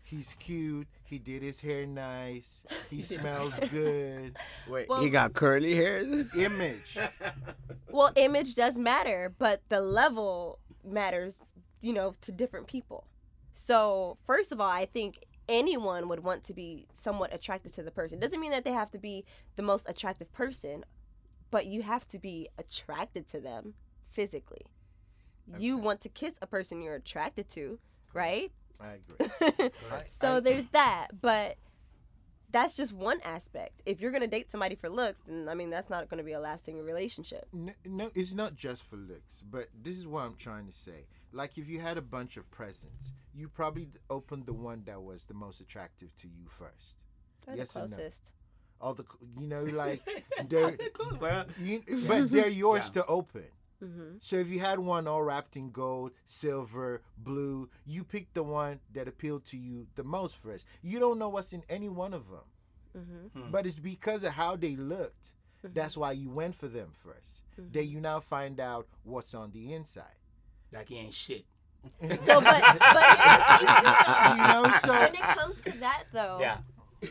He's 0.01 0.33
cute. 0.35 0.87
He 1.03 1.17
did 1.19 1.41
his 1.43 1.59
hair 1.61 1.85
nice. 1.85 2.63
He 2.89 3.01
smells 3.01 3.53
good. 3.71 4.35
Wait, 4.67 4.89
Well- 4.89 5.01
he 5.01 5.09
got 5.09 5.33
curly 5.33 5.75
hair? 5.75 6.01
Image. 6.35 6.97
Well, 7.91 8.11
image 8.15 8.55
does 8.55 8.75
matter, 8.75 9.33
but 9.37 9.61
the 9.69 9.79
level 9.79 10.57
matters, 10.83 11.39
you 11.83 11.93
know, 11.93 12.13
to 12.21 12.31
different 12.31 12.67
people. 12.67 13.05
So, 13.51 14.17
first 14.25 14.51
of 14.51 14.59
all, 14.59 14.69
I 14.69 14.85
think 14.85 15.25
anyone 15.47 16.07
would 16.07 16.23
want 16.23 16.43
to 16.45 16.53
be 16.53 16.87
somewhat 16.91 17.33
attracted 17.33 17.73
to 17.73 17.83
the 17.83 17.91
person. 17.91 18.19
Doesn't 18.19 18.39
mean 18.39 18.51
that 18.51 18.63
they 18.63 18.71
have 18.71 18.89
to 18.91 18.97
be 18.97 19.25
the 19.57 19.61
most 19.63 19.87
attractive 19.87 20.31
person, 20.31 20.85
but 21.51 21.65
you 21.67 21.81
have 21.83 22.07
to 22.07 22.17
be 22.17 22.49
attracted 22.57 23.27
to 23.27 23.39
them 23.39 23.73
physically. 24.09 24.65
You 25.59 25.77
want 25.77 25.99
to 26.01 26.09
kiss 26.09 26.35
a 26.41 26.47
person 26.47 26.81
you're 26.81 26.95
attracted 26.95 27.49
to, 27.49 27.77
right? 28.13 28.51
I 28.79 28.93
agree. 28.93 29.69
I- 29.91 30.03
so 30.11 30.37
I- 30.37 30.39
there's 30.39 30.65
that, 30.67 31.09
but 31.21 31.57
that's 32.53 32.73
just 32.75 32.93
one 32.93 33.19
aspect. 33.25 33.81
If 33.85 33.99
you're 33.99 34.11
gonna 34.11 34.27
date 34.27 34.49
somebody 34.49 34.75
for 34.75 34.87
looks, 34.89 35.19
then 35.27 35.49
I 35.49 35.55
mean 35.55 35.69
that's 35.69 35.89
not 35.89 36.07
gonna 36.09 36.23
be 36.23 36.31
a 36.31 36.39
lasting 36.39 36.81
relationship. 36.81 37.47
No, 37.51 37.73
no, 37.85 38.09
it's 38.15 38.33
not 38.33 38.55
just 38.55 38.83
for 38.89 38.95
looks, 38.95 39.43
but 39.51 39.67
this 39.83 39.97
is 39.97 40.07
what 40.07 40.21
I'm 40.21 40.35
trying 40.35 40.67
to 40.67 40.71
say. 40.73 41.07
Like, 41.33 41.57
if 41.57 41.67
you 41.67 41.79
had 41.81 41.97
a 41.97 42.01
bunch 42.01 42.37
of 42.37 42.49
presents, 42.51 43.11
you 43.33 43.49
probably 43.49 43.89
opened 44.09 44.45
the 44.45 44.53
one 44.53 44.83
that 44.85 45.01
was 45.01 45.25
the 45.25 45.33
most 45.33 45.59
attractive 45.59 46.15
to 46.17 46.27
you 46.27 46.45
first. 46.47 46.95
They're 47.47 47.57
Yes 47.57 47.73
the 47.73 47.81
and 47.81 47.89
no. 47.91 47.97
closest. 47.97 48.23
All 48.79 48.93
the, 48.93 49.05
you 49.39 49.47
know, 49.47 49.63
like, 49.63 50.01
they're, 50.47 50.77
Well, 51.19 51.45
you, 51.59 51.81
but 52.07 52.29
they're 52.31 52.49
yours 52.49 52.83
Yeah. 52.93 53.01
to 53.01 53.05
open. 53.07 53.45
Mm-hmm. 53.83 54.15
So 54.21 54.37
if 54.37 54.49
you 54.49 54.59
had 54.59 54.79
one 54.79 55.07
all 55.07 55.21
wrapped 55.23 55.55
in 55.57 55.71
gold, 55.71 56.11
silver, 56.25 57.01
blue, 57.17 57.69
you 57.85 58.03
picked 58.03 58.33
the 58.33 58.43
one 58.43 58.79
that 58.93 59.07
appealed 59.07 59.45
to 59.45 59.57
you 59.57 59.87
the 59.95 60.03
most 60.03 60.35
first. 60.37 60.65
You 60.81 60.99
don't 60.99 61.19
know 61.19 61.29
what's 61.29 61.53
in 61.53 61.63
any 61.69 61.89
one 61.89 62.13
of 62.13 62.29
them, 62.29 62.45
Mm-hmm. 62.97 63.39
Hmm. 63.41 63.51
but 63.51 63.65
it's 63.65 63.79
because 63.79 64.23
of 64.23 64.33
how 64.33 64.55
they 64.55 64.75
looked. 64.75 65.33
That's 65.63 65.95
why 65.97 66.11
you 66.11 66.29
went 66.29 66.55
for 66.55 66.67
them 66.67 66.89
1st 67.07 67.39
Then 67.71 67.87
you 67.89 67.99
now 68.01 68.19
find 68.19 68.59
out 68.59 68.85
what's 69.03 69.33
on 69.33 69.51
the 69.51 69.73
inside. 69.73 70.17
like 70.73 70.89
he 70.89 70.97
ain't 70.97 71.13
shit. 71.13 71.45
So, 72.01 72.39
but, 72.41 72.61
but 72.79 73.07
you 74.37 74.43
know, 74.43 74.79
so 74.85 74.93
when 74.93 75.13
it 75.15 75.21
comes 75.21 75.61
to 75.63 75.71
that, 75.79 76.03
though, 76.13 76.37
Yeah. 76.41 76.57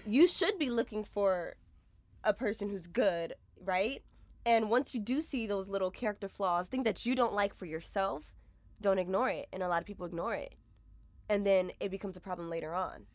you 0.07 0.27
should 0.29 0.59
be 0.59 0.71
looking 0.71 1.03
for 1.05 1.55
a 2.25 2.33
person 2.33 2.69
who's 2.69 2.87
good, 2.87 3.35
right? 3.65 4.03
And 4.45 4.71
once 4.71 4.95
you 4.95 5.01
do 5.01 5.23
see 5.23 5.47
those 5.47 5.69
little 5.69 5.91
character 5.91 6.29
flaws, 6.29 6.69
things 6.69 6.85
that 6.85 7.07
you 7.07 7.15
don't 7.15 7.33
like 7.33 7.55
for 7.55 7.67
yourself, 7.67 8.35
don't 8.81 8.99
ignore 8.99 9.31
it. 9.31 9.49
And 9.53 9.63
a 9.63 9.69
lot 9.69 9.81
of 9.81 9.87
people 9.87 10.07
ignore 10.07 10.35
it, 10.35 10.55
and 11.29 11.47
then 11.47 11.71
it 11.81 11.91
becomes 11.91 12.17
a 12.17 12.21
problem 12.21 12.51
later 12.51 12.75
on. 12.75 13.07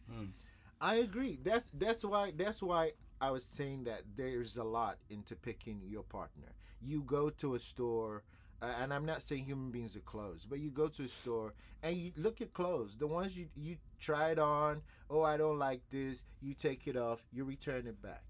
I 0.79 0.95
agree. 0.95 1.39
That's 1.43 1.71
that's 1.73 2.03
why 2.03 2.31
that's 2.35 2.61
why 2.61 2.91
I 3.19 3.31
was 3.31 3.43
saying 3.43 3.85
that 3.85 4.03
there's 4.15 4.57
a 4.57 4.63
lot 4.63 4.97
into 5.09 5.35
picking 5.35 5.81
your 5.87 6.03
partner. 6.03 6.53
You 6.81 7.01
go 7.01 7.29
to 7.31 7.55
a 7.55 7.59
store, 7.59 8.23
uh, 8.61 8.73
and 8.81 8.93
I'm 8.93 9.05
not 9.05 9.23
saying 9.23 9.45
human 9.45 9.71
beings 9.71 9.95
are 9.95 10.01
clothes, 10.01 10.45
but 10.47 10.59
you 10.59 10.69
go 10.69 10.87
to 10.87 11.03
a 11.03 11.07
store 11.07 11.53
and 11.81 11.97
you 11.97 12.11
look 12.15 12.41
at 12.41 12.53
clothes. 12.53 12.95
The 12.95 13.07
ones 13.07 13.35
you 13.35 13.47
you 13.55 13.77
try 13.99 14.29
it 14.29 14.39
on. 14.39 14.83
Oh, 15.09 15.23
I 15.23 15.35
don't 15.37 15.57
like 15.57 15.81
this. 15.89 16.23
You 16.41 16.53
take 16.53 16.87
it 16.87 16.95
off. 16.95 17.25
You 17.31 17.43
return 17.43 17.87
it 17.87 17.99
back. 18.01 18.26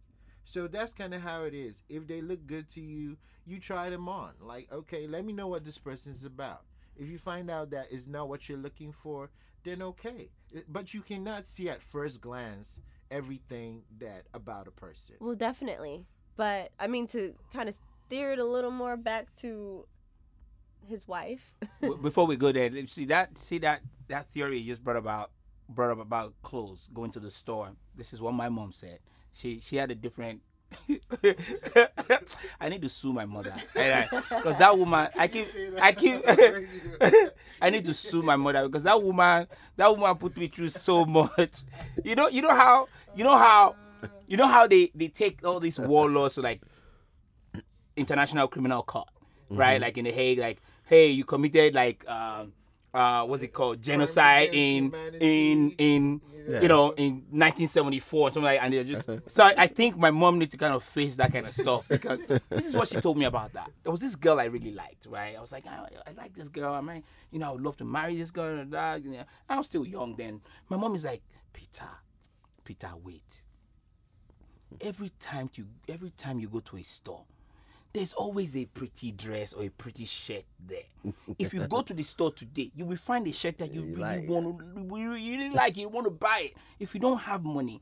So 0.48 0.66
that's 0.66 0.94
kind 0.94 1.14
of 1.14 1.22
how 1.22 1.44
it 1.44 1.54
is. 1.54 1.82
If 1.90 2.08
they 2.08 2.22
look 2.22 2.48
good 2.48 2.70
to 2.70 2.80
you, 2.80 3.18
you 3.46 3.60
try 3.60 3.90
them 3.90 4.08
on. 4.08 4.32
Like, 4.40 4.72
okay, 4.72 5.06
let 5.06 5.26
me 5.26 5.34
know 5.34 5.50
what 5.50 5.66
this 5.66 5.78
person 5.78 6.14
is 6.14 6.24
about. 6.24 6.62
If 6.96 7.10
you 7.10 7.18
find 7.18 7.52
out 7.52 7.72
that 7.72 7.88
is 7.92 8.08
not 8.08 8.30
what 8.30 8.48
you're 8.48 8.58
looking 8.58 8.94
for, 8.94 9.30
then 9.66 9.82
okay. 9.82 10.30
But 10.70 10.94
you 10.94 11.02
cannot 11.02 11.48
see 11.48 11.68
at 11.68 11.82
first 11.82 12.22
glance 12.22 12.80
everything 13.12 13.82
that 14.00 14.24
about 14.34 14.70
a 14.70 14.72
person. 14.72 15.16
Well, 15.20 15.36
definitely. 15.36 16.06
But 16.38 16.72
I 16.80 16.88
mean, 16.88 17.08
to 17.08 17.36
kind 17.52 17.68
of 17.68 17.78
steer 18.06 18.32
it 18.32 18.40
a 18.40 18.46
little 18.46 18.72
more 18.72 18.96
back 18.96 19.28
to 19.42 19.86
his 20.88 21.06
wife. 21.10 21.54
Before 22.02 22.26
we 22.26 22.38
go 22.38 22.54
there, 22.54 22.72
see 22.88 23.04
that 23.08 23.38
see 23.38 23.58
that 23.58 23.82
that 24.08 24.32
theory 24.32 24.60
you 24.60 24.72
just 24.72 24.82
brought 24.82 24.96
about 24.96 25.32
brought 25.68 25.92
up 25.92 26.00
about 26.00 26.36
clothes 26.42 26.88
going 26.94 27.12
to 27.12 27.20
the 27.20 27.32
store. 27.32 27.72
This 27.96 28.14
is 28.14 28.22
what 28.22 28.34
my 28.34 28.48
mom 28.48 28.72
said. 28.72 29.00
She 29.38 29.60
she 29.62 29.76
had 29.76 29.92
a 29.92 29.96
different. 29.96 30.42
I 32.60 32.70
need 32.70 32.82
to 32.82 32.90
sue 32.90 33.14
my 33.14 33.26
mother 33.26 33.54
because 33.74 34.58
that 34.58 34.78
woman. 34.78 35.08
I 35.18 35.28
keep 35.28 35.46
I 35.80 35.92
keep. 35.92 36.24
I 37.62 37.70
need 37.70 37.86
to 37.86 37.94
sue 37.94 38.24
my 38.24 38.36
mother 38.36 38.68
because 38.68 38.84
that 38.84 39.02
woman 39.02 39.48
that 39.76 39.96
woman 39.96 40.18
put 40.18 40.36
me 40.36 40.48
through 40.48 40.70
so 40.70 41.06
much. 41.06 41.62
You 42.04 42.16
know 42.16 42.28
you 42.30 42.42
know 42.42 42.56
how 42.56 42.88
you 43.16 43.24
know 43.24 43.38
how 43.38 43.76
you 44.28 44.38
know 44.38 44.48
how 44.48 44.66
they 44.66 44.92
they 44.96 45.08
take 45.08 45.46
all 45.46 45.60
these 45.60 45.78
warlords 45.80 46.36
to 46.36 46.42
like 46.42 46.62
international 47.96 48.48
criminal 48.48 48.82
court, 48.82 49.10
right? 49.50 49.80
Like 49.80 50.00
in 50.00 50.06
the 50.06 50.12
Hague, 50.12 50.40
like, 50.40 50.62
hey, 50.86 51.08
you 51.10 51.26
committed 51.26 51.76
like 51.76 52.08
um 52.10 52.54
uh 52.94 53.26
what's 53.26 53.44
it 53.44 53.54
called? 53.54 53.82
Genocide 53.82 54.50
in 54.54 54.94
in 55.20 55.72
in 55.78 56.22
Yeah. 56.48 56.62
you 56.62 56.68
know 56.70 56.92
in 56.92 57.26
1974 57.32 58.30
something 58.30 58.44
like 58.44 58.62
and 58.62 58.74
they're 58.74 58.86
just 58.86 59.10
so 59.28 59.44
I, 59.44 59.54
I 59.58 59.68
think 59.68 59.98
my 59.98 60.12
mom 60.12 60.40
needs 60.40 60.52
to 60.52 60.58
kind 60.58 60.74
of 60.74 60.82
face 60.82 61.18
that 61.18 61.34
kind 61.34 61.46
of 61.46 61.54
stuff 61.54 61.86
because 61.90 62.22
this 62.50 62.66
is 62.66 62.74
what 62.74 62.88
she 62.88 63.02
told 63.02 63.18
me 63.18 63.26
about 63.26 63.52
that. 63.54 63.70
There 63.84 63.92
was 63.92 64.00
this 64.00 64.16
girl 64.16 64.40
I 64.40 64.46
really 64.46 64.72
liked, 64.72 65.06
right? 65.08 65.36
I 65.38 65.42
was 65.42 65.52
like, 65.52 65.68
I, 65.68 65.90
I 66.08 66.12
like 66.14 66.34
this 66.34 66.48
girl. 66.48 66.74
I 66.74 66.80
mean, 66.82 67.04
you 67.32 67.40
know, 67.40 67.50
I 67.50 67.52
would 67.52 67.62
love 67.62 67.76
to 67.78 67.86
marry 67.86 68.16
this 68.18 68.32
girl 68.32 68.60
and 68.60 68.72
that. 68.72 69.04
You 69.04 69.12
know, 69.12 69.24
I 69.50 69.58
was 69.58 69.66
still 69.68 69.86
young 69.86 70.16
then. 70.16 70.40
My 70.70 70.78
mom 70.78 70.96
is 70.96 71.04
like, 71.04 71.22
Peter, 71.52 71.90
Peter, 72.64 72.90
wait 73.04 73.44
every 74.82 75.12
time 75.20 75.50
you 75.56 75.66
every 75.88 76.10
time 76.12 76.40
you 76.40 76.48
go 76.50 76.60
to 76.60 76.78
a 76.78 76.84
store 76.84 77.24
there's 77.98 78.14
always 78.14 78.56
a 78.56 78.66
pretty 78.66 79.12
dress 79.12 79.54
or 79.54 79.64
a 79.64 79.70
pretty 79.70 80.06
shirt 80.06 80.44
there. 80.66 80.84
if 81.40 81.54
you 81.54 81.66
go 81.68 81.82
to 81.82 81.94
the 81.94 82.04
store 82.04 82.32
today, 82.32 82.72
you 82.76 82.86
will 82.86 82.96
find 82.96 83.28
a 83.28 83.32
shirt 83.32 83.58
that 83.58 83.74
you, 83.74 83.82
You 83.82 83.88
really 83.88 84.02
like. 84.02 84.30
want 84.30 84.60
to, 84.60 84.98
you 84.98 85.12
really 85.12 85.50
like, 85.50 85.78
you 85.78 85.90
want 85.90 86.06
to 86.06 86.12
buy 86.12 86.52
it. 86.52 86.54
If 86.80 86.94
you 86.94 87.02
don't 87.02 87.18
have 87.18 87.44
money, 87.44 87.82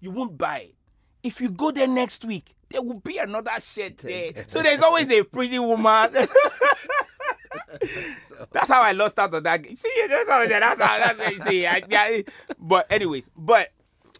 you 0.00 0.10
won't 0.10 0.36
buy 0.36 0.58
it. 0.58 0.74
If 1.22 1.40
you 1.40 1.48
go 1.50 1.70
there 1.70 1.86
next 1.86 2.24
week, 2.24 2.54
there 2.68 2.82
will 2.82 3.00
be 3.00 3.18
another 3.18 3.52
shirt 3.60 3.98
there. 3.98 4.32
So 4.48 4.62
there's 4.62 4.82
always 4.82 5.08
a 5.10 5.22
pretty 5.22 5.58
woman. 5.58 6.12
that's 8.52 8.68
how 8.68 8.82
I 8.82 8.92
lost 8.92 9.18
out 9.18 9.34
on 9.34 9.42
that. 9.44 9.64
See, 9.76 10.06
that's 10.08 10.28
how 10.28 10.40
I 10.40 10.48
said. 10.48 10.62
That's 10.62 10.80
how. 10.80 10.98
That's 10.98 11.20
how 11.20 11.30
you 11.30 11.40
see. 11.40 11.66
I, 11.66 11.82
yeah, 11.88 12.22
but 12.58 12.86
anyways, 12.90 13.30
but 13.36 13.72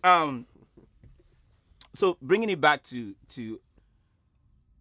um, 0.04 0.46
so 1.94 2.16
bringing 2.22 2.50
it 2.50 2.60
back 2.60 2.82
to 2.84 3.14
to 3.30 3.60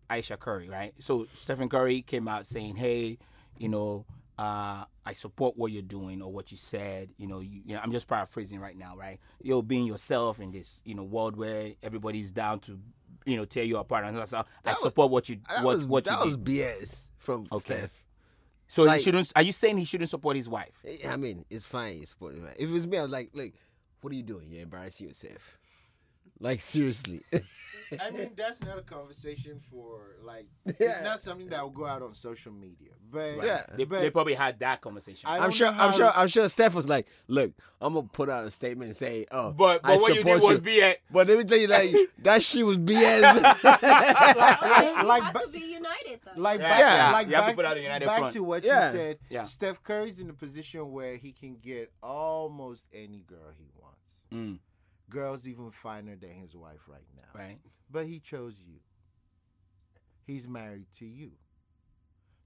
Ayesha 0.10 0.38
Curry, 0.38 0.70
right? 0.70 0.94
So 1.00 1.28
Stephen 1.34 1.70
Curry 1.70 2.02
came 2.02 2.28
out 2.28 2.46
saying, 2.48 2.76
"Hey, 2.76 3.18
you 3.58 3.70
know, 3.70 4.06
uh, 4.38 4.84
I 5.06 5.14
support 5.14 5.58
what 5.58 5.72
you're 5.72 5.82
doing 5.82 6.22
or 6.22 6.32
what 6.32 6.52
you 6.52 6.58
said. 6.58 7.10
You 7.18 7.28
know, 7.28 7.40
you, 7.40 7.62
you 7.66 7.76
know, 7.76 7.82
I'm 7.82 7.92
just 7.92 8.08
paraphrasing 8.08 8.60
right 8.60 8.78
now, 8.78 8.96
right? 8.98 9.20
You're 9.42 9.64
being 9.64 9.86
yourself 9.86 10.40
in 10.40 10.52
this, 10.52 10.82
you 10.86 10.94
know, 10.96 11.04
world 11.04 11.38
where 11.38 11.72
everybody's 11.82 12.32
down 12.32 12.60
to, 12.62 12.78
you 13.26 13.38
know, 13.38 13.46
tear 13.46 13.64
you 13.64 13.78
apart. 13.78 14.04
And 14.06 14.18
so 14.28 14.40
I 14.40 14.44
That 14.64 14.72
was- 14.74 14.80
support 14.82 15.10
what 15.12 15.30
you 15.30 15.40
what 15.62 15.64
was, 15.78 15.86
what 15.86 16.04
that 16.06 16.20
you 16.20 16.26
was 16.26 16.38
did. 16.38 16.44
BS 16.46 17.08
from 17.18 17.46
Okay. 17.52 17.60
Steph. 17.78 17.92
So 18.68 18.84
like- 18.84 18.98
he 18.98 19.04
shouldn't. 19.04 19.32
Are 19.36 19.42
you 19.44 19.52
saying 19.52 19.78
he 19.78 19.86
shouldn't 19.86 20.10
support 20.10 20.36
his 20.36 20.50
wife? 20.50 20.84
I 21.08 21.16
mean, 21.16 21.46
it's 21.50 21.66
fine. 21.66 22.00
You 22.00 22.06
support. 22.06 22.36
If 22.58 22.70
it 22.70 22.72
was 22.72 22.86
me, 22.88 22.98
I 22.98 23.04
was 23.04 23.12
like, 23.12 23.30
look, 23.34 23.54
what 24.02 24.12
are 24.12 24.16
you 24.16 24.24
doing? 24.24 24.52
You're 24.52 24.64
embarrassing 24.64 25.08
yourself. 25.08 25.60
Like 26.40 26.62
seriously. 26.62 27.22
I 28.02 28.10
mean, 28.10 28.32
that's 28.36 28.62
not 28.64 28.80
a 28.80 28.82
conversation 28.82 29.60
for 29.72 30.16
like. 30.24 30.48
Yeah. 30.66 30.88
It's 30.90 31.02
not 31.04 31.22
something 31.22 31.48
that 31.50 31.62
will 31.62 31.70
go 31.70 31.86
out 31.86 32.02
on 32.02 32.14
social 32.16 32.52
media. 32.52 32.90
But 33.12 33.38
Yeah. 33.44 33.64
They, 33.78 33.84
but 33.86 34.02
they 34.02 34.10
probably 34.10 34.34
had 34.34 34.60
that 34.60 34.82
conversation. 34.82 35.30
I 35.30 35.38
I'm 35.40 35.52
sure. 35.52 35.68
I'm 35.68 35.76
how- 35.76 35.92
sure. 35.92 36.12
I'm 36.16 36.28
sure. 36.28 36.50
Steph 36.50 36.74
was 36.74 36.90
like, 36.90 37.08
"Look, 37.28 37.54
I'm 37.80 37.94
gonna 37.94 38.08
put 38.12 38.28
out 38.30 38.44
a 38.44 38.52
statement 38.52 38.88
and 38.90 38.98
say, 38.98 39.28
oh, 39.32 39.52
but 39.52 39.84
but 39.84 39.92
I 39.92 39.96
what 39.98 40.16
you 40.16 40.24
did 40.24 40.34
support 40.34 40.54
was 40.54 40.60
be 40.62 40.82
a 40.82 40.96
But 41.12 41.28
let 41.28 41.38
me 41.38 41.44
tell 41.44 41.60
you, 41.60 41.68
like 41.68 41.96
that 42.24 42.42
shit 42.42 42.66
was 42.66 42.80
BS. 42.80 43.24
Okay, 43.86 44.94
you 45.02 45.08
like 45.08 45.24
have 45.24 45.42
to 45.44 45.48
be 45.50 45.60
united 45.60 46.20
though. 46.26 46.42
Like 46.42 46.60
Yeah, 46.60 46.70
back, 46.70 46.80
yeah. 46.80 47.12
like 47.12 47.28
You 47.30 47.36
have 47.36 47.50
to 47.52 47.56
put 47.56 47.66
out 47.66 47.78
a 47.78 47.82
united 47.82 48.06
back 48.08 48.18
front. 48.20 48.34
to 48.34 48.44
what 48.44 48.64
Yeah. 48.64 48.92
you 48.92 48.98
said. 48.98 49.20
Yeah. 49.30 49.44
Steph 49.44 49.84
Curry's 49.84 50.20
in 50.20 50.30
a 50.30 50.34
position 50.34 50.92
where 50.92 51.16
he 51.18 51.32
can 51.32 51.58
get 51.62 51.92
almost 52.02 52.86
any 52.94 53.24
girl 53.28 53.52
he 53.58 53.66
wants. 53.80 53.94
Mm, 54.34 54.58
Girls 55.10 55.48
even 55.48 55.72
finer 55.72 56.16
than 56.16 56.32
his 56.32 56.56
wife 56.56 56.82
right 56.88 57.08
now. 57.16 57.40
right. 57.40 57.60
But 57.90 58.08
he 58.08 58.20
chose 58.20 58.56
you. 58.60 58.80
He's 60.26 60.48
married 60.48 60.88
to 60.98 61.06
you. 61.06 61.32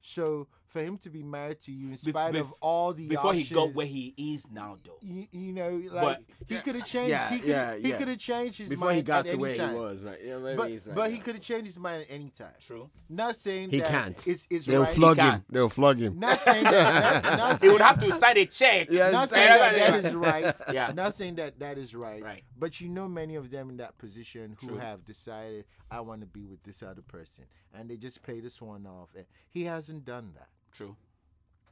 So 0.01 0.47
for 0.67 0.81
him 0.81 0.97
to 0.99 1.09
be 1.09 1.23
married 1.23 1.59
to 1.61 1.71
you 1.71 1.87
in 1.89 1.93
Bef- 1.95 2.09
spite 2.09 2.35
of 2.35 2.51
all 2.61 2.93
the 2.93 3.07
Before 3.07 3.33
he 3.33 3.43
got 3.43 3.73
where 3.73 3.87
he 3.87 4.13
is 4.17 4.45
now, 4.51 4.77
though. 4.85 4.97
you, 5.01 5.27
you 5.31 5.51
know, 5.51 5.81
like 5.91 6.19
he 6.47 6.55
could 6.57 6.75
have 6.75 6.85
changed. 6.85 7.09
Yeah, 7.09 7.29
he 7.31 7.39
could 7.39 7.49
yeah, 7.49 7.75
he 7.75 7.89
yeah. 7.89 7.97
could 7.97 8.07
have 8.07 8.17
changed 8.19 8.59
his 8.59 8.69
Before 8.69 8.85
mind 8.89 8.97
he 8.97 9.01
got 9.03 9.19
at 9.19 9.23
to 9.25 9.29
any 9.31 9.41
where 9.41 9.55
time. 9.55 9.73
he 9.73 9.79
was, 9.79 10.01
right? 10.03 10.19
Yeah, 10.23 10.37
maybe 10.37 10.57
But, 10.57 10.69
he's 10.69 10.85
right 10.87 10.95
but 10.95 11.11
he 11.11 11.17
could 11.17 11.35
have 11.35 11.43
changed 11.43 11.65
his 11.65 11.79
mind 11.79 12.03
at 12.03 12.07
any 12.13 12.29
time. 12.29 12.53
True. 12.61 12.89
Not 13.09 13.35
saying 13.35 13.71
He 13.71 13.79
that 13.79 13.89
can't. 13.89 14.27
It's, 14.27 14.47
it's 14.49 14.65
They'll 14.67 14.83
right. 14.83 14.89
flog 14.95 15.17
can't. 15.17 15.35
him. 15.37 15.45
They'll 15.49 15.69
flog 15.69 15.99
him. 15.99 16.19
Not 16.19 16.39
saying 16.39 16.63
that. 16.63 17.23
Not, 17.23 17.37
not 17.37 17.61
He 17.61 17.69
would 17.69 17.81
have 17.81 17.99
to 17.99 18.11
sign 18.13 18.37
a 18.37 18.45
check. 18.45 18.87
Yeah, 18.91 19.09
not 19.09 19.23
it's- 19.25 19.31
saying 19.31 19.47
that 19.59 19.77
yeah, 19.77 19.91
that 19.91 20.03
yeah. 20.03 20.09
is 20.09 20.15
right. 20.15 20.55
Yeah. 20.73 20.91
Not 20.95 21.13
saying 21.15 21.35
that 21.35 21.59
that 21.59 21.77
is 21.79 21.95
right. 21.95 22.21
Right. 22.23 22.43
But 22.57 22.79
you 22.79 22.89
know, 22.89 23.07
many 23.07 23.35
of 23.35 23.49
them 23.49 23.69
in 23.71 23.77
that 23.77 23.97
position 23.97 24.55
who 24.61 24.67
True. 24.67 24.77
have 24.77 25.03
decided, 25.03 25.65
I 25.91 26.01
want 26.01 26.21
to 26.21 26.27
be 26.27 26.45
with 26.45 26.63
this 26.63 26.83
other 26.83 27.01
person, 27.01 27.45
and 27.73 27.89
they 27.89 27.97
just 27.97 28.21
pay 28.23 28.39
this 28.39 28.61
one 28.61 28.85
off. 28.85 29.09
And 29.15 29.25
he 29.49 29.63
hasn't 29.63 30.05
done 30.05 30.31
that. 30.35 30.49
True. 30.71 30.95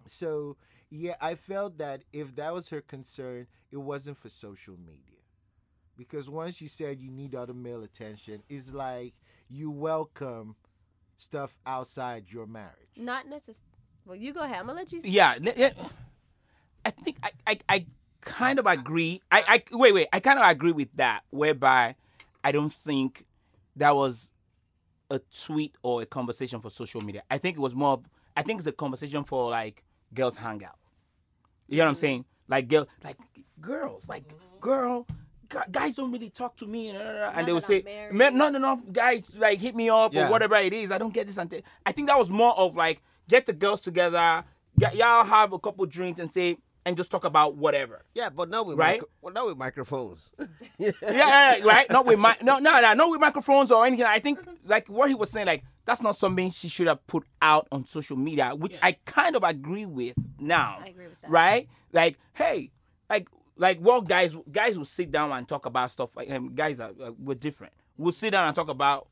So 0.08 0.58
yeah, 0.90 1.16
I 1.22 1.36
felt 1.36 1.78
that 1.80 2.04
if 2.14 2.36
that 2.36 2.54
was 2.54 2.70
her 2.70 2.82
concern, 2.82 3.48
it 3.72 3.78
wasn't 3.78 4.18
for 4.18 4.30
social 4.30 4.76
media, 4.78 5.22
because 5.98 6.30
once 6.30 6.62
you 6.62 6.68
said 6.68 7.02
you 7.02 7.12
need 7.12 7.36
other 7.36 7.54
male 7.54 7.84
attention, 7.84 8.42
it's 8.50 8.74
like 8.74 9.14
you 9.50 9.70
welcome 9.70 10.56
stuff 11.18 11.58
outside 11.66 12.32
your 12.32 12.48
marriage. 12.48 12.90
Not 12.96 13.28
necessarily. 13.28 13.58
Well, 14.06 14.16
you 14.16 14.34
go 14.34 14.42
ahead. 14.42 14.60
I'm 14.60 14.68
gonna 14.68 14.80
let 14.80 14.92
you. 14.94 15.02
Yeah. 15.04 15.36
le- 15.42 15.54
le- 15.58 15.72
I 16.86 16.92
think 16.92 17.18
I, 17.22 17.32
I, 17.46 17.60
I 17.68 17.86
kind 18.22 18.60
of 18.60 18.66
agree. 18.66 19.22
I, 19.30 19.64
I 19.72 19.76
wait, 19.76 19.94
wait. 19.94 20.08
I 20.14 20.22
kind 20.22 20.40
of 20.40 20.50
agree 20.50 20.72
with 20.72 20.90
that. 20.96 21.24
Whereby 21.32 21.96
I 22.44 22.54
don't 22.54 22.74
think 22.74 23.26
that 23.78 23.96
was 23.96 24.32
a 25.10 25.20
tweet 25.46 25.76
or 25.84 26.02
a 26.02 26.06
conversation 26.06 26.60
for 26.60 26.70
social 26.70 27.02
media. 27.02 27.24
I 27.32 27.38
think 27.38 27.58
it 27.58 27.60
was 27.62 27.74
more. 27.76 27.94
of- 27.94 28.06
I 28.36 28.44
think 28.44 28.60
it's 28.60 28.68
a 28.68 28.72
conversation 28.72 29.24
for 29.24 29.50
like 29.50 29.84
girls 30.14 30.36
hangout. 30.38 30.78
You 31.68 31.78
know 31.78 31.86
what 31.86 31.90
I'm 31.90 31.96
saying? 31.96 32.26
Like 32.48 32.68
girl, 32.68 32.88
like 33.04 33.18
girls, 33.62 34.08
like 34.08 34.24
girl. 34.60 35.06
Guys 35.72 35.96
don't 35.96 36.12
really 36.12 36.30
talk 36.30 36.58
to 36.58 36.66
me, 36.68 36.90
and, 36.90 36.98
uh, 36.98 37.32
and 37.34 37.48
they 37.48 37.54
will 37.54 37.62
say, 37.62 37.82
I'm 38.10 38.18
"Man, 38.18 38.38
"No, 38.38 38.50
no, 38.50 38.60
no, 38.60 38.76
guys, 38.92 39.32
like 39.34 39.60
hit 39.60 39.76
me 39.78 39.90
up 39.90 40.14
Yeah. 40.14 40.28
or 40.28 40.32
whatever 40.32 40.56
it 40.58 40.74
is. 40.74 40.92
I 40.92 40.98
don't 40.98 41.14
get 41.14 41.26
this." 41.26 41.38
And 41.38 41.64
I 41.86 41.94
think 41.94 42.10
that 42.10 42.18
was 42.20 42.30
more 42.30 42.54
of 42.60 42.76
like 42.76 43.02
get 43.30 43.46
the 43.46 43.54
girls 43.54 43.80
together, 43.80 44.44
get, 44.78 44.94
y'all 44.96 45.24
have 45.24 45.54
a 45.54 45.60
couple 45.60 45.86
drinks 45.86 46.20
and 46.20 46.30
say 46.30 46.58
and 46.88 46.96
just 46.96 47.12
talk 47.12 47.26
about 47.26 47.56
whatever. 47.58 48.02
Yeah, 48.14 48.30
but 48.30 48.50
not 48.50 48.66
with 48.66 48.78
Right? 48.78 49.02
micro- 49.02 49.10
well, 49.22 49.34
not 49.34 49.46
with 49.48 49.58
microphones. 49.58 50.30
yeah, 50.80 50.92
yeah, 51.02 51.58
yeah, 51.58 51.64
right. 51.66 51.90
Not 51.92 52.06
with 52.06 52.18
my 52.18 52.38
no, 52.42 52.60
no, 52.60 52.80
no, 52.80 52.94
not 52.94 53.10
with 53.10 53.20
microphones 53.20 53.72
or 53.72 53.86
anything. 53.86 54.06
I 54.06 54.20
think 54.20 54.40
like 54.66 54.88
what 54.88 55.10
he 55.10 55.16
was 55.16 55.30
saying, 55.30 55.48
like 55.48 55.66
that's 55.84 56.02
not 56.02 56.16
something 56.16 56.50
she 56.50 56.70
should 56.70 56.88
have 56.88 57.06
put 57.06 57.24
out 57.42 57.68
on 57.74 57.86
social 57.86 58.16
media, 58.16 58.52
which 58.56 58.78
I 58.82 58.94
kind 59.04 59.36
of 59.36 59.44
agree 59.44 59.86
with 59.86 60.16
now. 60.40 60.80
I 60.82 60.88
agree 60.88 61.08
with 61.08 61.20
that. 61.22 61.30
Right? 61.30 61.68
Like, 61.92 62.18
hey, 62.34 62.72
like, 63.10 63.28
like, 63.58 63.80
well, 63.82 64.02
guys, 64.02 64.34
guys 64.50 64.78
will 64.78 64.86
sit 64.86 65.12
down 65.12 65.32
and 65.34 65.46
talk 65.46 65.66
about 65.66 65.92
stuff. 65.92 66.12
Like, 66.16 66.32
um, 66.32 66.56
guys 66.56 66.80
are 66.80 66.92
uh, 67.04 67.12
we're 67.20 67.36
different. 67.36 67.74
We'll 67.98 68.14
sit 68.14 68.32
down 68.32 68.48
and 68.48 68.56
talk 68.56 68.70
about 68.70 69.08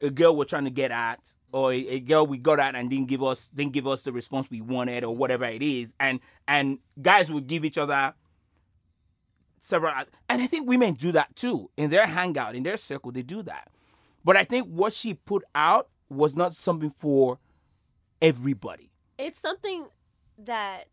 a 0.00 0.10
girl 0.10 0.36
we're 0.36 0.44
trying 0.44 0.64
to 0.64 0.70
get 0.70 0.90
at, 0.90 1.20
or 1.52 1.72
a, 1.72 1.76
a 1.76 2.00
girl 2.00 2.26
we 2.26 2.38
got 2.38 2.60
at 2.60 2.74
and 2.74 2.90
didn't 2.90 3.08
give 3.08 3.22
us 3.22 3.48
didn't 3.54 3.72
give 3.72 3.86
us 3.86 4.02
the 4.02 4.12
response 4.12 4.50
we 4.50 4.60
wanted, 4.60 5.04
or 5.04 5.14
whatever 5.16 5.44
it 5.44 5.62
is, 5.62 5.94
and 6.00 6.20
and 6.46 6.78
guys 7.00 7.30
would 7.30 7.46
give 7.46 7.64
each 7.64 7.78
other 7.78 8.14
several 9.58 9.92
and 10.28 10.42
i 10.42 10.46
think 10.46 10.68
women 10.68 10.94
do 10.94 11.10
that 11.10 11.34
too 11.34 11.68
in 11.76 11.90
their 11.90 12.06
hangout 12.06 12.54
in 12.54 12.62
their 12.62 12.76
circle 12.76 13.10
they 13.10 13.22
do 13.22 13.42
that 13.42 13.68
but 14.22 14.36
i 14.36 14.44
think 14.44 14.66
what 14.68 14.92
she 14.92 15.14
put 15.14 15.42
out 15.54 15.88
was 16.08 16.36
not 16.36 16.54
something 16.54 16.92
for 17.00 17.38
everybody 18.22 18.90
It's 19.18 19.40
something 19.40 19.86
that 20.38 20.84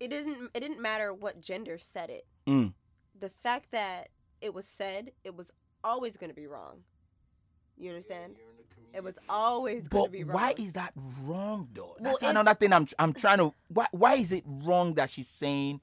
it 0.00 0.08
didn't. 0.08 0.50
It 0.54 0.60
didn't 0.60 0.80
matter 0.80 1.14
what 1.14 1.40
gender 1.40 1.78
said 1.78 2.10
it. 2.10 2.26
Mm. 2.48 2.72
The 3.20 3.28
fact 3.28 3.70
that 3.70 4.08
it 4.40 4.52
was 4.52 4.66
said, 4.66 5.12
it 5.22 5.36
was 5.36 5.52
always 5.84 6.16
going 6.16 6.30
to 6.30 6.34
be 6.34 6.46
wrong. 6.48 6.82
You 7.78 7.90
understand? 7.90 8.36
It 8.94 9.02
was 9.02 9.18
always 9.28 9.88
going 9.88 10.04
to 10.04 10.10
but 10.10 10.12
be 10.12 10.24
wrong. 10.24 10.34
why 10.34 10.54
is 10.58 10.74
that 10.74 10.92
wrong 11.24 11.68
though 11.72 11.94
Well, 11.98 12.12
that's 12.12 12.16
it's- 12.16 12.30
another 12.30 12.54
thing 12.54 12.72
i'm 12.74 12.86
i'm 12.98 13.14
trying 13.14 13.38
to 13.38 13.54
why, 13.68 13.86
why 13.92 14.14
is 14.16 14.32
it 14.32 14.44
wrong 14.46 14.92
that 14.94 15.08
she's 15.08 15.28
saying 15.28 15.80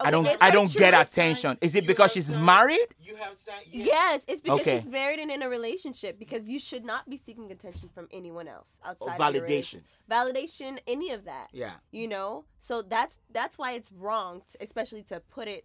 i 0.00 0.10
don't 0.10 0.26
i 0.42 0.50
don't 0.50 0.72
get 0.74 0.92
choice. 0.92 1.08
attention 1.08 1.56
is 1.60 1.74
it 1.74 1.84
You 1.84 1.88
because 1.88 2.12
she's 2.12 2.28
time. 2.28 2.44
married 2.44 2.88
You 3.00 3.14
have 3.16 3.34
signed. 3.34 3.62
Yes, 3.70 4.24
it's 4.28 4.40
because 4.40 4.60
Okay. 4.60 4.80
she's 4.80 4.90
married 4.90 5.20
and 5.20 5.30
in 5.30 5.40
a 5.42 5.48
relationship. 5.48 6.18
Because 6.18 6.48
you 6.48 6.58
should 6.58 6.84
not 6.84 7.08
be 7.08 7.16
seeking 7.16 7.50
attention 7.52 7.88
from 7.94 8.08
anyone 8.12 8.46
else 8.48 8.68
outside 8.84 9.06
or 9.06 9.12
of 9.14 9.18
validation 9.34 9.80
validation, 10.10 10.78
any 10.86 11.12
of 11.12 11.24
that. 11.24 11.48
yeah 11.52 11.74
You 11.92 12.08
know, 12.08 12.44
so 12.60 12.82
that's 12.82 13.20
that's 13.32 13.56
why 13.56 13.72
it's 13.72 13.90
wrong, 13.92 14.42
to, 14.52 14.62
especially 14.62 15.02
to 15.04 15.20
put 15.30 15.46
it 15.48 15.64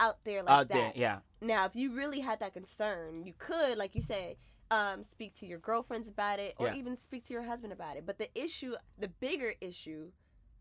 out 0.00 0.24
there 0.24 0.42
like 0.42 0.52
out 0.52 0.68
that. 0.68 0.74
there 0.74 0.92
yeah 0.94 1.18
Now, 1.40 1.64
if 1.66 1.76
you 1.76 1.94
really 1.94 2.20
had 2.20 2.40
that 2.40 2.52
concern, 2.54 3.24
you 3.24 3.34
could, 3.38 3.76
like 3.78 3.94
you 3.94 4.02
say, 4.02 4.36
um, 4.70 5.02
speak 5.04 5.34
to 5.36 5.46
your 5.46 5.58
girlfriends 5.58 6.08
about 6.08 6.38
it, 6.40 6.54
or 6.58 6.66
Yeah. 6.68 6.74
even 6.74 6.96
speak 6.96 7.24
to 7.26 7.32
your 7.32 7.42
husband 7.42 7.72
about 7.72 7.96
it. 7.96 8.04
But 8.06 8.18
the 8.18 8.30
issue, 8.34 8.74
the 8.98 9.08
bigger 9.08 9.54
issue, 9.60 10.12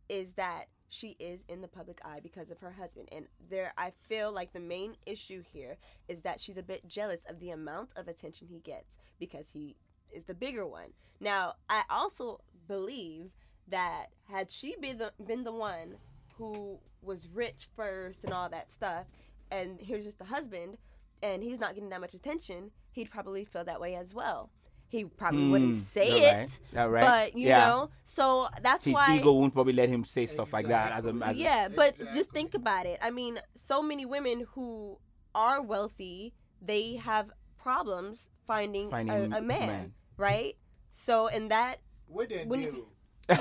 is 0.09 0.33
that 0.33 0.67
she 0.89 1.15
is 1.19 1.43
in 1.47 1.61
the 1.61 1.67
public 1.67 1.99
eye 2.05 2.19
because 2.21 2.51
of 2.51 2.59
her 2.59 2.71
husband, 2.71 3.09
and 3.11 3.27
there, 3.49 3.73
I 3.77 3.91
feel 4.07 4.31
like 4.31 4.53
the 4.53 4.59
main 4.59 4.95
issue 5.05 5.41
here 5.41 5.77
is 6.07 6.21
that 6.21 6.39
she's 6.39 6.57
a 6.57 6.63
bit 6.63 6.87
jealous 6.87 7.25
of 7.25 7.39
the 7.39 7.49
amount 7.49 7.91
of 7.95 8.07
attention 8.07 8.47
he 8.47 8.59
gets 8.59 8.99
because 9.19 9.49
he 9.49 9.75
is 10.11 10.25
the 10.25 10.33
bigger 10.35 10.67
one. 10.67 10.93
Now, 11.19 11.55
I 11.69 11.83
also 11.89 12.41
believe 12.67 13.31
that 13.67 14.07
had 14.25 14.51
she 14.51 14.75
been 14.79 14.99
the 14.99 15.11
been 15.25 15.43
the 15.43 15.51
one 15.51 15.97
who 16.37 16.79
was 17.01 17.27
rich 17.27 17.67
first 17.75 18.23
and 18.23 18.33
all 18.33 18.49
that 18.49 18.69
stuff, 18.69 19.07
and 19.51 19.79
here's 19.81 20.05
just 20.05 20.17
the 20.19 20.25
husband, 20.25 20.77
and 21.21 21.43
he's 21.43 21.59
not 21.59 21.73
getting 21.75 21.89
that 21.89 22.01
much 22.01 22.13
attention, 22.13 22.71
he'd 22.91 23.09
probably 23.09 23.45
feel 23.45 23.63
that 23.63 23.79
way 23.79 23.95
as 23.95 24.13
well. 24.13 24.49
He 24.87 25.03
probably 25.05 25.49
wouldn't 25.49 25.73
Mm, 25.73 25.79
say 25.79 26.09
that 26.21 26.59
it, 26.73 26.87
right, 26.89 27.01
but 27.01 27.35
you 27.35 27.47
yeah 27.49 27.57
know, 27.67 27.89
so 28.03 28.47
that's 28.61 28.85
his 28.85 28.93
why. 28.93 29.17
ego 29.17 29.31
won't 29.33 29.53
probably 29.53 29.73
let 29.73 29.89
him 29.89 30.03
say 30.05 30.25
stuff 30.27 30.53
like 30.53 30.67
that 30.67 30.93
as 30.93 31.05
a, 31.07 31.09
as 31.23 31.35
a 31.35 31.39
yeah, 31.39 31.67
but 31.67 31.89
Exactly. 31.89 32.07
just 32.13 32.31
think 32.31 32.53
about 32.53 32.85
it. 32.85 32.99
I 33.01 33.09
mean, 33.11 33.39
so 33.55 33.81
many 33.81 34.05
women 34.05 34.45
who 34.53 34.99
are 35.33 35.61
wealthy, 35.61 36.33
they 36.61 36.95
have 36.97 37.31
problems 37.57 38.29
finding, 38.45 38.89
Finding 38.91 39.33
a, 39.33 39.37
a 39.37 39.41
man, 39.41 39.67
man. 39.67 39.93
right? 40.17 40.55
So 40.91 41.27
in 41.27 41.47
that 41.49 41.79
What 42.07 42.29
they 42.29 42.45
When 42.45 42.61
do? 42.61 42.87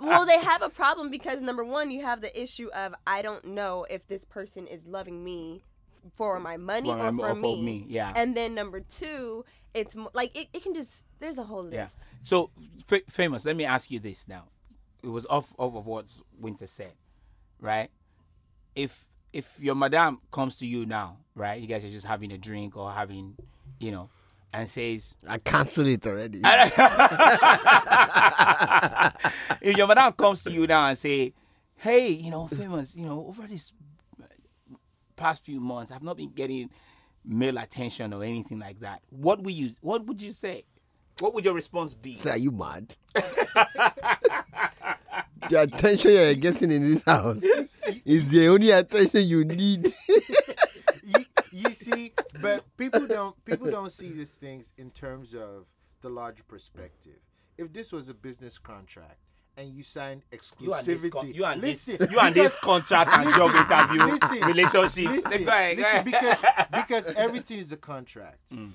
well, 0.00 0.26
they 0.26 0.38
have 0.38 0.62
a 0.62 0.68
problem 0.70 1.10
because 1.10 1.42
number 1.42 1.64
one, 1.64 1.90
you 1.90 2.02
have 2.02 2.20
the 2.20 2.40
issue 2.40 2.68
of 2.74 2.94
I 3.06 3.22
don't 3.22 3.44
know 3.46 3.86
if 3.90 4.06
this 4.08 4.24
person 4.24 4.66
is 4.66 4.84
loving 4.86 5.22
me 5.24 5.62
for 6.16 6.40
my 6.40 6.56
money 6.56 6.90
For 6.90 6.98
or 6.98 7.12
my- 7.12 7.22
for, 7.28 7.30
or 7.30 7.34
me. 7.36 7.62
me, 7.62 7.84
yeah. 7.88 8.12
And 8.16 8.36
then 8.36 8.54
number 8.54 8.80
two, 8.80 9.44
it's 9.74 9.94
like 10.12 10.36
it, 10.36 10.48
it 10.52 10.62
can 10.62 10.74
just 10.74 11.06
there's 11.20 11.38
a 11.38 11.44
whole 11.44 11.62
list. 11.62 11.74
Yeah. 11.74 11.88
So, 12.24 12.50
fa- 12.86 13.02
famous. 13.08 13.44
Let 13.44 13.56
me 13.56 13.64
ask 13.64 13.90
you 13.90 13.98
this 14.00 14.26
now. 14.28 14.44
It 15.02 15.08
was 15.08 15.26
off 15.26 15.52
off 15.58 15.74
of 15.74 15.86
what 15.86 16.06
Winter 16.38 16.66
said, 16.66 16.92
right? 17.60 17.90
If 18.74 19.08
if 19.32 19.58
your 19.60 19.74
madam 19.74 20.20
comes 20.30 20.58
to 20.58 20.66
you 20.66 20.86
now, 20.86 21.18
right? 21.34 21.60
You 21.60 21.66
guys 21.66 21.84
are 21.84 21.88
just 21.90 22.06
having 22.06 22.32
a 22.32 22.38
drink 22.38 22.76
or 22.76 22.92
having, 22.92 23.34
you 23.80 23.90
know, 23.90 24.10
and 24.52 24.68
says, 24.68 25.16
I 25.26 25.38
cancelled 25.38 25.86
it 25.86 26.06
already. 26.06 26.38
if 29.62 29.76
your 29.76 29.86
madam 29.86 30.12
comes 30.12 30.44
to 30.44 30.52
you 30.52 30.66
now 30.66 30.88
and 30.88 30.98
say, 30.98 31.32
"Hey, 31.76 32.08
you 32.08 32.30
know, 32.30 32.48
famous, 32.48 32.94
you 32.94 33.06
know, 33.06 33.26
over 33.28 33.46
this 33.46 33.72
past 35.16 35.44
few 35.44 35.60
months, 35.60 35.90
I've 35.90 36.02
not 36.02 36.16
been 36.16 36.32
getting 36.32 36.70
male 37.24 37.58
attention 37.58 38.12
or 38.12 38.24
anything 38.24 38.58
like 38.58 38.80
that," 38.80 39.02
what 39.10 39.42
would 39.42 39.54
you 39.54 39.74
What 39.80 40.06
would 40.06 40.20
you 40.20 40.32
say? 40.32 40.64
What 41.20 41.34
would 41.34 41.44
your 41.44 41.54
response 41.54 41.94
be? 41.94 42.16
Say, 42.16 42.30
are 42.30 42.36
you 42.36 42.50
mad? 42.50 42.96
the 43.14 43.22
attention 45.50 46.10
you're 46.12 46.34
getting 46.34 46.72
in 46.72 46.90
this 46.90 47.04
house 47.04 47.44
is 48.04 48.30
the 48.30 48.48
only 48.48 48.70
attention 48.70 49.28
you 49.28 49.44
need. 49.44 49.86
you, 51.04 51.24
you 51.52 51.70
see, 51.70 52.12
but 52.42 52.64
people 52.76 53.06
don't 53.06 53.44
people 53.44 53.70
don't 53.70 53.92
see 53.92 54.10
these 54.12 54.34
things 54.34 54.72
in 54.76 54.90
terms 54.90 55.34
of 55.34 55.66
the 56.00 56.08
larger 56.08 56.42
perspective. 56.44 57.18
If 57.58 57.72
this 57.72 57.92
was 57.92 58.08
a 58.08 58.14
business 58.14 58.58
contract 58.58 59.18
and 59.56 59.68
you 59.68 59.82
signed 59.82 60.22
You 60.58 60.72
and 60.72 60.84
this, 60.86 61.02
exclusivity, 61.04 61.10
con- 61.12 61.34
you 61.34 61.44
and 61.44 61.60
listen, 61.60 61.96
this, 61.98 62.10
you 62.10 62.18
and 62.18 62.34
this 62.34 62.56
contract 62.60 63.10
and 63.12 63.34
job 63.34 63.50
interview 63.54 64.04
listen, 64.06 64.48
relationship. 64.48 65.10
listen, 65.10 65.44
Go 65.44 65.50
ahead, 65.50 65.76
go 65.76 65.82
listen, 65.82 65.84
ahead. 65.84 66.68
because 66.70 67.04
because 67.04 67.06
everything 67.16 67.58
is 67.58 67.70
a 67.72 67.76
contract. 67.76 68.38
Mm. 68.52 68.70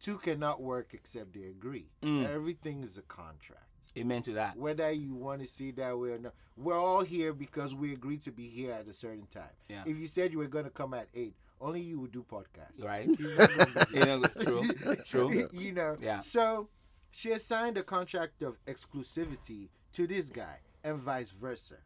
Two 0.00 0.18
cannot 0.18 0.60
work 0.60 0.88
except 0.92 1.32
they 1.32 1.44
agree. 1.44 1.86
Mm. 2.02 2.28
Everything 2.28 2.82
is 2.82 2.98
a 2.98 3.02
contract. 3.02 3.62
Amen 3.96 4.20
to 4.24 4.32
that. 4.34 4.58
Whether 4.58 4.90
you 4.92 5.14
want 5.14 5.40
to 5.40 5.46
see 5.46 5.70
that 5.72 5.98
way 5.98 6.10
or 6.10 6.18
not, 6.18 6.34
we're 6.56 6.78
all 6.78 7.00
here 7.00 7.32
because 7.32 7.74
we 7.74 7.94
agreed 7.94 8.20
to 8.22 8.30
be 8.30 8.46
here 8.46 8.72
at 8.72 8.86
a 8.88 8.92
certain 8.92 9.26
time. 9.26 9.48
Yeah. 9.70 9.84
If 9.86 9.96
you 9.96 10.06
said 10.06 10.32
you 10.32 10.38
were 10.38 10.48
going 10.48 10.66
to 10.66 10.70
come 10.70 10.92
at 10.92 11.06
eight, 11.14 11.34
only 11.60 11.80
you 11.80 12.00
would 12.00 12.12
do 12.12 12.24
podcasts. 12.30 12.82
Right. 12.82 13.06
He's 13.06 13.38
not 13.38 13.50
gonna 13.56 13.86
be 13.92 13.98
You 13.98 14.04
know, 14.06 14.22
true, 14.42 14.96
true. 15.06 15.48
you 15.52 15.72
know. 15.72 15.96
Yeah. 16.00 16.20
So 16.20 16.68
she 17.10 17.30
has 17.30 17.44
signed 17.44 17.78
a 17.78 17.82
contract 17.82 18.42
of 18.42 18.58
exclusivity 18.66 19.68
to 19.92 20.06
this 20.06 20.28
guy, 20.28 20.58
and 20.84 20.98
vice 20.98 21.30
versa. 21.30 21.76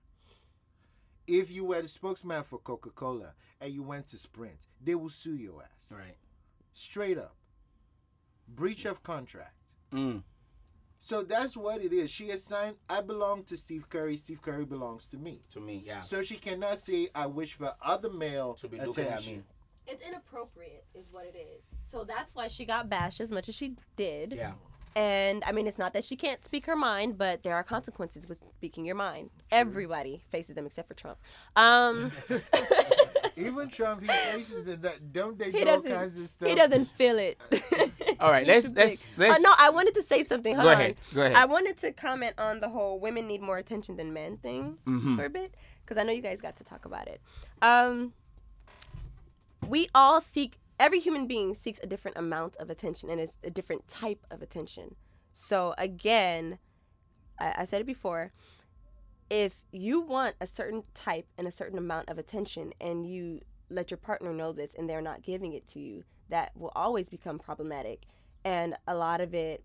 If 1.26 1.50
you 1.52 1.64
were 1.64 1.80
the 1.82 1.88
spokesman 1.88 2.42
for 2.42 2.58
Coca 2.58 2.90
Cola 2.90 3.34
and 3.60 3.72
you 3.72 3.82
went 3.84 4.08
to 4.08 4.18
Sprint, 4.18 4.66
they 4.82 4.94
will 4.96 5.10
sue 5.10 5.36
your 5.36 5.62
ass 5.62 5.92
Right. 5.92 6.16
straight 6.72 7.18
up. 7.18 7.36
Breach 8.48 8.84
of 8.84 9.02
contract. 9.04 9.54
Mm. 9.92 10.24
So 10.98 11.22
that's 11.22 11.56
what 11.56 11.82
it 11.82 11.92
is. 11.92 12.10
She 12.10 12.28
has 12.30 12.42
signed. 12.42 12.76
I 12.88 13.00
belong 13.00 13.44
to 13.44 13.56
Steve 13.56 13.88
Curry. 13.88 14.16
Steve 14.16 14.42
Curry 14.42 14.64
belongs 14.64 15.08
to 15.10 15.16
me. 15.16 15.42
To 15.52 15.60
me, 15.60 15.82
yeah. 15.86 16.02
So 16.02 16.22
she 16.22 16.36
cannot 16.36 16.78
say 16.78 17.08
I 17.14 17.26
wish 17.26 17.54
for 17.54 17.74
other 17.80 18.10
male 18.10 18.54
To 18.54 18.68
be 18.68 18.78
looking 18.78 19.04
at 19.04 19.10
attention. 19.20 19.36
me. 19.38 19.42
It's 19.90 20.02
inappropriate, 20.06 20.84
is 20.94 21.08
what 21.10 21.24
it 21.24 21.36
is. 21.36 21.64
So 21.82 22.04
that's 22.04 22.34
why 22.34 22.48
she 22.48 22.64
got 22.64 22.88
bashed 22.88 23.20
as 23.20 23.30
much 23.30 23.48
as 23.48 23.54
she 23.54 23.74
did. 23.96 24.32
Yeah. 24.36 24.52
And 24.96 25.44
I 25.44 25.52
mean, 25.52 25.66
it's 25.68 25.78
not 25.78 25.92
that 25.94 26.04
she 26.04 26.16
can't 26.16 26.42
speak 26.42 26.66
her 26.66 26.74
mind, 26.76 27.16
but 27.16 27.42
there 27.44 27.54
are 27.54 27.62
consequences 27.62 28.28
with 28.28 28.42
speaking 28.56 28.84
your 28.84 28.96
mind. 28.96 29.30
Everybody 29.52 30.22
faces 30.30 30.54
them 30.56 30.66
except 30.66 30.88
for 30.88 30.94
Trump. 30.94 31.18
Um, 31.56 32.10
Even 33.36 33.68
Trump, 33.68 34.02
he 34.02 34.08
faces 34.08 34.66
it. 34.66 34.82
That 34.82 35.12
don't 35.12 35.38
they 35.38 35.46
he 35.46 35.52
do 35.64 35.68
all 35.70 35.76
doesn't. 35.76 35.92
kinds 35.92 36.18
of 36.18 36.28
stuff? 36.28 36.48
He 36.48 36.54
doesn't 36.54 36.86
feel 36.86 37.18
it. 37.18 37.38
All 38.20 38.30
right, 38.30 38.46
let's- 38.46 38.70
let's- 38.72 39.06
let's- 39.16 39.38
Uh, 39.38 39.42
no, 39.42 39.54
I 39.58 39.70
wanted 39.70 39.94
to 39.94 40.02
say 40.02 40.24
something. 40.24 40.54
Hold 40.54 40.64
Go 40.64 40.68
on. 40.70 40.74
ahead, 40.74 40.96
go 41.14 41.22
ahead. 41.22 41.36
I 41.36 41.46
wanted 41.46 41.78
to 41.78 41.92
comment 41.92 42.34
on 42.36 42.60
the 42.60 42.68
whole 42.68 43.00
women 43.00 43.26
need 43.26 43.40
more 43.40 43.56
attention 43.56 43.96
than 43.96 44.12
men 44.12 44.36
thing 44.36 44.76
Mhm. 44.86 45.16
for 45.16 45.24
a 45.24 45.30
bit 45.30 45.54
because 45.84 45.96
I 45.96 46.02
know 46.02 46.12
you 46.12 46.20
guys 46.20 46.40
got 46.42 46.56
to 46.56 46.64
talk 46.64 46.84
about 46.84 47.08
it. 47.08 47.20
Um, 47.62 48.12
we 49.70 49.86
all 49.94 50.20
seek. 50.20 50.58
Every 50.80 50.98
human 50.98 51.26
being 51.26 51.54
seeks 51.54 51.78
a 51.82 51.86
different 51.86 52.16
amount 52.16 52.56
of 52.56 52.70
attention, 52.70 53.08
and 53.08 53.20
it's 53.20 53.36
a 53.44 53.50
different 53.50 53.86
type 53.86 54.26
of 54.30 54.42
attention. 54.42 54.96
So 55.32 55.74
again, 55.78 56.58
I, 57.38 57.54
I 57.58 57.64
said 57.64 57.80
it 57.80 57.86
before. 57.86 58.32
If 59.28 59.62
you 59.70 60.00
want 60.00 60.34
a 60.40 60.46
certain 60.46 60.82
type 60.92 61.26
and 61.38 61.46
a 61.46 61.52
certain 61.52 61.78
amount 61.78 62.08
of 62.08 62.18
attention, 62.18 62.72
and 62.80 63.06
you 63.06 63.42
let 63.68 63.90
your 63.92 63.98
partner 63.98 64.32
know 64.32 64.52
this, 64.52 64.74
and 64.74 64.90
they're 64.90 65.00
not 65.00 65.22
giving 65.22 65.52
it 65.52 65.68
to 65.68 65.78
you, 65.78 66.02
that 66.30 66.50
will 66.56 66.72
always 66.74 67.08
become 67.08 67.38
problematic. 67.38 68.06
And 68.44 68.74
a 68.88 68.96
lot 68.96 69.20
of 69.20 69.34
it, 69.34 69.62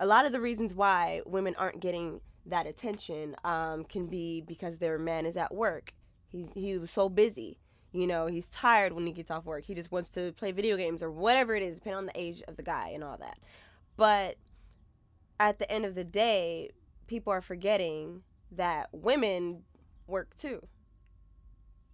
a 0.00 0.06
lot 0.06 0.26
of 0.26 0.32
the 0.32 0.40
reasons 0.40 0.74
why 0.74 1.20
women 1.26 1.54
aren't 1.56 1.80
getting 1.80 2.20
that 2.46 2.66
attention 2.66 3.36
um, 3.44 3.84
can 3.84 4.06
be 4.06 4.40
because 4.40 4.78
their 4.78 4.98
man 4.98 5.26
is 5.26 5.36
at 5.36 5.54
work. 5.54 5.92
He's 6.26 6.48
he 6.54 6.76
was 6.76 6.90
so 6.90 7.08
busy. 7.08 7.58
You 7.92 8.06
know, 8.06 8.26
he's 8.26 8.48
tired 8.48 8.92
when 8.92 9.06
he 9.06 9.12
gets 9.12 9.30
off 9.30 9.44
work. 9.44 9.64
He 9.64 9.74
just 9.74 9.90
wants 9.90 10.10
to 10.10 10.32
play 10.32 10.52
video 10.52 10.76
games 10.76 11.02
or 11.02 11.10
whatever 11.10 11.54
it 11.54 11.62
is, 11.62 11.76
depending 11.76 11.98
on 11.98 12.06
the 12.06 12.20
age 12.20 12.42
of 12.46 12.56
the 12.56 12.62
guy 12.62 12.90
and 12.94 13.02
all 13.02 13.16
that. 13.18 13.38
But 13.96 14.36
at 15.40 15.58
the 15.58 15.70
end 15.70 15.84
of 15.84 15.94
the 15.94 16.04
day, 16.04 16.70
people 17.06 17.32
are 17.32 17.40
forgetting 17.40 18.22
that 18.52 18.88
women 18.92 19.62
work 20.06 20.36
too. 20.36 20.66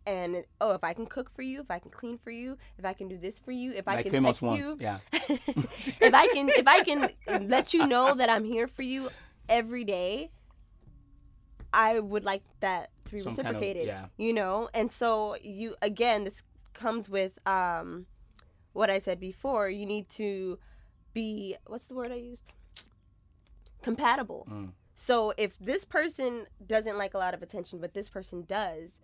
And 0.07 0.45
oh, 0.61 0.73
if 0.73 0.85
I 0.85 0.93
can 0.93 1.07
cook 1.07 1.31
for 1.35 1.43
you, 1.43 1.61
if 1.61 1.71
I 1.71 1.79
can 1.79 1.91
clean 1.91 2.19
for 2.19 2.31
you, 2.31 2.59
if 2.79 2.85
I 2.85 2.93
can 2.93 3.09
do 3.09 3.17
this 3.17 3.39
for 3.39 3.53
you, 3.53 3.73
if 3.73 3.89
I 3.89 4.03
can 4.03 4.23
text 4.23 4.43
ones. 4.43 4.59
you, 4.59 4.77
Yeah. 4.79 4.99
if 5.13 6.13
I 6.13 6.27
can 6.29 6.51
if 6.51 6.69
I 6.69 6.81
can 6.81 7.49
let 7.49 7.73
you 7.73 7.87
know 7.87 8.15
that 8.15 8.29
I'm 8.29 8.45
here 8.45 8.69
for 8.69 8.83
you 8.83 9.09
every 9.49 9.85
day, 9.85 10.31
I 11.75 11.99
would 12.01 12.25
like 12.25 12.43
that 12.61 12.91
to 13.07 13.13
be 13.13 13.21
Some 13.21 13.35
kind 13.37 13.41
of- 13.49 13.55
reciprocated. 13.55 13.87
yeah. 13.87 14.07
You 14.17 14.33
know? 14.33 14.69
And 14.75 14.91
so 14.91 15.37
you 15.43 15.75
again 15.83 16.25
this 16.25 16.43
comes 16.73 17.09
with 17.09 17.39
um 17.47 18.07
what 18.73 18.91
I 18.91 18.99
said 18.99 19.21
before, 19.21 19.69
you 19.69 19.87
need 19.87 20.09
to 20.11 20.59
be 21.13 21.57
what's 21.67 21.85
the 21.85 21.95
word 21.95 22.11
I 22.13 22.17
used? 22.17 22.53
Compatible. 23.83 24.47
Mm. 24.51 24.71
So 24.97 25.33
if 25.37 25.59
this 25.59 25.85
person 25.85 26.47
doesn't 26.65 26.97
like 26.97 27.15
a 27.15 27.19
lot 27.19 27.35
of 27.35 27.43
attention, 27.43 27.79
but 27.81 27.95
this 27.95 28.09
person 28.09 28.45
does, 28.47 29.01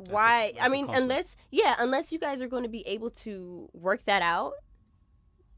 a- 0.00 0.10
why? 0.10 0.52
that's 0.54 0.64
I 0.64 0.68
mean, 0.68 0.88
unless 0.90 1.36
yeah, 1.50 1.74
unless 1.78 2.10
you 2.12 2.18
guys 2.18 2.40
are 2.40 2.48
going 2.48 2.62
to 2.62 2.68
be 2.68 2.86
able 2.88 3.10
to 3.10 3.68
work 3.74 4.04
that 4.04 4.22
out, 4.22 4.54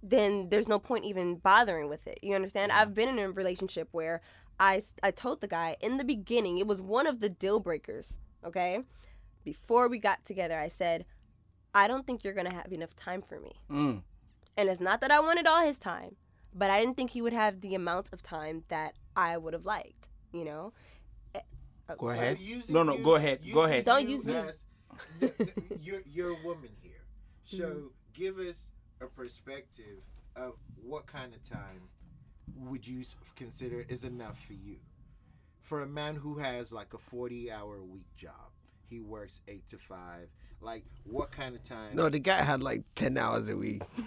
then 0.03 0.49
there's 0.49 0.69
no 0.69 0.79
point 0.79 1.05
even 1.05 1.37
bothering 1.37 1.89
with 1.89 2.07
it. 2.07 2.19
You 2.23 2.35
understand? 2.35 2.73
I've 2.73 2.95
been 2.95 3.09
in 3.09 3.19
a 3.19 3.31
relationship 3.31 3.89
where 3.93 4.21
I 4.59 4.77
s- 4.79 4.95
I 5.03 5.11
told 5.11 5.41
the 5.41 5.49
guy 5.49 5.77
in 5.81 5.97
the 5.99 6.05
beginning 6.05 6.59
it 6.59 6.67
was 6.67 6.81
one 6.81 7.07
of 7.07 7.21
the 7.21 7.29
deal 7.29 7.61
breakers. 7.61 8.19
Okay, 8.45 8.83
before 9.45 9.89
we 9.89 9.99
got 9.99 10.25
together, 10.25 10.59
I 10.59 10.69
said, 10.69 11.05
I 11.75 11.89
don't 11.89 12.07
think 12.07 12.25
you're 12.25 12.33
gonna 12.35 12.53
have 12.55 12.73
enough 12.73 12.95
time 12.97 13.23
for 13.23 13.39
me. 13.41 13.61
Mm. 13.71 14.03
And 14.57 14.69
it's 14.69 14.81
not 14.81 15.01
that 15.03 15.11
I 15.11 15.21
wanted 15.21 15.47
all 15.47 15.65
his 15.65 15.79
time, 15.79 16.17
but 16.55 16.71
I 16.71 16.81
didn't 16.81 16.97
think 16.97 17.11
he 17.11 17.21
would 17.23 17.33
have 17.35 17.61
the 17.61 17.75
amount 17.75 18.11
of 18.13 18.23
time 18.23 18.65
that 18.69 18.95
I 19.15 19.37
would 19.37 19.53
have 19.53 19.67
liked. 19.67 20.09
You 20.33 20.45
know. 20.45 20.73
Eh, 21.35 21.41
uh, 21.89 21.95
Go 21.97 22.09
ahead. 22.11 22.39
using 22.41 22.75
No, 22.75 22.83
no, 22.83 22.95
you- 22.97 23.05
go 23.05 23.15
ahead, 23.17 23.41
go 23.53 23.63
ahead. 23.65 23.85
Don't 23.85 24.03
you 24.09 24.17
use 24.17 24.25
me. 24.25 24.35
as- 24.37 24.65
n- 25.21 25.33
n- 25.39 25.53
you're 25.83 26.01
you're 26.07 26.31
a 26.31 26.43
woman 26.45 26.71
here, 26.83 27.05
so 27.45 27.65
Mm-hmm. 27.69 27.87
give 28.15 28.39
us 28.39 28.71
a 29.01 29.07
perspective 29.07 30.01
of 30.35 30.55
what 30.83 31.07
kind 31.07 31.35
of 31.35 31.43
time 31.43 31.89
would 32.57 32.87
you 32.87 33.03
consider 33.35 33.85
is 33.89 34.05
enough 34.05 34.39
for 34.47 34.55
you. 34.55 34.77
For 35.63 35.83
a 35.83 35.87
man 35.87 36.15
who 36.15 36.39
has 36.39 36.73
like 36.73 36.95
a 36.95 36.99
forty-hour 36.99 37.77
a 37.77 37.85
week 37.85 38.07
job, 38.17 38.51
he 38.89 39.01
works 39.01 39.41
eight 39.49 39.67
to 39.69 39.79
five. 39.79 40.29
Like, 40.61 40.85
what 41.05 41.31
kind 41.31 41.55
of 41.55 41.63
time? 41.63 41.95
No, 41.95 42.09
the 42.09 42.19
guy 42.19 42.43
had 42.43 42.63
like 42.63 42.83
10 42.95 43.19
hours 43.19 43.51
a 43.51 43.57
week. 43.57 43.83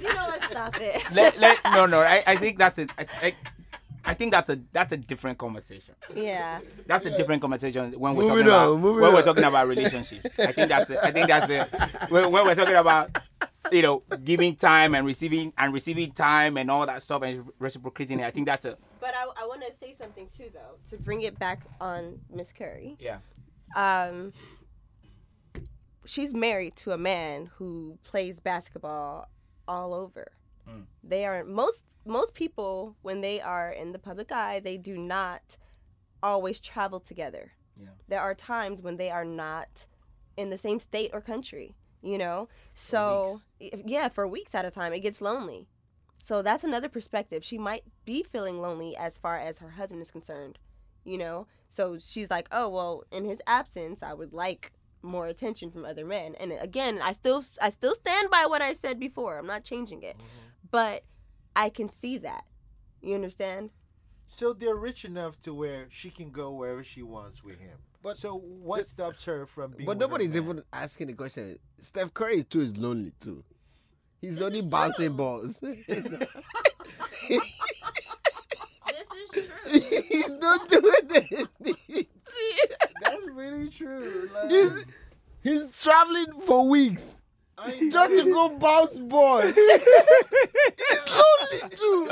you 0.00 0.14
know 0.14 0.24
what? 0.24 0.42
Stop 0.42 0.80
it. 0.80 1.02
let, 1.14 1.38
let, 1.38 1.58
no, 1.66 1.84
no. 1.84 2.00
I, 2.00 2.22
I 2.26 2.36
think 2.36 2.56
that's 2.58 2.78
a. 2.78 2.86
I, 2.98 3.06
I, 3.22 3.34
I 4.06 4.14
think 4.14 4.32
that's 4.32 4.50
a 4.50 4.58
that's 4.72 4.92
a 4.92 4.96
different 4.98 5.38
conversation. 5.38 5.94
yeah. 6.14 6.60
That's 6.86 7.06
a 7.06 7.16
different 7.16 7.40
conversation 7.40 7.92
when 7.98 8.14
we're 8.14 8.24
Moving 8.24 8.46
talking 8.46 8.46
about 8.48 8.68
on, 8.72 8.80
moving 8.80 9.02
when 9.02 9.14
we're 9.14 9.22
talking 9.22 9.44
about 9.44 9.66
relationships. 9.66 10.26
I 10.38 10.52
think 10.52 10.68
that's 10.68 10.90
a, 10.90 11.04
I 11.04 11.10
think 11.10 11.26
that's 11.28 11.48
a, 11.50 11.64
when, 12.08 12.30
when 12.30 12.44
we're 12.44 12.54
talking 12.54 12.74
about 12.74 13.16
you 13.72 13.82
know 13.82 14.02
giving 14.24 14.56
time 14.56 14.94
and 14.94 15.06
receiving 15.06 15.52
and 15.58 15.72
receiving 15.72 16.12
time 16.12 16.56
and 16.56 16.70
all 16.70 16.86
that 16.86 17.02
stuff 17.02 17.22
and 17.22 17.44
reciprocating 17.58 18.20
it. 18.20 18.24
I 18.24 18.30
think 18.30 18.46
that's 18.46 18.66
a 18.66 18.76
But 19.00 19.14
I, 19.16 19.24
I 19.42 19.46
want 19.46 19.64
to 19.64 19.74
say 19.74 19.92
something 19.92 20.28
too, 20.34 20.50
though, 20.52 20.76
to 20.90 20.96
bring 20.96 21.22
it 21.22 21.38
back 21.38 21.62
on 21.80 22.20
Miss 22.32 22.52
Curry. 22.52 22.96
yeah. 22.98 23.18
Um, 23.76 24.32
she's 26.04 26.34
married 26.34 26.76
to 26.76 26.92
a 26.92 26.98
man 26.98 27.50
who 27.56 27.98
plays 28.04 28.40
basketball 28.40 29.28
all 29.66 29.94
over. 29.94 30.32
Mm. 30.68 30.84
They 31.02 31.24
are 31.24 31.44
most 31.44 31.82
most 32.06 32.34
people 32.34 32.96
when 33.02 33.20
they 33.20 33.40
are 33.40 33.70
in 33.70 33.92
the 33.92 33.98
public 33.98 34.30
eye, 34.30 34.60
they 34.60 34.76
do 34.76 34.96
not 34.96 35.56
always 36.22 36.60
travel 36.60 37.00
together. 37.00 37.52
Yeah. 37.80 37.88
There 38.08 38.20
are 38.20 38.34
times 38.34 38.82
when 38.82 38.96
they 38.96 39.10
are 39.10 39.24
not 39.24 39.86
in 40.36 40.50
the 40.50 40.58
same 40.58 40.80
state 40.80 41.10
or 41.12 41.20
country, 41.20 41.74
you 42.04 42.18
know? 42.18 42.48
So, 42.72 43.40
if- 43.58 43.80
yeah, 43.84 44.08
for 44.08 44.26
weeks 44.28 44.54
at 44.54 44.64
a 44.64 44.70
time, 44.70 44.92
it 44.92 45.00
gets 45.00 45.20
lonely. 45.20 45.68
So, 46.22 46.42
that's 46.42 46.64
another 46.64 46.88
perspective. 46.88 47.44
She 47.44 47.58
might 47.58 47.84
be 48.04 48.22
feeling 48.22 48.60
lonely 48.60 48.96
as 48.96 49.18
far 49.18 49.38
as 49.38 49.58
her 49.58 49.70
husband 49.70 50.02
is 50.02 50.10
concerned, 50.10 50.58
you 51.04 51.18
know? 51.18 51.46
So, 51.68 51.98
she's 51.98 52.30
like, 52.30 52.48
oh, 52.52 52.68
well, 52.68 53.04
in 53.10 53.24
his 53.24 53.40
absence, 53.46 54.02
I 54.02 54.14
would 54.14 54.32
like 54.32 54.72
more 55.02 55.26
attention 55.26 55.70
from 55.70 55.84
other 55.84 56.04
men. 56.04 56.34
And 56.36 56.52
again, 56.52 56.98
I 57.02 57.12
still 57.12 57.44
I 57.60 57.70
still 57.70 57.94
stand 57.94 58.30
by 58.30 58.46
what 58.46 58.62
I 58.62 58.72
said 58.72 58.98
before. 58.98 59.38
I'm 59.38 59.46
not 59.46 59.62
changing 59.62 60.02
it. 60.02 60.16
Mm-hmm. 60.16 60.68
But 60.70 61.04
I 61.54 61.68
can 61.68 61.88
see 61.88 62.18
that. 62.18 62.44
You 63.02 63.14
understand? 63.14 63.70
So 64.26 64.54
they're 64.54 64.74
rich 64.74 65.04
enough 65.04 65.38
to 65.42 65.52
where 65.52 65.86
she 65.90 66.10
can 66.10 66.30
go 66.30 66.50
wherever 66.52 66.82
she 66.82 67.02
wants 67.02 67.44
with 67.44 67.60
him. 67.60 67.78
But 68.04 68.18
so 68.18 68.36
what 68.36 68.78
the- 68.80 68.84
stops 68.84 69.24
her 69.24 69.46
from 69.46 69.72
being? 69.72 69.86
But 69.86 69.96
nobody's 69.98 70.36
even 70.36 70.62
asking 70.72 71.06
the 71.08 71.14
question. 71.14 71.58
Steph 71.80 72.12
Curry 72.12 72.44
too 72.44 72.60
is 72.60 72.76
lonely 72.76 73.12
too. 73.18 73.42
He's 74.20 74.36
This 74.38 74.46
only 74.46 74.60
bouncing 74.70 75.08
true. 75.08 75.16
balls. 75.16 75.58
This 79.16 79.34
is 79.36 79.50
true. 79.50 79.70
He's 80.08 80.28
not 80.38 80.68
doing 80.68 80.84
it. 81.10 81.48
That's 83.02 83.26
really 83.32 83.68
true. 83.70 84.28
Like, 84.34 84.50
he's, 84.50 84.84
he's 85.42 85.72
traveling 85.80 86.40
for 86.46 86.68
weeks 86.68 87.20
I 87.58 87.88
just 87.90 88.12
to 88.12 88.24
go 88.32 88.50
bounce 88.58 88.98
ball. 88.98 89.40
he's 89.42 91.06
lonely 91.08 91.70
too. 91.70 92.10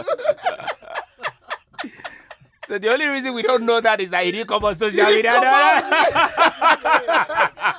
So 2.69 2.79
the 2.79 2.89
only 2.93 3.07
reason 3.07 3.35
we 3.35 3.43
don't 3.43 3.65
know 3.65 3.81
that 3.81 4.01
is 4.01 4.11
that 4.11 4.25
he 4.25 4.31
didn't 4.33 4.49
come 4.49 4.65
on 4.65 4.77
social 4.77 5.05
didn't 5.05 5.17
media. 5.17 5.31
come 5.33 5.43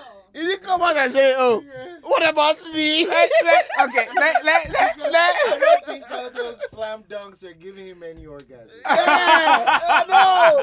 He 0.33 0.39
didn't 0.41 0.63
come 0.63 0.81
out 0.81 0.97
and 0.97 1.11
say, 1.13 1.35
"Oh, 1.37 1.61
what 2.01 2.27
about 2.27 2.57
me?" 2.73 3.05
let, 3.05 3.29
let, 3.43 3.65
okay, 3.87 4.07
let, 4.15 4.43
let, 4.43 4.67
let, 4.97 5.13
I 5.13 5.57
don't 5.59 5.85
think 5.85 6.03
all 6.11 6.29
those 6.31 6.57
slam 6.71 7.03
dunks 7.03 7.43
are 7.43 7.53
giving 7.53 7.85
him 7.85 8.01
any 8.01 8.25
orgasm. 8.25 8.71
Yeah, 8.83 9.79
I 9.79 10.05
know. 10.09 10.59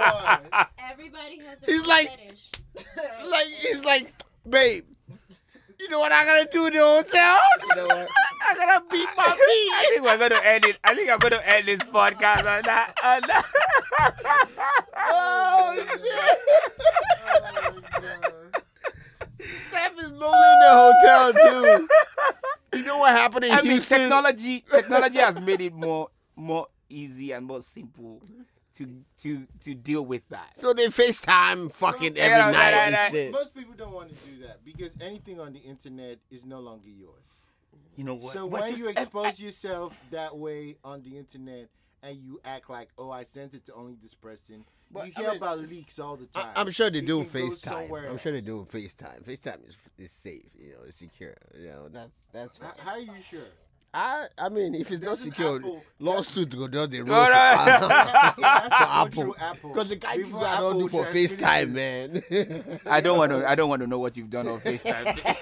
Everybody 0.90 1.38
has 1.44 1.62
a 1.62 1.66
He's 1.66 1.86
like- 1.86 2.10
fetish. 2.18 2.50
like 3.30 3.46
he's 3.46 3.84
like, 3.84 4.12
babe, 4.48 4.86
you 5.80 5.88
know 5.88 5.98
what 5.98 6.12
I'm 6.12 6.26
gonna 6.26 6.46
do 6.50 6.66
in 6.66 6.74
the 6.74 6.78
hotel? 6.78 7.38
You 7.68 7.76
know 7.76 7.84
what? 7.84 8.08
I'm 8.48 8.56
gonna 8.56 8.82
beat 8.90 9.08
my 9.16 9.24
I 9.26 9.86
think 9.88 10.04
we're 10.04 10.28
to 10.28 10.46
end 10.46 10.64
it. 10.66 10.78
I 10.84 10.94
think 10.94 11.10
I'm 11.10 11.18
to 11.20 11.48
end 11.48 11.68
this 11.68 11.80
podcast 11.80 12.44
on 12.44 12.62
that. 12.64 12.94
On 13.02 13.20
that. 13.26 13.46
Oh 15.12 15.74
shit! 15.76 16.38
Oh. 17.26 17.70
Steph 19.68 20.02
is 20.02 20.12
lonely 20.12 20.48
in 20.52 20.60
the 20.60 20.70
hotel 20.70 21.32
too. 21.32 21.88
You 22.78 22.84
know 22.84 22.98
what 22.98 23.12
happened 23.12 23.46
in 23.46 23.52
I 23.52 23.62
mean, 23.62 23.80
technology 23.80 24.64
technology 24.70 25.18
has 25.18 25.40
made 25.40 25.60
it 25.60 25.72
more 25.72 26.08
more 26.36 26.68
easy 26.88 27.32
and 27.32 27.46
more 27.46 27.62
simple 27.62 28.22
to 28.80 29.04
to 29.18 29.46
to 29.60 29.74
deal 29.74 30.02
with 30.02 30.22
that. 30.30 30.56
so 30.56 30.72
they 30.72 30.86
FaceTime 30.86 31.70
fucking 31.72 32.16
Yeah, 32.16 32.22
every 32.22 32.38
yeah, 32.38 32.50
night 32.50 32.70
yeah, 32.70 32.84
and 32.86 32.92
yeah. 32.92 33.08
shit. 33.10 33.32
Most 33.32 33.54
people 33.54 33.74
don't 33.76 33.92
want 33.92 34.08
to 34.08 34.14
do 34.30 34.42
that 34.46 34.64
because 34.64 34.92
anything 35.00 35.38
on 35.38 35.52
the 35.52 35.58
internet 35.60 36.18
is 36.30 36.44
no 36.44 36.60
longer 36.60 36.88
yours. 36.88 37.24
You 37.96 38.04
know 38.04 38.14
what? 38.14 38.32
So 38.32 38.46
What 38.46 38.62
when 38.62 38.70
just- 38.70 38.82
you 38.82 38.88
I- 38.96 39.02
expose 39.02 39.38
yourself 39.40 39.92
that 40.10 40.36
way 40.36 40.76
on 40.82 41.02
the 41.02 41.16
internet 41.18 41.68
and 42.02 42.16
you 42.16 42.40
act 42.44 42.70
like, 42.70 42.88
oh, 42.96 43.10
I 43.10 43.24
sent 43.24 43.52
it 43.52 43.66
to 43.66 43.74
only 43.74 43.96
this 44.02 44.14
person, 44.14 44.64
But, 44.90 45.06
you 45.08 45.12
I 45.16 45.20
hear 45.20 45.28
mean, 45.32 45.36
about 45.36 45.58
leaks 45.58 45.98
all 45.98 46.16
the 46.16 46.24
time. 46.26 46.50
I'm 46.56 46.70
sure 46.70 46.88
they 46.88 47.00
do 47.02 47.04
It 47.04 47.06
doing 47.06 47.26
can 47.28 47.40
go 47.40 47.46
FaceTime. 47.48 48.10
I'm 48.10 48.18
sure 48.18 48.32
they 48.32 48.40
do 48.40 48.60
else. 48.60 48.70
FaceTime. 48.72 49.22
FaceTime 49.22 49.68
is 49.68 49.76
is 49.98 50.10
safe. 50.10 50.48
You 50.58 50.70
know, 50.72 50.78
it's 50.86 50.96
secure. 50.96 51.36
You 51.54 51.66
know, 51.68 51.88
that's 51.92 52.10
that's. 52.32 52.58
How, 52.58 52.72
how 52.82 52.90
are 52.92 53.00
you 53.00 53.12
sure? 53.22 53.40
I 53.92 54.26
I 54.38 54.48
mean, 54.50 54.76
if 54.76 54.88
it's 54.92 55.00
not 55.00 55.10
Doesn't 55.10 55.32
secure, 55.32 55.56
Apple- 55.56 55.82
lawsuit 55.98 56.56
go 56.56 56.68
down 56.68 56.90
the 56.90 57.00
road 57.02 57.10
All 57.12 57.26
for, 57.26 57.32
right. 57.32 58.32
It 58.38 58.38
for 58.38 58.44
Apple. 58.72 59.34
Apple. 59.40 59.70
Because 59.70 59.88
the 59.88 59.96
guy 59.96 60.12
thinks 60.12 60.28
Before 60.30 60.42
what 60.42 60.50
I 60.50 60.58
don't 60.60 60.78
do 60.78 60.86
for 60.88 61.04
FaceTime, 61.06 61.70
man. 61.72 62.22
I 62.86 63.00
don't 63.00 63.18
want 63.18 63.32
to. 63.32 63.44
I 63.48 63.56
don't 63.56 63.68
want 63.68 63.82
to 63.82 63.88
know 63.88 63.98
what 63.98 64.16
you've 64.16 64.30
done 64.30 64.46
on 64.46 64.60
FaceTime. 64.60 65.18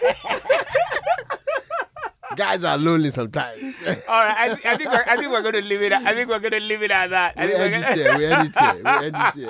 Guys 2.37 2.63
are 2.63 2.77
lonely 2.79 3.11
sometimes. 3.11 3.75
All 4.09 4.25
right, 4.25 4.51
I, 4.51 4.55
thi- 4.55 4.69
I 4.69 4.77
think 4.77 4.91
we're, 4.91 5.05
I 5.09 5.17
think 5.17 5.31
we're 5.33 5.41
going 5.43 5.55
to 5.55 5.63
leave 5.63 5.83
it. 5.83 5.91
At, 5.93 6.07
I 6.07 6.15
think 6.15 6.29
we're 6.29 6.39
going 6.39 6.53
to 6.53 6.61
leave 6.61 6.83
it 6.83 6.91
at 6.93 7.09
that. 7.11 7.35
I 7.37 7.47
we 7.47 7.53
think, 7.53 7.59
we're 7.59 7.65
end 7.65 7.75
it 7.75 7.83
gonna, 7.83 7.95
here. 7.97 8.17
We 8.17 8.27
end 8.27 8.47
it 8.47 8.55
here. 8.57 8.83
We 8.85 8.91
end 9.07 9.17
it 9.19 9.35
here. 9.35 9.49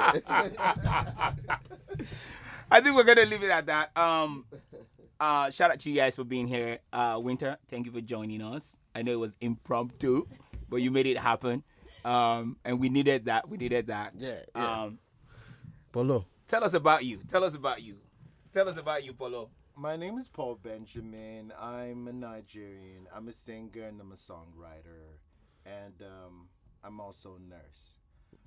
I 2.70 2.80
think 2.80 2.96
we're 2.96 3.04
gonna 3.04 3.24
leave 3.24 3.42
it 3.42 3.50
at 3.50 3.66
that. 3.66 3.96
Um, 3.96 4.44
uh, 5.20 5.50
shout 5.50 5.70
out 5.70 5.80
to 5.80 5.90
you 5.90 5.96
guys 5.96 6.16
for 6.16 6.24
being 6.24 6.46
here. 6.46 6.78
Uh, 6.92 7.18
Winter, 7.22 7.56
thank 7.68 7.86
you 7.86 7.92
for 7.92 8.00
joining 8.00 8.42
us. 8.42 8.78
I 8.98 9.02
know 9.02 9.12
it 9.12 9.20
was 9.20 9.36
impromptu, 9.40 10.26
but 10.68 10.78
you 10.78 10.90
made 10.90 11.06
it 11.06 11.18
happen. 11.18 11.62
Um, 12.04 12.56
and 12.64 12.80
we 12.80 12.88
needed 12.88 13.26
that. 13.26 13.48
We 13.48 13.56
needed 13.56 13.86
that. 13.86 14.14
Yeah, 14.16 14.40
yeah. 14.56 14.82
Um, 14.82 14.98
Polo. 15.92 16.26
tell 16.48 16.64
us 16.64 16.74
about 16.74 17.04
you. 17.04 17.20
Tell 17.28 17.44
us 17.44 17.54
about 17.54 17.80
you. 17.80 17.98
Tell 18.52 18.68
us 18.68 18.76
about 18.76 19.04
you, 19.04 19.12
Polo. 19.12 19.50
My 19.76 19.94
name 19.96 20.18
is 20.18 20.26
Paul 20.26 20.58
Benjamin. 20.60 21.52
I'm 21.60 22.08
a 22.08 22.12
Nigerian. 22.12 23.06
I'm 23.14 23.28
a 23.28 23.32
singer 23.32 23.84
and 23.84 24.00
I'm 24.00 24.10
a 24.10 24.16
songwriter, 24.16 25.20
and 25.64 25.94
um, 26.02 26.48
I'm 26.82 26.98
also 27.00 27.36
a 27.36 27.48
nurse. 27.48 27.94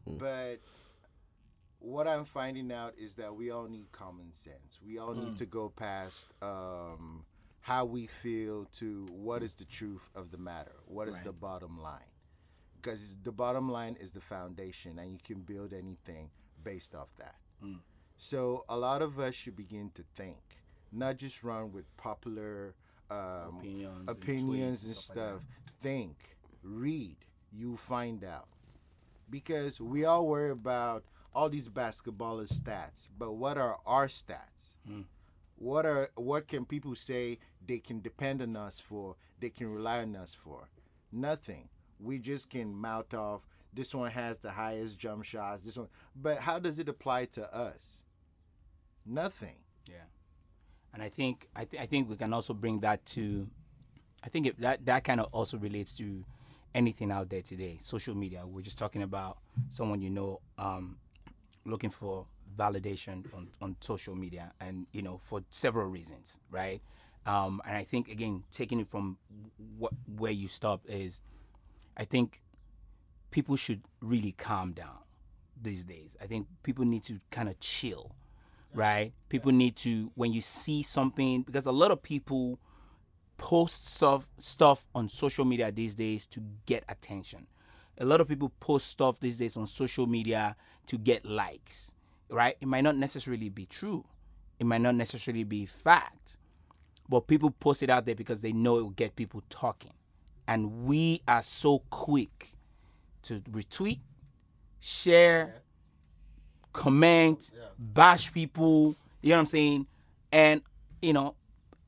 But 0.05 0.59
what 1.79 2.09
I'm 2.09 2.25
finding 2.25 2.73
out 2.73 2.93
is 2.97 3.15
that 3.15 3.33
we 3.33 3.51
all 3.51 3.69
need 3.69 3.89
common 3.93 4.33
sense. 4.33 4.79
We 4.85 4.97
all 4.97 5.13
need 5.13 5.37
to 5.37 5.45
go 5.45 5.69
past 5.69 6.27
um, 6.41 7.23
how 7.61 7.85
we 7.85 8.07
feel 8.07 8.65
to 8.73 9.05
what 9.11 9.43
is 9.43 9.55
the 9.55 9.65
truth 9.65 10.09
of 10.15 10.31
the 10.31 10.37
matter. 10.37 10.75
What 10.85 11.07
is 11.07 11.15
Right. 11.15 11.23
the 11.23 11.31
bottom 11.33 11.79
line? 11.79 12.09
Because 12.75 13.15
the 13.23 13.31
bottom 13.31 13.69
line 13.69 13.95
is 13.99 14.11
the 14.11 14.21
foundation, 14.21 14.97
and 14.97 15.13
you 15.13 15.19
can 15.23 15.41
build 15.41 15.71
anything 15.71 16.31
based 16.63 16.95
off 16.95 17.15
that. 17.17 17.35
Mm. 17.63 17.79
So 18.17 18.65
a 18.67 18.77
lot 18.77 19.01
of 19.01 19.19
us 19.19 19.35
should 19.35 19.55
begin 19.55 19.91
to 19.91 20.03
think, 20.15 20.41
not 20.91 21.17
just 21.17 21.43
run 21.43 21.71
with 21.71 21.85
popular 21.97 22.75
um, 23.11 23.57
Opinions 23.57 23.99
and 23.99 24.09
opinions 24.09 24.83
and 24.83 24.91
and 24.93 24.97
stuff 24.97 25.33
like. 25.33 25.81
Think, 25.81 26.37
read, 26.63 27.17
you 27.51 27.75
find 27.77 28.23
out. 28.23 28.47
Because 29.29 29.79
we 29.79 30.05
all 30.05 30.27
worry 30.27 30.51
about 30.51 31.03
all 31.33 31.49
these 31.49 31.69
basketballers' 31.69 32.53
stats, 32.53 33.07
but 33.17 33.33
what 33.33 33.57
are 33.57 33.79
our 33.85 34.07
stats? 34.07 34.75
Hmm. 34.87 35.01
What 35.61 35.85
are 35.85 36.09
what 36.15 36.47
can 36.47 36.65
people 36.65 36.95
say 36.95 37.37
they 37.67 37.77
can 37.77 38.01
depend 38.01 38.41
on 38.41 38.55
us 38.55 38.79
for? 38.79 39.15
They 39.39 39.51
can 39.51 39.71
rely 39.71 39.99
on 40.01 40.15
us 40.15 40.33
for? 40.35 40.67
Nothing. 41.11 41.69
We 41.99 42.17
just 42.17 42.49
can 42.49 42.75
mouth 42.75 43.13
off. 43.13 43.41
This 43.71 43.93
one 43.93 44.09
has 44.09 44.39
the 44.39 44.49
highest 44.49 44.97
jump 44.97 45.23
shots. 45.23 45.61
This 45.61 45.77
one, 45.77 45.87
but 46.15 46.39
how 46.39 46.57
does 46.57 46.79
it 46.79 46.89
apply 46.89 47.25
to 47.25 47.55
us? 47.55 48.05
Nothing. 49.05 49.57
Yeah, 49.87 49.97
and 50.95 51.03
I 51.03 51.09
think 51.09 51.47
I, 51.55 51.65
th- 51.65 51.79
I 51.79 51.85
think 51.85 52.09
we 52.09 52.15
can 52.15 52.33
also 52.33 52.55
bring 52.55 52.79
that 52.79 53.05
to. 53.07 53.47
I 54.23 54.29
think 54.29 54.47
it, 54.47 54.59
that 54.61 54.83
that 54.87 55.03
kind 55.03 55.21
of 55.21 55.27
also 55.31 55.59
relates 55.59 55.95
to 55.97 56.25
anything 56.73 57.11
out 57.11 57.29
there 57.29 57.43
today. 57.43 57.77
Social 57.83 58.15
media. 58.15 58.47
We're 58.47 58.61
just 58.63 58.79
talking 58.79 59.03
about 59.03 59.37
someone 59.69 60.01
you 60.01 60.09
know 60.09 60.41
um, 60.57 60.97
looking 61.65 61.91
for 61.91 62.25
validation 62.57 63.25
on, 63.33 63.47
on 63.61 63.75
social 63.79 64.15
media, 64.15 64.53
and 64.59 64.87
you 64.91 65.01
know 65.01 65.19
for 65.23 65.43
several 65.49 65.87
reasons, 65.87 66.39
right? 66.49 66.81
Um, 67.25 67.61
and 67.65 67.77
I 67.77 67.83
think 67.83 68.09
again, 68.09 68.43
taking 68.51 68.79
it 68.79 68.89
from 68.89 69.17
what 69.77 69.93
where 70.17 70.31
you 70.31 70.47
stop 70.47 70.81
is, 70.87 71.19
I 71.97 72.05
think 72.05 72.41
people 73.31 73.55
should 73.55 73.81
really 74.01 74.33
calm 74.33 74.73
down 74.73 74.97
these 75.61 75.83
days. 75.83 76.15
I 76.21 76.25
think 76.25 76.47
people 76.63 76.85
need 76.85 77.03
to 77.03 77.19
kind 77.29 77.47
of 77.49 77.59
chill, 77.59 78.15
right? 78.73 79.13
People 79.29 79.51
need 79.51 79.75
to 79.77 80.11
when 80.15 80.33
you 80.33 80.41
see 80.41 80.83
something 80.83 81.43
because 81.43 81.65
a 81.65 81.71
lot 81.71 81.91
of 81.91 82.01
people 82.01 82.59
post 83.37 83.87
stuff 83.87 84.29
stuff 84.37 84.87
on 84.93 85.09
social 85.09 85.45
media 85.45 85.71
these 85.71 85.95
days 85.95 86.27
to 86.27 86.41
get 86.65 86.83
attention. 86.87 87.47
A 87.97 88.05
lot 88.05 88.21
of 88.21 88.27
people 88.27 88.51
post 88.59 88.87
stuff 88.87 89.19
these 89.19 89.37
days 89.37 89.57
on 89.57 89.67
social 89.67 90.07
media 90.07 90.55
to 90.87 90.97
get 90.97 91.25
likes, 91.25 91.93
right? 92.31 92.55
It 92.59 92.67
might 92.67 92.81
not 92.81 92.97
necessarily 92.97 93.49
be 93.49 93.65
true. 93.65 94.05
It 94.59 94.65
might 94.65 94.81
not 94.81 94.95
necessarily 94.95 95.43
be 95.43 95.65
fact. 95.65 96.37
But 97.09 97.27
people 97.27 97.51
post 97.51 97.83
it 97.83 97.89
out 97.89 98.05
there 98.05 98.15
because 98.15 98.41
they 98.41 98.53
know 98.53 98.77
it 98.77 98.83
will 98.83 98.89
get 98.91 99.15
people 99.15 99.43
talking. 99.49 99.91
And 100.47 100.85
we 100.85 101.21
are 101.27 101.41
so 101.41 101.79
quick 101.89 102.53
to 103.23 103.39
retweet, 103.41 103.99
share, 104.79 105.61
comment, 106.73 107.51
bash 107.77 108.31
people. 108.33 108.95
You 109.21 109.29
know 109.29 109.35
what 109.35 109.39
I'm 109.41 109.45
saying? 109.47 109.87
And 110.31 110.61
you 111.01 111.13
know, 111.13 111.35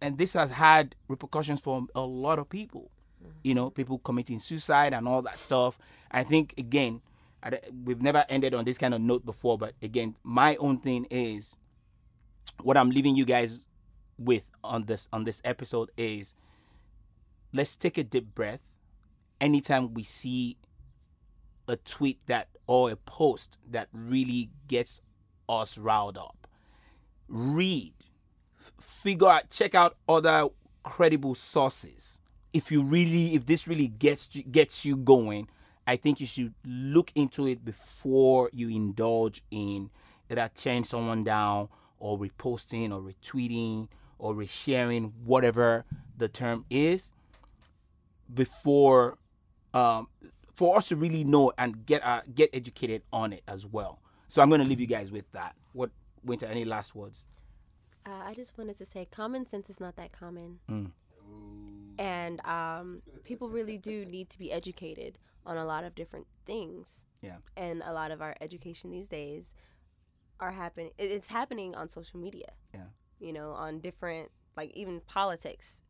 and 0.02 0.18
this 0.18 0.34
has 0.34 0.52
had 0.52 0.96
repercussions 1.08 1.62
for 1.62 1.86
a 1.96 2.02
lot 2.02 2.40
of 2.40 2.50
people. 2.50 2.92
Mm-hmm. 3.24 3.38
You 3.44 3.56
know, 3.56 3.70
people 3.70 4.00
committing 4.00 4.40
suicide 4.40 4.94
and 4.94 5.08
all 5.08 5.22
that 5.22 5.40
stuff. 5.40 5.78
I 6.12 6.24
think 6.24 6.54
again, 6.58 7.02
I 7.44 7.60
we've 7.84 8.02
never 8.02 8.26
ended 8.30 8.54
on 8.54 8.66
this 8.66 8.78
kind 8.78 8.94
of 8.94 9.02
note 9.02 9.26
before, 9.26 9.58
but 9.58 9.74
again, 9.82 10.16
my 10.24 10.56
own 10.56 10.78
thing 10.80 11.06
is 11.12 11.56
what 12.62 12.78
I'm 12.78 12.90
leaving 12.90 13.16
you 13.16 13.26
guys 13.26 13.66
with 14.18 14.50
on 14.64 14.86
this 14.86 15.08
on 15.12 15.26
this 15.26 15.42
episode 15.44 15.92
is 15.98 16.34
let's 17.54 17.76
take 17.76 17.98
a 17.98 18.04
deep 18.04 18.34
breath. 18.34 18.62
Anytime 19.42 19.94
we 19.94 20.04
see 20.04 20.58
a 21.68 21.76
tweet 21.76 22.20
that 22.28 22.48
or 22.68 22.92
a 22.92 22.96
post 22.96 23.58
that 23.70 23.90
really 23.92 24.50
gets 24.68 25.02
us 25.50 25.78
riled 25.78 26.18
up 26.18 26.48
read 27.28 27.94
figure 28.80 29.28
out 29.28 29.50
check 29.50 29.76
out 29.76 29.98
other 30.08 30.48
credible 30.84 31.36
sources. 31.36 32.20
If 32.54 32.72
you 32.72 32.84
really 32.84 33.36
if 33.36 33.46
this 33.46 33.68
really 33.68 33.88
gets 33.88 34.36
you, 34.36 34.44
gets 34.44 34.86
you 34.86 34.96
going 34.96 35.50
i 35.88 35.96
think 35.96 36.20
you 36.20 36.28
should 36.28 36.54
look 36.66 37.12
into 37.16 37.48
it 37.48 37.64
before 37.64 38.50
you 38.54 38.70
indulge 38.70 39.44
in 39.52 39.90
either 40.30 40.50
tearing 40.56 40.84
someone 40.84 41.24
down 41.24 41.68
or 42.00 42.18
reposting 42.18 42.92
or 42.92 43.02
retweeting 43.02 43.88
or 44.20 44.34
resharing 44.34 45.12
whatever 45.24 45.86
the 46.18 46.28
term 46.28 46.66
is 46.70 47.12
before 48.34 49.18
um, 49.74 50.08
for 50.56 50.78
us 50.78 50.88
to 50.90 50.96
really 50.96 51.24
know 51.24 51.52
and 51.58 51.86
get 51.86 52.04
uh, 52.06 52.22
get 52.34 52.50
educated 52.54 53.02
on 53.12 53.34
it 53.34 53.44
as 53.48 53.66
well. 53.66 54.00
So 54.30 54.42
I'm 54.42 54.50
going 54.50 54.62
to 54.62 54.68
leave 54.68 54.80
you 54.80 54.88
guys 54.88 55.12
with 55.12 55.30
that. 55.32 55.56
What 55.74 55.92
Winter? 56.24 56.46
Any 56.46 56.66
last 56.66 56.96
words? 56.96 57.26
Uh, 58.06 58.22
I 58.26 58.34
just 58.34 58.58
wanted 58.58 58.78
to 58.80 58.86
say, 58.86 59.08
common 59.10 59.46
sense 59.46 59.70
is 59.70 59.80
not 59.80 59.96
that 59.96 60.12
common, 60.12 60.60
Mm. 60.70 60.92
And 61.98 62.46
um, 62.46 63.02
people 63.24 63.50
really 63.50 63.78
do 63.78 64.06
need 64.06 64.30
to 64.30 64.40
be 64.40 64.52
educated 64.52 65.18
on 65.46 65.58
a 65.58 65.66
lot 65.66 65.84
of 65.84 65.96
different 65.96 66.28
things. 66.46 67.06
Yeah. 67.22 67.38
And 67.56 67.82
a 67.86 67.94
lot 67.94 68.12
of 68.12 68.22
our 68.22 68.36
education 68.42 68.92
these 68.92 69.08
days 69.08 69.54
are 70.40 70.52
happening. 70.52 70.92
It's 70.98 71.28
happening 71.28 71.76
on 71.76 71.90
social 71.90 72.20
media. 72.20 72.52
Yeah. 72.74 72.82
You 73.20 73.34
know, 73.34 73.52
on 73.52 73.80
different 73.80 74.32
like 74.56 74.72
even 74.76 75.02
politics. 75.02 75.82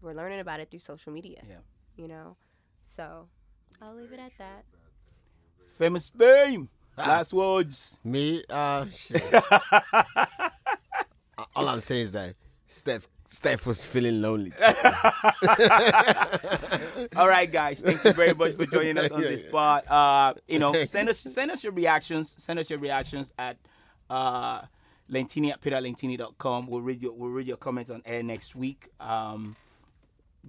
We're 0.00 0.14
learning 0.14 0.40
about 0.40 0.60
it 0.60 0.70
through 0.70 0.80
social 0.80 1.12
media. 1.12 1.42
Yeah. 1.48 1.56
You 1.96 2.08
know, 2.08 2.36
so 2.82 3.28
I'll 3.82 3.94
leave 3.94 4.12
it 4.12 4.20
at 4.20 4.32
that. 4.38 4.64
Famous 5.74 6.10
fame. 6.10 6.68
Last 6.96 7.32
words. 7.32 7.98
Me, 8.04 8.42
uh, 8.50 8.86
shit. 8.92 9.22
all 11.56 11.68
I'm 11.68 11.80
saying 11.80 12.02
is 12.02 12.12
that 12.12 12.34
Steph, 12.70 13.08
Steph 13.26 13.66
was 13.66 13.84
feeling 13.84 14.22
lonely. 14.22 14.52
All 17.16 17.28
right, 17.28 17.50
guys. 17.50 17.80
Thank 17.80 18.04
you 18.04 18.12
very 18.12 18.32
much 18.32 18.54
for 18.54 18.64
joining 18.64 18.96
us 18.96 19.10
on 19.10 19.22
this 19.22 19.42
pod. 19.50 19.84
Uh, 19.88 20.34
you 20.46 20.60
know, 20.60 20.72
send 20.84 21.08
us 21.08 21.18
send 21.18 21.50
us 21.50 21.64
your 21.64 21.72
reactions. 21.72 22.36
Send 22.38 22.60
us 22.60 22.70
your 22.70 22.78
reactions 22.78 23.32
at 23.40 23.56
uh, 24.08 24.60
Lentini 25.10 25.50
at 25.50 25.60
peterlentini.com. 25.60 26.68
We'll 26.68 26.80
read 26.80 27.02
your 27.02 27.10
we'll 27.12 27.30
read 27.30 27.48
your 27.48 27.56
comments 27.56 27.90
on 27.90 28.02
air 28.04 28.22
next 28.22 28.54
week 28.54 28.88
um, 29.00 29.56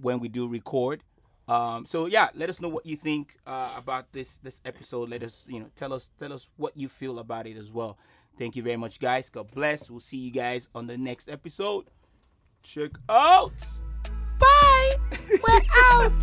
when 0.00 0.20
we 0.20 0.28
do 0.28 0.46
record. 0.46 1.02
Um, 1.48 1.86
so 1.86 2.06
yeah, 2.06 2.28
let 2.34 2.48
us 2.48 2.60
know 2.60 2.68
what 2.68 2.86
you 2.86 2.96
think 2.96 3.36
uh, 3.48 3.70
about 3.76 4.12
this 4.12 4.36
this 4.38 4.60
episode. 4.64 5.08
Let 5.08 5.24
us 5.24 5.44
you 5.48 5.58
know 5.58 5.66
tell 5.74 5.92
us 5.92 6.12
tell 6.20 6.32
us 6.32 6.48
what 6.56 6.76
you 6.76 6.88
feel 6.88 7.18
about 7.18 7.48
it 7.48 7.56
as 7.56 7.72
well. 7.72 7.98
Thank 8.38 8.54
you 8.54 8.62
very 8.62 8.76
much, 8.76 9.00
guys. 9.00 9.28
God 9.28 9.50
bless. 9.50 9.90
We'll 9.90 9.98
see 9.98 10.18
you 10.18 10.30
guys 10.30 10.68
on 10.72 10.86
the 10.86 10.96
next 10.96 11.28
episode. 11.28 11.86
Check 12.62 12.92
out. 13.08 13.60
Bye. 14.38 14.92
We're 15.28 15.60
out. 15.92 16.22